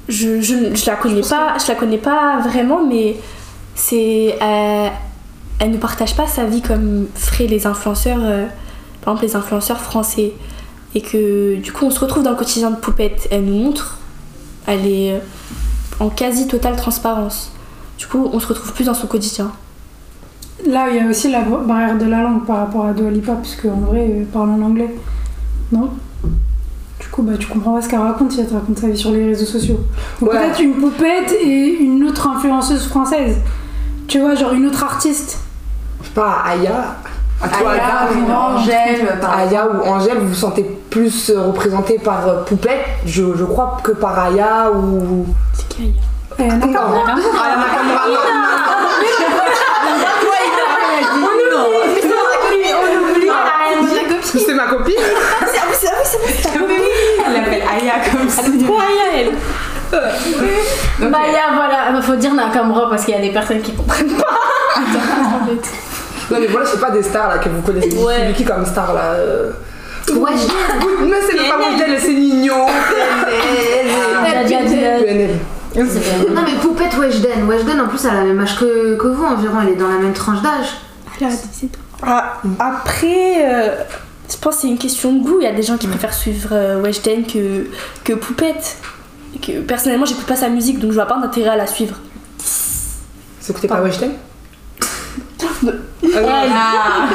Je, 0.10 0.42
je, 0.42 0.76
je 0.76 0.86
la 0.86 0.96
connais 0.98 1.22
pas, 1.22 1.56
je 1.60 1.68
la 1.68 1.76
connais 1.76 1.98
pas 1.98 2.40
vraiment, 2.40 2.84
mais 2.86 3.18
c'est. 3.76 4.38
euh, 4.42 4.88
elle 5.60 5.72
ne 5.72 5.78
partage 5.78 6.16
pas 6.16 6.28
sa 6.28 6.46
vie 6.46 6.62
comme 6.62 7.06
feraient 7.16 7.48
les 7.48 7.66
influenceurs, 7.66 8.20
euh, 8.22 8.46
par 9.04 9.14
exemple 9.16 9.26
les 9.26 9.36
influenceurs 9.36 9.80
français. 9.80 10.34
Et 10.96 11.02
que 11.02 11.56
du 11.56 11.72
coup, 11.72 11.86
on 11.86 11.90
se 11.90 12.00
retrouve 12.00 12.24
dans 12.24 12.30
le 12.32 12.36
quotidien 12.36 12.70
de 12.72 12.76
Poupette. 12.76 13.28
Elle 13.32 13.46
nous 13.46 13.56
montre, 13.64 13.98
elle 14.68 14.86
est 14.86 15.14
euh, 15.14 15.20
en 16.00 16.10
quasi 16.10 16.48
totale 16.48 16.76
transparence. 16.76 17.52
Du 17.98 18.06
coup, 18.08 18.30
on 18.32 18.40
se 18.40 18.48
retrouve 18.48 18.74
plus 18.74 18.86
dans 18.86 18.94
son 18.94 19.08
quotidien. 19.08 19.52
Là, 20.68 20.88
il 20.92 20.98
y 20.98 21.00
a 21.00 21.08
aussi 21.08 21.32
la 21.32 21.42
barrière 21.42 21.98
de 21.98 22.06
la 22.06 22.22
langue 22.22 22.46
par 22.46 22.58
rapport 22.58 22.86
à 22.86 22.94
Dua 22.94 23.10
Lipa, 23.10 23.34
parce 23.34 23.56
qu'en 23.56 23.76
vrai, 23.88 24.08
euh, 24.08 24.24
parle 24.32 24.50
en 24.52 24.62
anglais. 24.62 24.94
Non? 25.72 25.90
Du 27.00 27.08
coup, 27.10 27.24
bah, 27.24 27.34
tu 27.38 27.48
comprends 27.48 27.74
pas 27.74 27.82
ce 27.82 27.90
qu'elle 27.90 28.00
raconte 28.00 28.32
si 28.32 28.40
elle 28.42 28.48
te 28.48 28.54
raconte 28.54 28.78
sa 28.80 28.88
vie 28.88 28.98
sur 28.98 29.12
les 29.12 29.26
réseaux 29.26 29.46
sociaux. 29.46 29.80
Ou 30.22 30.26
Ouais. 30.28 30.38
peut-être 30.38 30.62
une 30.62 30.76
poupette 30.76 31.34
et 31.44 31.70
une 31.80 32.04
autre 32.08 32.28
influenceuse 32.28 32.86
française. 32.86 33.38
Tu 34.08 34.20
vois, 34.20 34.36
genre 34.36 34.54
une 34.54 34.68
autre 34.68 34.84
artiste. 34.84 35.40
Je 36.02 36.08
sais 36.08 36.14
pas, 36.14 36.44
Aya. 36.46 36.98
Toi, 37.52 37.72
Aya, 37.72 37.84
Aya, 37.84 38.08
ou 38.16 38.32
Angèle, 38.32 39.20
par 39.20 39.38
Aya 39.38 39.68
ou 39.68 39.86
Angèle, 39.88 40.18
vous 40.20 40.30
vous 40.30 40.34
sentez 40.34 40.64
plus 40.90 41.30
euh, 41.30 41.48
représenté 41.48 42.00
par 42.00 42.28
euh, 42.28 42.44
Poupette, 42.44 42.86
je, 43.06 43.24
je 43.36 43.44
crois, 43.44 43.78
que 43.84 43.92
par 43.92 44.18
Aya 44.18 44.72
ou. 44.72 45.26
C'est 45.54 45.68
qui 45.68 45.94
Aya 46.40 46.54
Anna 46.54 46.66
Non. 46.66 46.72
Nakamura. 46.72 47.12
Aya 47.12 47.58
Nakamura, 47.58 48.08
non. 48.08 48.20
C'est 54.24 54.54
ma 54.54 54.66
copine. 54.68 54.96
Elle 57.26 57.34
l'appelle 57.34 57.62
Aya 57.62 57.94
comme 58.12 58.30
ça. 58.30 58.42
Bah, 59.92 61.20
il 61.28 61.34
y 61.34 61.36
a, 61.36 61.54
voilà, 61.54 61.92
bah, 61.92 62.02
faut 62.02 62.16
dire 62.16 62.34
Nakamura 62.34 62.90
parce 62.90 63.06
qu'il 63.06 63.14
y 63.14 63.18
a 63.18 63.22
des 63.22 63.32
personnes 63.32 63.62
qui 63.62 63.74
comprennent 63.74 64.16
pas. 64.16 64.40
Non, 66.34 66.40
mais 66.40 66.48
voilà, 66.48 66.66
c'est 66.66 66.80
pas 66.80 66.92
des 66.92 67.04
stars 67.04 67.30
là 67.30 67.38
que 67.38 67.50
vous 67.50 67.62
connaissez. 67.62 67.96
Ouais. 67.98 68.26
C'est 68.28 68.34
qui 68.34 68.46
comme 68.46 68.66
star 68.66 68.94
là 68.94 69.14
euh, 69.14 69.52
Ouais, 70.12 70.32
Mais 71.02 71.16
c'est 71.30 71.38
pas 71.38 71.58
Weshden, 71.58 71.96
c'est 72.00 72.14
Nignon. 72.14 72.66
Elle 74.26 74.38
a 74.38 74.44
déjà 74.44 74.64
dit, 74.64 74.76
euh, 74.78 75.00
PNL. 75.00 75.30
Non 75.76 76.42
mais 76.46 76.54
Poupette 76.62 76.96
Weshden, 76.98 77.48
Weshden 77.48 77.82
en 77.82 77.88
plus 77.88 78.06
elle 78.06 78.12
a 78.12 78.14
la 78.16 78.24
même 78.26 78.40
âge 78.40 78.60
que, 78.60 78.96
que 78.96 79.08
vous 79.08 79.24
environ, 79.24 79.58
elle 79.64 79.70
est 79.70 79.76
dans 79.76 79.88
la 79.88 79.98
même 79.98 80.14
tranche 80.14 80.42
d'âge. 80.42 80.68
Elle 81.20 81.28
a 81.28 81.30
17 81.30 81.76
ans. 81.76 82.06
Ah, 82.06 82.42
après, 82.60 83.46
euh, 83.46 83.76
je 84.30 84.38
pense 84.38 84.56
que 84.56 84.62
c'est 84.62 84.68
une 84.68 84.78
question 84.78 85.14
de 85.14 85.24
goût. 85.24 85.38
Il 85.40 85.46
y 85.46 85.48
a 85.48 85.54
des 85.54 85.64
gens 85.64 85.78
qui 85.78 85.88
préfèrent 85.88 86.14
suivre 86.14 86.50
euh, 86.52 86.82
Weshden 86.82 87.26
que, 87.26 87.68
que 88.04 88.14
Poupette. 88.14 88.78
Et 89.36 89.40
que, 89.40 89.62
personnellement, 89.62 90.06
j'écoute 90.06 90.26
pas 90.26 90.36
sa 90.36 90.50
musique, 90.50 90.80
donc 90.80 90.92
je 90.92 90.96
vois 90.96 91.06
pas 91.06 91.18
d'intérêt 91.20 91.52
à 91.52 91.56
la 91.56 91.66
suivre. 91.66 91.96
C'est 92.38 93.52
écouté 93.52 93.68
par 93.68 93.82
Weshden? 93.84 94.12
Ah, 96.16 97.08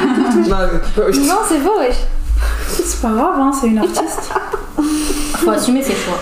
non, 0.47 1.25
non, 1.27 1.35
c'est 1.47 1.59
beau, 1.59 1.77
wesh. 1.79 1.95
C'est 2.67 3.01
pas 3.01 3.09
grave, 3.09 3.35
hein, 3.39 3.51
c'est 3.59 3.67
une 3.67 3.79
artiste. 3.79 4.31
Faut 5.37 5.49
assumer 5.51 5.81
ses 5.83 5.93
choix. 5.93 6.19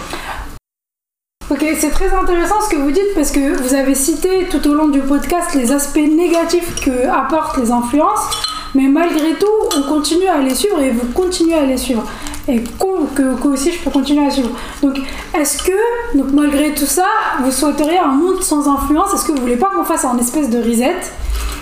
Ok, 1.49 1.65
c'est 1.79 1.91
très 1.91 2.13
intéressant 2.13 2.55
ce 2.61 2.69
que 2.75 2.81
vous 2.81 2.91
dites 2.91 3.13
parce 3.15 3.31
que 3.31 3.61
vous 3.61 3.73
avez 3.73 3.95
cité 3.95 4.47
tout 4.51 4.67
au 4.69 4.73
long 4.73 4.89
du 4.89 4.99
podcast 4.99 5.53
les 5.55 5.71
aspects 5.71 5.95
négatifs 5.97 6.75
que 6.83 7.07
apportent 7.07 7.57
les 7.57 7.71
influences, 7.71 8.27
mais 8.75 8.87
malgré 8.89 9.33
tout, 9.35 9.47
on 9.77 9.83
continue 9.83 10.27
à 10.27 10.39
les 10.39 10.53
suivre 10.55 10.79
et 10.81 10.91
vous 10.91 11.05
continuez 11.13 11.53
à 11.55 11.65
les 11.65 11.77
suivre. 11.77 12.03
Et 12.49 12.61
con- 12.79 13.07
que, 13.15 13.35
que 13.41 13.47
aussi 13.49 13.71
je 13.71 13.79
peux 13.81 13.89
continuer 13.91 14.25
à 14.25 14.31
suivre. 14.31 14.49
Donc, 14.81 14.97
est-ce 15.37 15.63
que, 15.63 16.17
donc 16.17 16.31
malgré 16.33 16.73
tout 16.73 16.85
ça, 16.85 17.05
vous 17.41 17.51
souhaiteriez 17.51 17.99
un 17.99 18.07
monde 18.07 18.41
sans 18.41 18.67
influence? 18.67 19.13
Est-ce 19.13 19.25
que 19.25 19.31
vous 19.33 19.41
voulez 19.41 19.57
pas 19.57 19.69
qu'on 19.75 19.83
fasse 19.85 20.03
un 20.05 20.17
espèce 20.17 20.49
de 20.49 20.57
reset? 20.57 20.95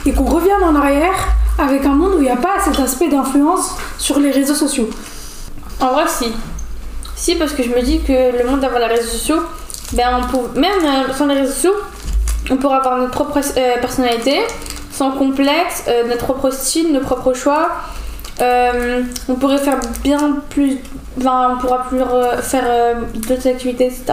Et 0.05 0.11
qu'on 0.13 0.25
revienne 0.25 0.63
en 0.63 0.75
arrière 0.75 1.35
avec 1.57 1.85
un 1.85 1.93
monde 1.93 2.13
où 2.15 2.17
il 2.17 2.23
n'y 2.23 2.29
a 2.29 2.35
pas 2.35 2.59
cet 2.63 2.79
aspect 2.79 3.07
d'influence 3.07 3.75
sur 3.97 4.19
les 4.19 4.31
réseaux 4.31 4.53
sociaux 4.53 4.89
En 5.79 5.93
vrai, 5.93 6.03
si. 6.07 6.31
Si, 7.15 7.35
parce 7.35 7.53
que 7.53 7.63
je 7.63 7.69
me 7.69 7.81
dis 7.81 8.01
que 8.01 8.37
le 8.37 8.49
monde 8.49 8.63
avant 8.63 8.77
les 8.77 8.85
réseaux 8.85 9.09
sociaux, 9.09 9.41
ben 9.93 10.19
on 10.19 10.27
peut, 10.27 10.59
même 10.59 10.71
euh, 10.83 11.13
sans 11.13 11.27
les 11.27 11.35
réseaux 11.35 11.53
sociaux, 11.53 11.75
on 12.51 12.57
pourrait 12.57 12.77
avoir 12.77 12.97
notre 12.97 13.11
propre 13.11 13.39
euh, 13.39 13.79
personnalité, 13.79 14.41
sans 14.91 15.11
complexe, 15.11 15.85
euh, 15.87 16.07
notre 16.07 16.25
propre 16.25 16.49
style, 16.51 16.91
nos 16.91 16.99
propres 16.99 17.33
choix. 17.33 17.69
On 18.39 19.35
pourrait 19.35 19.57
faire 19.57 19.79
bien 20.03 20.37
plus. 20.49 20.77
Enfin, 21.17 21.55
on 21.55 21.57
pourra 21.61 21.87
plus 21.87 21.99
faire 22.41 22.97
d'autres 23.15 23.47
activités, 23.47 23.85
etc. 23.85 24.03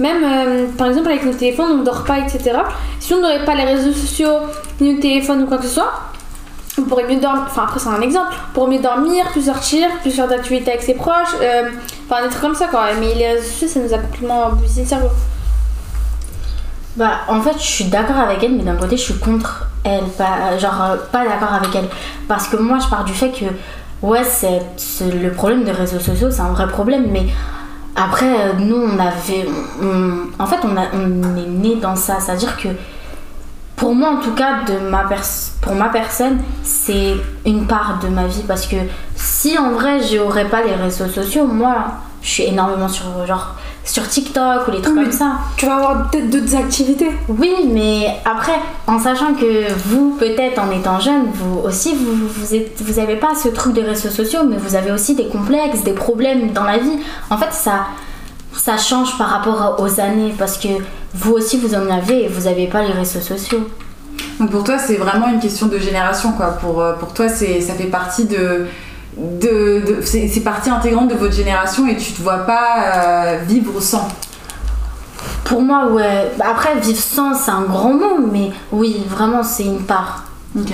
Même, 0.00 0.24
euh, 0.24 0.66
par 0.76 0.88
exemple, 0.88 1.08
avec 1.08 1.24
nos 1.24 1.32
téléphones, 1.34 1.70
on 1.72 1.76
ne 1.78 1.84
dort 1.84 2.04
pas, 2.04 2.18
etc. 2.18 2.52
Si 2.98 3.14
on 3.14 3.20
n'aurait 3.20 3.44
pas 3.44 3.54
les 3.54 3.64
réseaux 3.64 3.92
sociaux, 3.92 4.32
ni 4.80 4.94
nos 4.94 5.00
téléphones 5.00 5.42
ou 5.42 5.46
quoi 5.46 5.58
que 5.58 5.64
ce 5.64 5.74
soit, 5.74 5.92
on 6.78 6.82
pourrait 6.82 7.04
mieux 7.06 7.20
dormir. 7.20 7.42
Enfin, 7.46 7.64
après, 7.64 7.78
c'est 7.78 7.88
un 7.90 8.00
exemple. 8.00 8.32
Pourrait 8.54 8.70
mieux 8.70 8.82
dormir, 8.82 9.26
plus 9.32 9.42
sortir, 9.46 9.88
plus 10.00 10.10
faire 10.10 10.26
d'activités 10.26 10.70
avec 10.70 10.82
ses 10.82 10.94
proches. 10.94 11.34
euh, 11.42 11.68
Enfin, 12.08 12.22
des 12.22 12.28
trucs 12.30 12.40
comme 12.40 12.54
ça, 12.54 12.66
quoi. 12.66 12.86
Mais 12.98 13.14
les 13.14 13.28
réseaux 13.34 13.44
sociaux, 13.46 13.68
ça 13.68 13.80
nous 13.80 13.94
a 13.94 13.98
complètement 13.98 14.48
bousillé 14.52 14.82
le 14.82 14.88
cerveau. 14.88 15.08
Bah, 16.96 17.10
en 17.28 17.40
fait, 17.40 17.54
je 17.58 17.64
suis 17.66 17.84
d'accord 17.84 18.16
avec 18.18 18.42
elle, 18.42 18.52
mais 18.56 18.64
d'un 18.64 18.76
côté, 18.76 18.96
je 18.96 19.02
suis 19.02 19.18
contre 19.18 19.66
elle. 19.84 20.04
Pas, 20.18 20.56
genre, 20.58 20.82
euh, 20.82 20.96
pas 21.12 21.24
d'accord 21.24 21.52
avec 21.52 21.74
elle. 21.74 21.88
Parce 22.26 22.48
que 22.48 22.56
moi, 22.56 22.78
je 22.82 22.88
pars 22.88 23.04
du 23.04 23.12
fait 23.12 23.30
que, 23.30 23.44
ouais, 24.02 24.24
c'est- 24.24 24.60
le 25.00 25.30
problème 25.30 25.64
des 25.64 25.70
réseaux 25.72 26.00
sociaux, 26.00 26.30
c'est 26.30 26.40
un 26.40 26.52
vrai 26.52 26.66
problème, 26.68 27.06
mais 27.12 27.26
après, 27.96 28.26
euh, 28.26 28.52
nous, 28.58 28.76
on 28.76 28.98
avait. 28.98 29.46
en 30.38 30.46
fait, 30.46 30.58
on, 30.64 30.76
on 30.76 31.36
est 31.36 31.48
né 31.48 31.76
dans 31.76 31.96
ça. 31.96 32.18
C'est-à-dire 32.20 32.56
que, 32.56 32.68
pour 33.76 33.94
moi, 33.94 34.10
en 34.10 34.16
tout 34.20 34.34
cas, 34.34 34.62
de 34.66 34.78
ma 34.88 35.08
pour 35.60 35.74
ma 35.74 35.88
personne, 35.88 36.38
c'est 36.62 37.16
une 37.44 37.66
part 37.66 37.98
de 38.02 38.08
ma 38.08 38.26
vie. 38.26 38.42
Parce 38.46 38.66
que 38.66 38.76
si 39.14 39.58
en 39.58 39.72
vrai, 39.72 40.00
j'aurais 40.02 40.48
pas 40.48 40.62
les 40.62 40.74
réseaux 40.74 41.08
sociaux, 41.08 41.46
moi, 41.46 41.86
je 42.22 42.28
suis 42.28 42.44
énormément 42.44 42.88
sur, 42.88 43.26
genre, 43.26 43.56
sur 43.84 44.06
TikTok 44.08 44.68
ou 44.68 44.70
les 44.72 44.80
trucs 44.80 44.96
Oui, 44.96 45.02
comme 45.04 45.12
ça. 45.12 45.32
Tu 45.56 45.66
vas 45.66 45.76
avoir 45.76 46.10
peut-être 46.10 46.30
d'autres 46.30 46.54
activités 46.56 47.10
Oui, 47.28 47.54
mais 47.72 48.06
après, 48.24 48.58
en 48.86 48.98
sachant 48.98 49.34
que 49.34 49.72
vous, 49.88 50.16
peut-être 50.18 50.58
en 50.60 50.70
étant 50.70 51.00
jeune, 51.00 51.24
vous 51.34 51.60
aussi, 51.64 51.94
vous, 51.94 52.12
vous, 52.28 52.54
êtes- 52.54 52.80
vous 52.82 52.98
avez 52.98 53.16
pas 53.16 53.34
ce 53.34 53.48
truc 53.48 53.72
des 53.72 53.82
réseaux 53.82 54.10
sociaux, 54.10 54.40
mais 54.48 54.56
vous 54.58 54.74
avez 54.76 54.92
aussi 54.92 55.14
des 55.14 55.26
complexes, 55.28 55.82
des 55.82 55.92
problèmes 55.92 56.52
dans 56.52 56.64
la 56.64 56.78
vie. 56.78 56.98
En 57.30 57.38
fait, 57.38 57.52
ça, 57.52 57.86
ça 58.52 58.76
change 58.76 59.16
par 59.18 59.28
rapport 59.28 59.76
aux 59.80 60.00
années, 60.00 60.34
parce 60.38 60.58
que 60.58 60.68
vous 61.14 61.32
aussi, 61.32 61.58
vous 61.58 61.74
en 61.74 61.90
avez 61.90 62.24
et 62.24 62.28
vous 62.28 62.46
avez 62.46 62.66
pas 62.66 62.82
les 62.82 62.92
réseaux 62.92 63.20
sociaux. 63.20 63.66
Donc 64.38 64.50
pour 64.50 64.64
toi, 64.64 64.78
c'est 64.78 64.96
vraiment 64.96 65.28
une 65.28 65.40
question 65.40 65.66
de 65.66 65.78
génération, 65.78 66.32
quoi. 66.32 66.48
Pour, 66.48 66.80
euh, 66.80 66.92
pour 66.94 67.12
toi, 67.14 67.28
c'est, 67.28 67.60
ça 67.60 67.74
fait 67.74 67.84
partie 67.84 68.24
de. 68.26 68.66
De, 69.40 69.80
de- 69.86 70.02
c'est, 70.02 70.28
partie 70.40 70.70
intégrante 70.70 71.08
de 71.08 71.14
votre 71.14 71.34
génération 71.34 71.86
et 71.86 71.96
tu 71.96 72.12
te 72.12 72.22
vois 72.22 72.38
pas 72.46 72.76
euh, 72.84 73.38
vivre 73.46 73.80
sans. 73.80 74.08
Pour 75.44 75.62
moi, 75.62 75.86
ouais. 75.88 76.30
Après, 76.40 76.78
vivre 76.80 76.98
sans, 76.98 77.34
c'est 77.34 77.50
un 77.50 77.62
grand 77.62 77.92
mot, 77.94 78.18
mais 78.32 78.50
oui, 78.72 78.96
vraiment, 79.08 79.42
c'est 79.42 79.64
une 79.64 79.82
part. 79.82 80.24
Ok. 80.58 80.72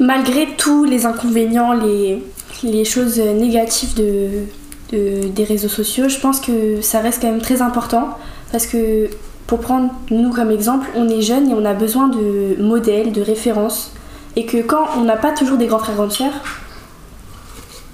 Malgré 0.00 0.48
tous 0.56 0.84
les 0.84 1.06
inconvénients, 1.06 1.72
les, 1.72 2.22
les 2.62 2.84
choses 2.84 3.18
négatives 3.18 3.94
de, 3.94 4.44
de- 4.92 5.28
des 5.28 5.44
réseaux 5.44 5.68
sociaux, 5.68 6.08
je 6.08 6.18
pense 6.18 6.40
que 6.40 6.80
ça 6.82 7.00
reste 7.00 7.20
quand 7.22 7.30
même 7.30 7.40
très 7.40 7.62
important 7.62 8.10
parce 8.52 8.66
que 8.66 9.08
pour 9.46 9.60
prendre 9.60 9.90
nous 10.10 10.30
comme 10.30 10.50
exemple, 10.50 10.86
on 10.94 11.08
est 11.08 11.22
jeunes 11.22 11.50
et 11.50 11.54
on 11.54 11.64
a 11.64 11.74
besoin 11.74 12.08
de 12.08 12.56
modèles, 12.62 13.12
de 13.12 13.22
références 13.22 13.92
et 14.36 14.46
que 14.46 14.62
quand 14.62 14.86
on 14.96 15.02
n'a 15.02 15.16
pas 15.16 15.32
toujours 15.32 15.58
des 15.58 15.66
grands 15.66 15.78
frères 15.78 15.94
et 15.94 15.98
grandes 15.98 16.12
sœurs 16.12 16.44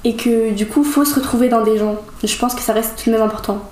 et 0.05 0.17
que 0.17 0.53
du 0.53 0.67
coup 0.67 0.85
faut 0.85 1.05
se 1.05 1.15
retrouver 1.15 1.49
dans 1.49 1.65
des 1.65 1.79
gens, 1.79 1.97
je 2.23 2.37
pense 2.37 2.55
que 2.55 2.61
ça 2.61 2.73
reste 2.73 3.03
tout 3.03 3.11
de 3.11 3.15
même 3.15 3.25
important. 3.25 3.63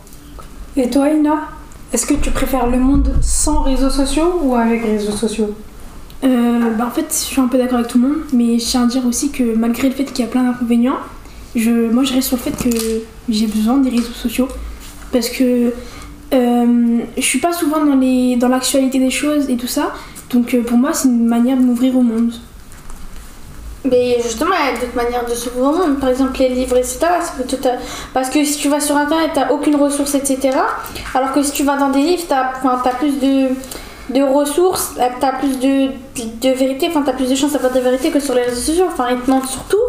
Et 0.77 0.89
toi, 0.89 1.11
Ina 1.11 1.49
Est-ce 1.93 2.07
que 2.07 2.15
tu 2.15 2.31
préfères 2.31 2.67
le 2.67 2.79
monde 2.79 3.15
sans 3.21 3.61
réseaux 3.61 3.91
sociaux 3.91 4.41
ou 4.43 4.55
avec 4.55 4.83
réseaux 4.83 5.13
sociaux? 5.13 5.55
Euh, 6.25 6.71
bah 6.79 6.87
en 6.87 6.91
fait, 6.91 7.07
je 7.11 7.17
suis 7.17 7.41
un 7.41 7.49
peu 7.49 7.59
d'accord 7.59 7.79
avec 7.79 7.89
tout 7.89 8.01
le 8.01 8.09
monde, 8.09 8.19
mais 8.33 8.59
je 8.59 8.65
tiens 8.65 8.85
à 8.85 8.87
dire 8.87 9.05
aussi 9.07 9.31
que 9.31 9.55
malgré 9.55 9.89
le 9.89 9.95
fait 9.95 10.05
qu'il 10.05 10.25
y 10.25 10.29
a 10.29 10.31
plein 10.31 10.45
d'inconvénients, 10.45 10.99
je, 11.55 11.91
moi 11.91 12.05
je 12.05 12.15
reste 12.15 12.29
sur 12.29 12.37
le 12.39 12.43
fait 12.43 12.71
que 12.71 12.75
j'ai 13.29 13.47
besoin 13.47 13.79
des 13.79 13.91
réseaux 13.91 14.13
sociaux 14.13 14.49
parce 15.13 15.29
que 15.29 15.73
euh, 16.33 16.99
je 17.17 17.23
suis 17.23 17.41
pas 17.41 17.53
souvent 17.53 17.85
dans 17.85 17.97
les 17.97 18.37
dans 18.37 18.49
l'actualité 18.49 18.99
des 18.99 19.11
choses 19.11 19.51
et 19.51 19.57
tout 19.57 19.67
ça, 19.67 19.93
donc 20.31 20.55
euh, 20.55 20.63
pour 20.63 20.79
moi 20.79 20.95
c'est 20.95 21.09
une 21.09 21.27
manière 21.27 21.59
de 21.59 21.63
m'ouvrir 21.63 21.97
au 21.97 22.01
monde. 22.03 22.33
Mais 23.85 24.19
justement, 24.23 24.53
il 24.61 24.75
y 24.75 24.77
a 24.77 24.81
d'autres 24.81 24.95
manières 24.95 25.27
de 25.27 25.35
s'ouvrir 25.35 25.65
au 25.65 25.73
monde. 25.73 25.99
Par 25.99 26.09
exemple, 26.11 26.39
les 26.39 26.51
livres, 26.51 26.77
etc. 26.77 26.99
à- 27.05 27.69
Parce 28.15 28.31
que 28.31 28.45
si 28.45 28.57
tu 28.59 28.69
vas 28.69 28.81
sur 28.81 28.97
internet, 28.97 29.31
t'as 29.35 29.51
aucune 29.51 29.75
ressource, 29.77 30.15
etc. 30.15 30.51
Alors 31.15 31.33
que 31.33 31.43
si 31.43 31.51
tu 31.53 31.65
vas 31.65 31.77
dans 31.77 31.89
des 31.89 32.01
livres, 32.01 32.23
t'as 32.29 32.53
enfin, 32.59 32.81
t'as 32.85 32.95
plus 32.95 33.19
de. 33.19 33.49
de 34.11 34.23
ressources, 34.23 34.95
euh, 35.01 35.09
t'as 35.21 35.33
plus 35.33 35.59
de, 35.59 35.89
de, 36.43 36.51
vérité, 36.55 36.89
enfin 36.91 37.03
t'as 37.05 37.13
plus 37.13 37.29
de 37.31 37.35
chances 37.35 37.53
d'avoir 37.53 37.73
de 37.73 37.81
vérité 37.81 38.11
que 38.11 38.21
sur 38.21 38.35
les 38.35 38.43
réseaux 38.43 38.61
sociaux, 38.61 38.85
enfin 38.87 39.07
ils 39.11 39.21
te 39.21 39.31
mentent 39.31 39.47
surtout. 39.49 39.83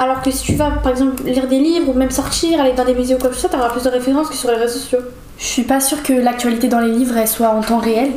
Alors 0.00 0.22
que 0.22 0.30
si 0.30 0.42
tu 0.44 0.54
vas 0.54 0.70
par 0.70 0.92
exemple 0.92 1.22
lire 1.24 1.46
des 1.48 1.58
livres 1.58 1.88
ou 1.90 1.92
même 1.92 2.10
sortir, 2.10 2.60
aller 2.60 2.72
dans 2.72 2.84
des 2.84 2.94
musées 2.94 3.14
ou 3.16 3.18
quoi 3.18 3.28
que 3.30 3.34
ce 3.34 3.42
soit, 3.42 3.50
t'auras 3.50 3.70
plus 3.70 3.82
de 3.82 3.88
références 3.90 4.28
que 4.28 4.36
sur 4.36 4.50
les 4.50 4.56
réseaux 4.56 4.78
sociaux. 4.78 5.00
Je 5.38 5.44
suis 5.44 5.62
pas 5.64 5.80
sûre 5.80 6.02
que 6.02 6.12
l'actualité 6.12 6.68
dans 6.68 6.80
les 6.80 6.92
livres 6.92 7.16
elle 7.16 7.28
soit 7.28 7.48
en 7.48 7.60
temps 7.60 7.78
réel 7.78 8.12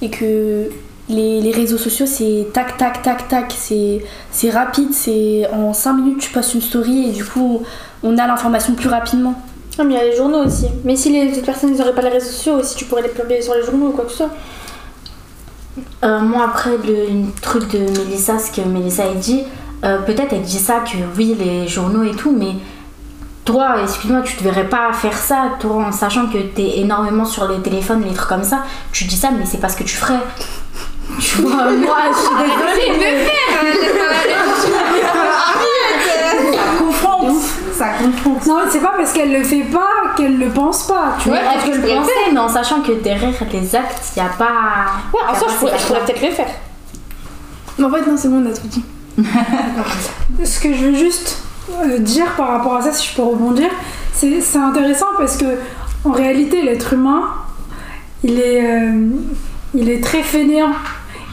et 0.00 0.10
que 0.10 0.68
les, 1.08 1.40
les 1.40 1.52
réseaux 1.52 1.78
sociaux 1.78 2.06
c'est 2.06 2.46
tac 2.52 2.76
tac 2.78 3.02
tac 3.02 3.28
tac, 3.28 3.54
c'est 3.56 4.04
c'est 4.30 4.50
rapide, 4.50 4.92
c'est 4.92 5.46
en 5.52 5.72
5 5.72 5.92
minutes 5.94 6.18
tu 6.20 6.30
postes 6.30 6.54
une 6.54 6.60
story 6.60 7.08
et 7.08 7.12
du 7.12 7.24
coup 7.24 7.62
on 8.02 8.16
a 8.18 8.26
l'information 8.26 8.74
plus 8.74 8.88
rapidement. 8.88 9.34
Ah 9.78 9.84
mais 9.84 9.94
il 9.94 9.96
y 9.96 10.00
a 10.00 10.04
les 10.04 10.16
journaux 10.16 10.44
aussi. 10.44 10.66
Mais 10.84 10.96
si 10.96 11.10
les 11.10 11.32
autres 11.32 11.46
personnes 11.46 11.74
n'auraient 11.76 11.94
pas 11.94 12.02
les 12.02 12.10
réseaux 12.10 12.26
sociaux 12.26 12.54
aussi, 12.56 12.76
tu 12.76 12.84
pourrais 12.84 13.02
les 13.02 13.08
publier 13.08 13.40
sur 13.40 13.54
les 13.54 13.62
journaux 13.62 13.88
ou 13.88 13.92
quoi 13.92 14.04
que 14.04 14.10
ce 14.10 14.18
soit. 14.18 14.30
Euh, 16.04 16.20
moi, 16.20 16.44
après 16.44 16.76
le 16.84 17.30
truc 17.40 17.70
de 17.70 17.78
Mélissa, 17.78 18.38
ce 18.38 18.50
que 18.50 18.66
Mélissa 18.66 19.04
a 19.04 19.14
dit, 19.14 19.44
euh, 19.84 19.98
peut-être 20.02 20.32
elle 20.32 20.42
dit 20.42 20.58
ça 20.58 20.80
que 20.80 20.98
oui, 21.16 21.34
les 21.38 21.66
journaux 21.66 22.02
et 22.02 22.14
tout, 22.14 22.32
mais 22.36 22.52
toi, 23.44 23.76
excuse-moi, 23.82 24.20
tu 24.22 24.36
te 24.36 24.44
verrais 24.44 24.68
pas 24.68 24.92
faire 24.92 25.16
ça, 25.16 25.52
toi, 25.58 25.86
en 25.86 25.92
sachant 25.92 26.26
que 26.26 26.38
t'es 26.38 26.78
énormément 26.78 27.24
sur 27.24 27.48
les 27.48 27.60
téléphones, 27.60 28.02
les 28.06 28.14
trucs 28.14 28.28
comme 28.28 28.44
ça. 28.44 28.64
Tu 28.92 29.04
dis 29.04 29.16
ça, 29.16 29.30
mais 29.30 29.46
c'est 29.46 29.58
pas 29.58 29.68
ce 29.68 29.76
que 29.76 29.84
tu 29.84 29.96
ferais. 29.96 30.20
Tu 31.20 31.42
vois, 31.42 31.70
moi, 31.70 31.98
je 32.12 32.18
suis 32.18 32.36
désolée. 32.36 32.98
mais- 32.98 33.28
Ça 36.52 36.62
confronte. 36.78 37.36
Ça 37.76 37.88
confronte. 38.00 38.46
Non, 38.46 38.58
c'est 38.70 38.80
pas 38.80 38.92
parce 38.96 39.12
qu'elle 39.12 39.32
le 39.32 39.42
fait 39.44 39.62
pas 39.62 39.86
qu'elle 40.16 40.38
le 40.38 40.48
pense 40.48 40.86
pas. 40.86 41.16
Tu 41.22 41.30
Mais 41.30 41.40
vois. 41.40 41.52
elle 41.54 41.70
peut 41.70 41.76
le 41.88 41.94
penser, 41.96 42.12
mais 42.32 42.38
en 42.38 42.48
sachant 42.48 42.80
que 42.82 42.92
derrière 42.92 43.30
les 43.52 43.76
actes, 43.76 44.12
il 44.16 44.22
n'y 44.22 44.28
a 44.28 44.32
pas. 44.32 44.44
Ouais, 45.12 45.20
en 45.28 45.34
y 45.34 45.38
soi, 45.38 45.48
je 45.50 45.54
pourrais, 45.56 45.78
je 45.78 45.86
peut-être 46.04 46.22
le 46.22 46.30
faire. 46.30 46.48
Mais 47.78 47.84
en 47.86 47.90
fait 47.90 48.06
non 48.06 48.16
c'est 48.18 48.28
bon 48.28 48.44
on 48.46 48.50
a 48.50 48.54
tout 48.54 48.66
dit. 48.66 48.84
Ce 50.44 50.60
que 50.60 50.74
je 50.74 50.84
veux 50.86 50.94
juste 50.94 51.38
euh, 51.82 51.98
dire 51.98 52.26
par 52.36 52.48
rapport 52.48 52.76
à 52.76 52.82
ça, 52.82 52.92
si 52.92 53.08
je 53.08 53.16
peux 53.16 53.22
rebondir, 53.22 53.68
c'est 54.12 54.40
c'est 54.42 54.58
intéressant 54.58 55.06
parce 55.16 55.36
que 55.38 55.46
en 56.04 56.10
réalité, 56.12 56.60
l'être 56.62 56.92
humain, 56.92 57.22
il 58.24 58.38
est, 58.40 58.62
euh, 58.64 59.08
il 59.74 59.88
est 59.88 60.02
très 60.04 60.22
fainéant. 60.22 60.72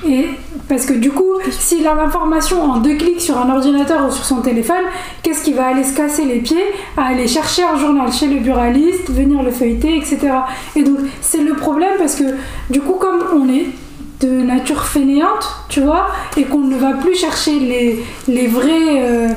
Et 0.08 0.28
parce 0.68 0.86
que 0.86 0.94
du 0.94 1.12
coup, 1.12 1.34
s'il 1.52 1.86
a 1.86 1.94
l'information 1.94 2.62
en 2.64 2.78
deux 2.78 2.96
clics 2.96 3.22
sur 3.22 3.38
un 3.38 3.54
ordinateur 3.54 4.08
ou 4.08 4.12
sur 4.12 4.24
son 4.24 4.42
téléphone, 4.42 4.86
qu'est-ce 5.24 5.44
qu'il 5.44 5.56
va 5.56 5.68
aller 5.68 5.84
se 5.84 5.96
casser 5.96 6.26
les 6.26 6.40
pieds 6.40 6.64
à 6.96 7.08
aller 7.08 7.28
chercher 7.28 7.64
un 7.64 7.78
journal 7.78 8.12
chez 8.12 8.28
le 8.28 8.40
buraliste, 8.40 9.10
venir 9.10 9.44
le 9.44 9.52
feuilleter, 9.52 9.98
etc. 9.98 10.20
Et 10.76 10.84
donc 10.84 11.00
c'est 11.22 11.42
le 11.42 11.54
problème 11.54 11.94
parce 11.98 12.16
que 12.16 12.36
du 12.70 12.80
coup, 12.82 12.94
comme 12.94 13.24
on 13.34 13.50
est 13.50 13.68
de 14.22 14.42
nature 14.42 14.84
fainéante, 14.84 15.48
tu 15.70 15.82
vois, 15.82 16.08
et 16.36 16.44
qu'on 16.44 16.60
ne 16.60 16.76
va 16.76 16.94
plus 16.94 17.16
chercher 17.16 17.60
les, 17.60 18.04
euh, 18.30 19.30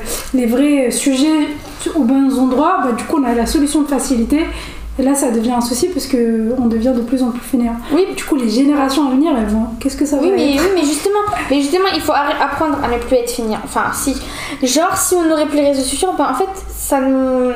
vrais 0.48 0.90
sujets 0.90 1.48
aux 1.94 2.02
bons 2.02 2.38
endroits, 2.38 2.78
bah, 2.82 2.92
du 2.92 3.04
coup 3.04 3.18
on 3.20 3.24
a 3.24 3.34
la 3.34 3.46
solution 3.46 3.82
de 3.82 3.88
facilité. 3.88 4.40
Et 4.98 5.02
là 5.02 5.14
ça 5.14 5.30
devient 5.30 5.52
un 5.52 5.60
souci 5.60 5.88
parce 5.88 6.06
que 6.06 6.54
on 6.58 6.66
devient 6.66 6.92
de 6.94 7.00
plus 7.00 7.22
en 7.22 7.30
plus 7.30 7.40
fainéant. 7.40 7.76
Oui. 7.92 8.06
Du 8.14 8.24
coup 8.24 8.36
les 8.36 8.48
générations 8.48 9.08
à 9.08 9.10
venir, 9.10 9.32
elles 9.36 9.46
vont. 9.46 9.66
Qu'est-ce 9.80 9.96
que 9.96 10.04
ça 10.04 10.16
va 10.16 10.22
Oui 10.22 10.32
mais, 10.34 10.54
être 10.54 10.62
oui, 10.62 10.68
mais 10.74 10.82
justement, 10.82 11.20
mais 11.50 11.60
justement, 11.60 11.88
il 11.94 12.00
faut 12.00 12.12
apprendre 12.12 12.78
à 12.82 12.88
ne 12.88 12.98
plus 12.98 13.16
être 13.16 13.30
fini. 13.30 13.54
Enfin, 13.64 13.84
si. 13.92 14.14
Genre, 14.62 14.96
si 14.96 15.14
on 15.14 15.24
n'aurait 15.24 15.46
plus 15.46 15.56
les 15.56 15.68
réseaux 15.68 15.82
sociaux, 15.82 16.10
ben, 16.16 16.28
en 16.30 16.34
fait, 16.34 16.48
ça 16.68 17.00
nous. 17.00 17.52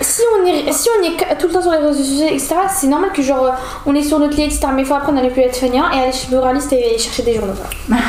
Si 0.00 0.20
on, 0.38 0.46
est, 0.46 0.70
si 0.72 0.88
on 1.00 1.04
est 1.04 1.36
tout 1.38 1.46
le 1.46 1.54
temps 1.54 1.62
sur 1.62 1.70
les 1.70 1.78
réseaux 1.78 2.02
sociaux, 2.02 2.26
etc., 2.28 2.54
c'est 2.68 2.86
normal 2.86 3.10
que 3.14 3.22
genre 3.22 3.50
on 3.86 3.94
est 3.94 4.02
sur 4.02 4.18
notre 4.18 4.36
lit, 4.36 4.44
etc. 4.44 4.66
Mais 4.74 4.82
il 4.82 4.86
faut 4.86 4.94
apprendre 4.94 5.18
à 5.18 5.22
ne 5.22 5.30
plus 5.30 5.40
être 5.40 5.56
feignant 5.56 5.90
et 5.90 6.00
aller 6.00 6.12
chez 6.12 6.28
le 6.30 6.38
et 6.74 6.98
chercher 6.98 7.22
des 7.22 7.34
journaux. 7.34 7.54
voilà. 7.88 8.02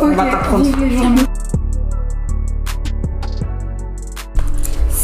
Ok, 0.00 0.08
va 0.16 0.24
t'apprendre. 0.24 0.64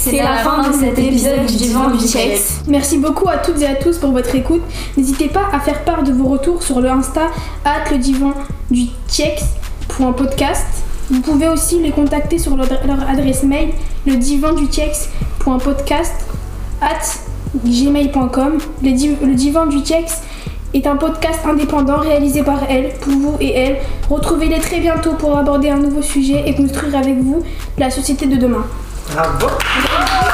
C'est 0.03 0.17
la 0.23 0.39
fin 0.39 0.67
de 0.67 0.73
cet 0.73 0.99
épisode 0.99 1.45
du 1.45 1.57
Divan 1.57 1.91
du 1.91 2.09
Chex. 2.09 2.61
Merci 2.67 2.97
beaucoup 2.97 3.29
à 3.29 3.37
toutes 3.37 3.61
et 3.61 3.67
à 3.67 3.75
tous 3.75 3.99
pour 3.99 4.13
votre 4.13 4.35
écoute. 4.35 4.63
N'hésitez 4.97 5.29
pas 5.29 5.43
à 5.53 5.61
faire 5.61 5.85
part 5.85 6.03
de 6.03 6.11
vos 6.11 6.25
retours 6.25 6.63
sur 6.63 6.81
le 6.81 6.89
Insta 6.89 7.27
at 7.67 7.91
le 7.91 7.99
divan 7.99 8.33
du 8.71 8.87
podcast. 10.17 10.67
Vous 11.11 11.21
pouvez 11.21 11.49
aussi 11.49 11.81
les 11.81 11.91
contacter 11.91 12.39
sur 12.39 12.57
leur, 12.57 12.67
adresse 13.11 13.43
mail 13.43 13.73
le 14.07 14.17
divan 14.17 14.55
du 14.55 14.69
podcast 15.45 16.15
at 16.81 17.19
gmail.com. 17.63 18.57
Le, 18.83 18.91
div- 18.93 19.35
divan 19.35 19.67
du 19.67 19.85
Chex 19.85 20.23
est 20.73 20.87
un 20.87 20.97
podcast 20.97 21.41
indépendant 21.45 21.99
réalisé 21.99 22.43
par 22.43 22.61
elle, 22.71 22.95
pour 23.03 23.13
vous 23.13 23.37
et 23.39 23.53
elle. 23.53 23.77
Retrouvez-les 24.09 24.61
très 24.61 24.81
bientôt 24.81 25.13
pour 25.13 25.37
aborder 25.37 25.69
un 25.69 25.79
nouveau 25.79 26.01
sujet 26.01 26.43
et 26.47 26.55
construire 26.55 26.97
avec 26.97 27.19
vous 27.19 27.43
la 27.77 27.91
société 27.91 28.25
de 28.25 28.37
demain. 28.37 28.65
Bravo. 29.13 30.30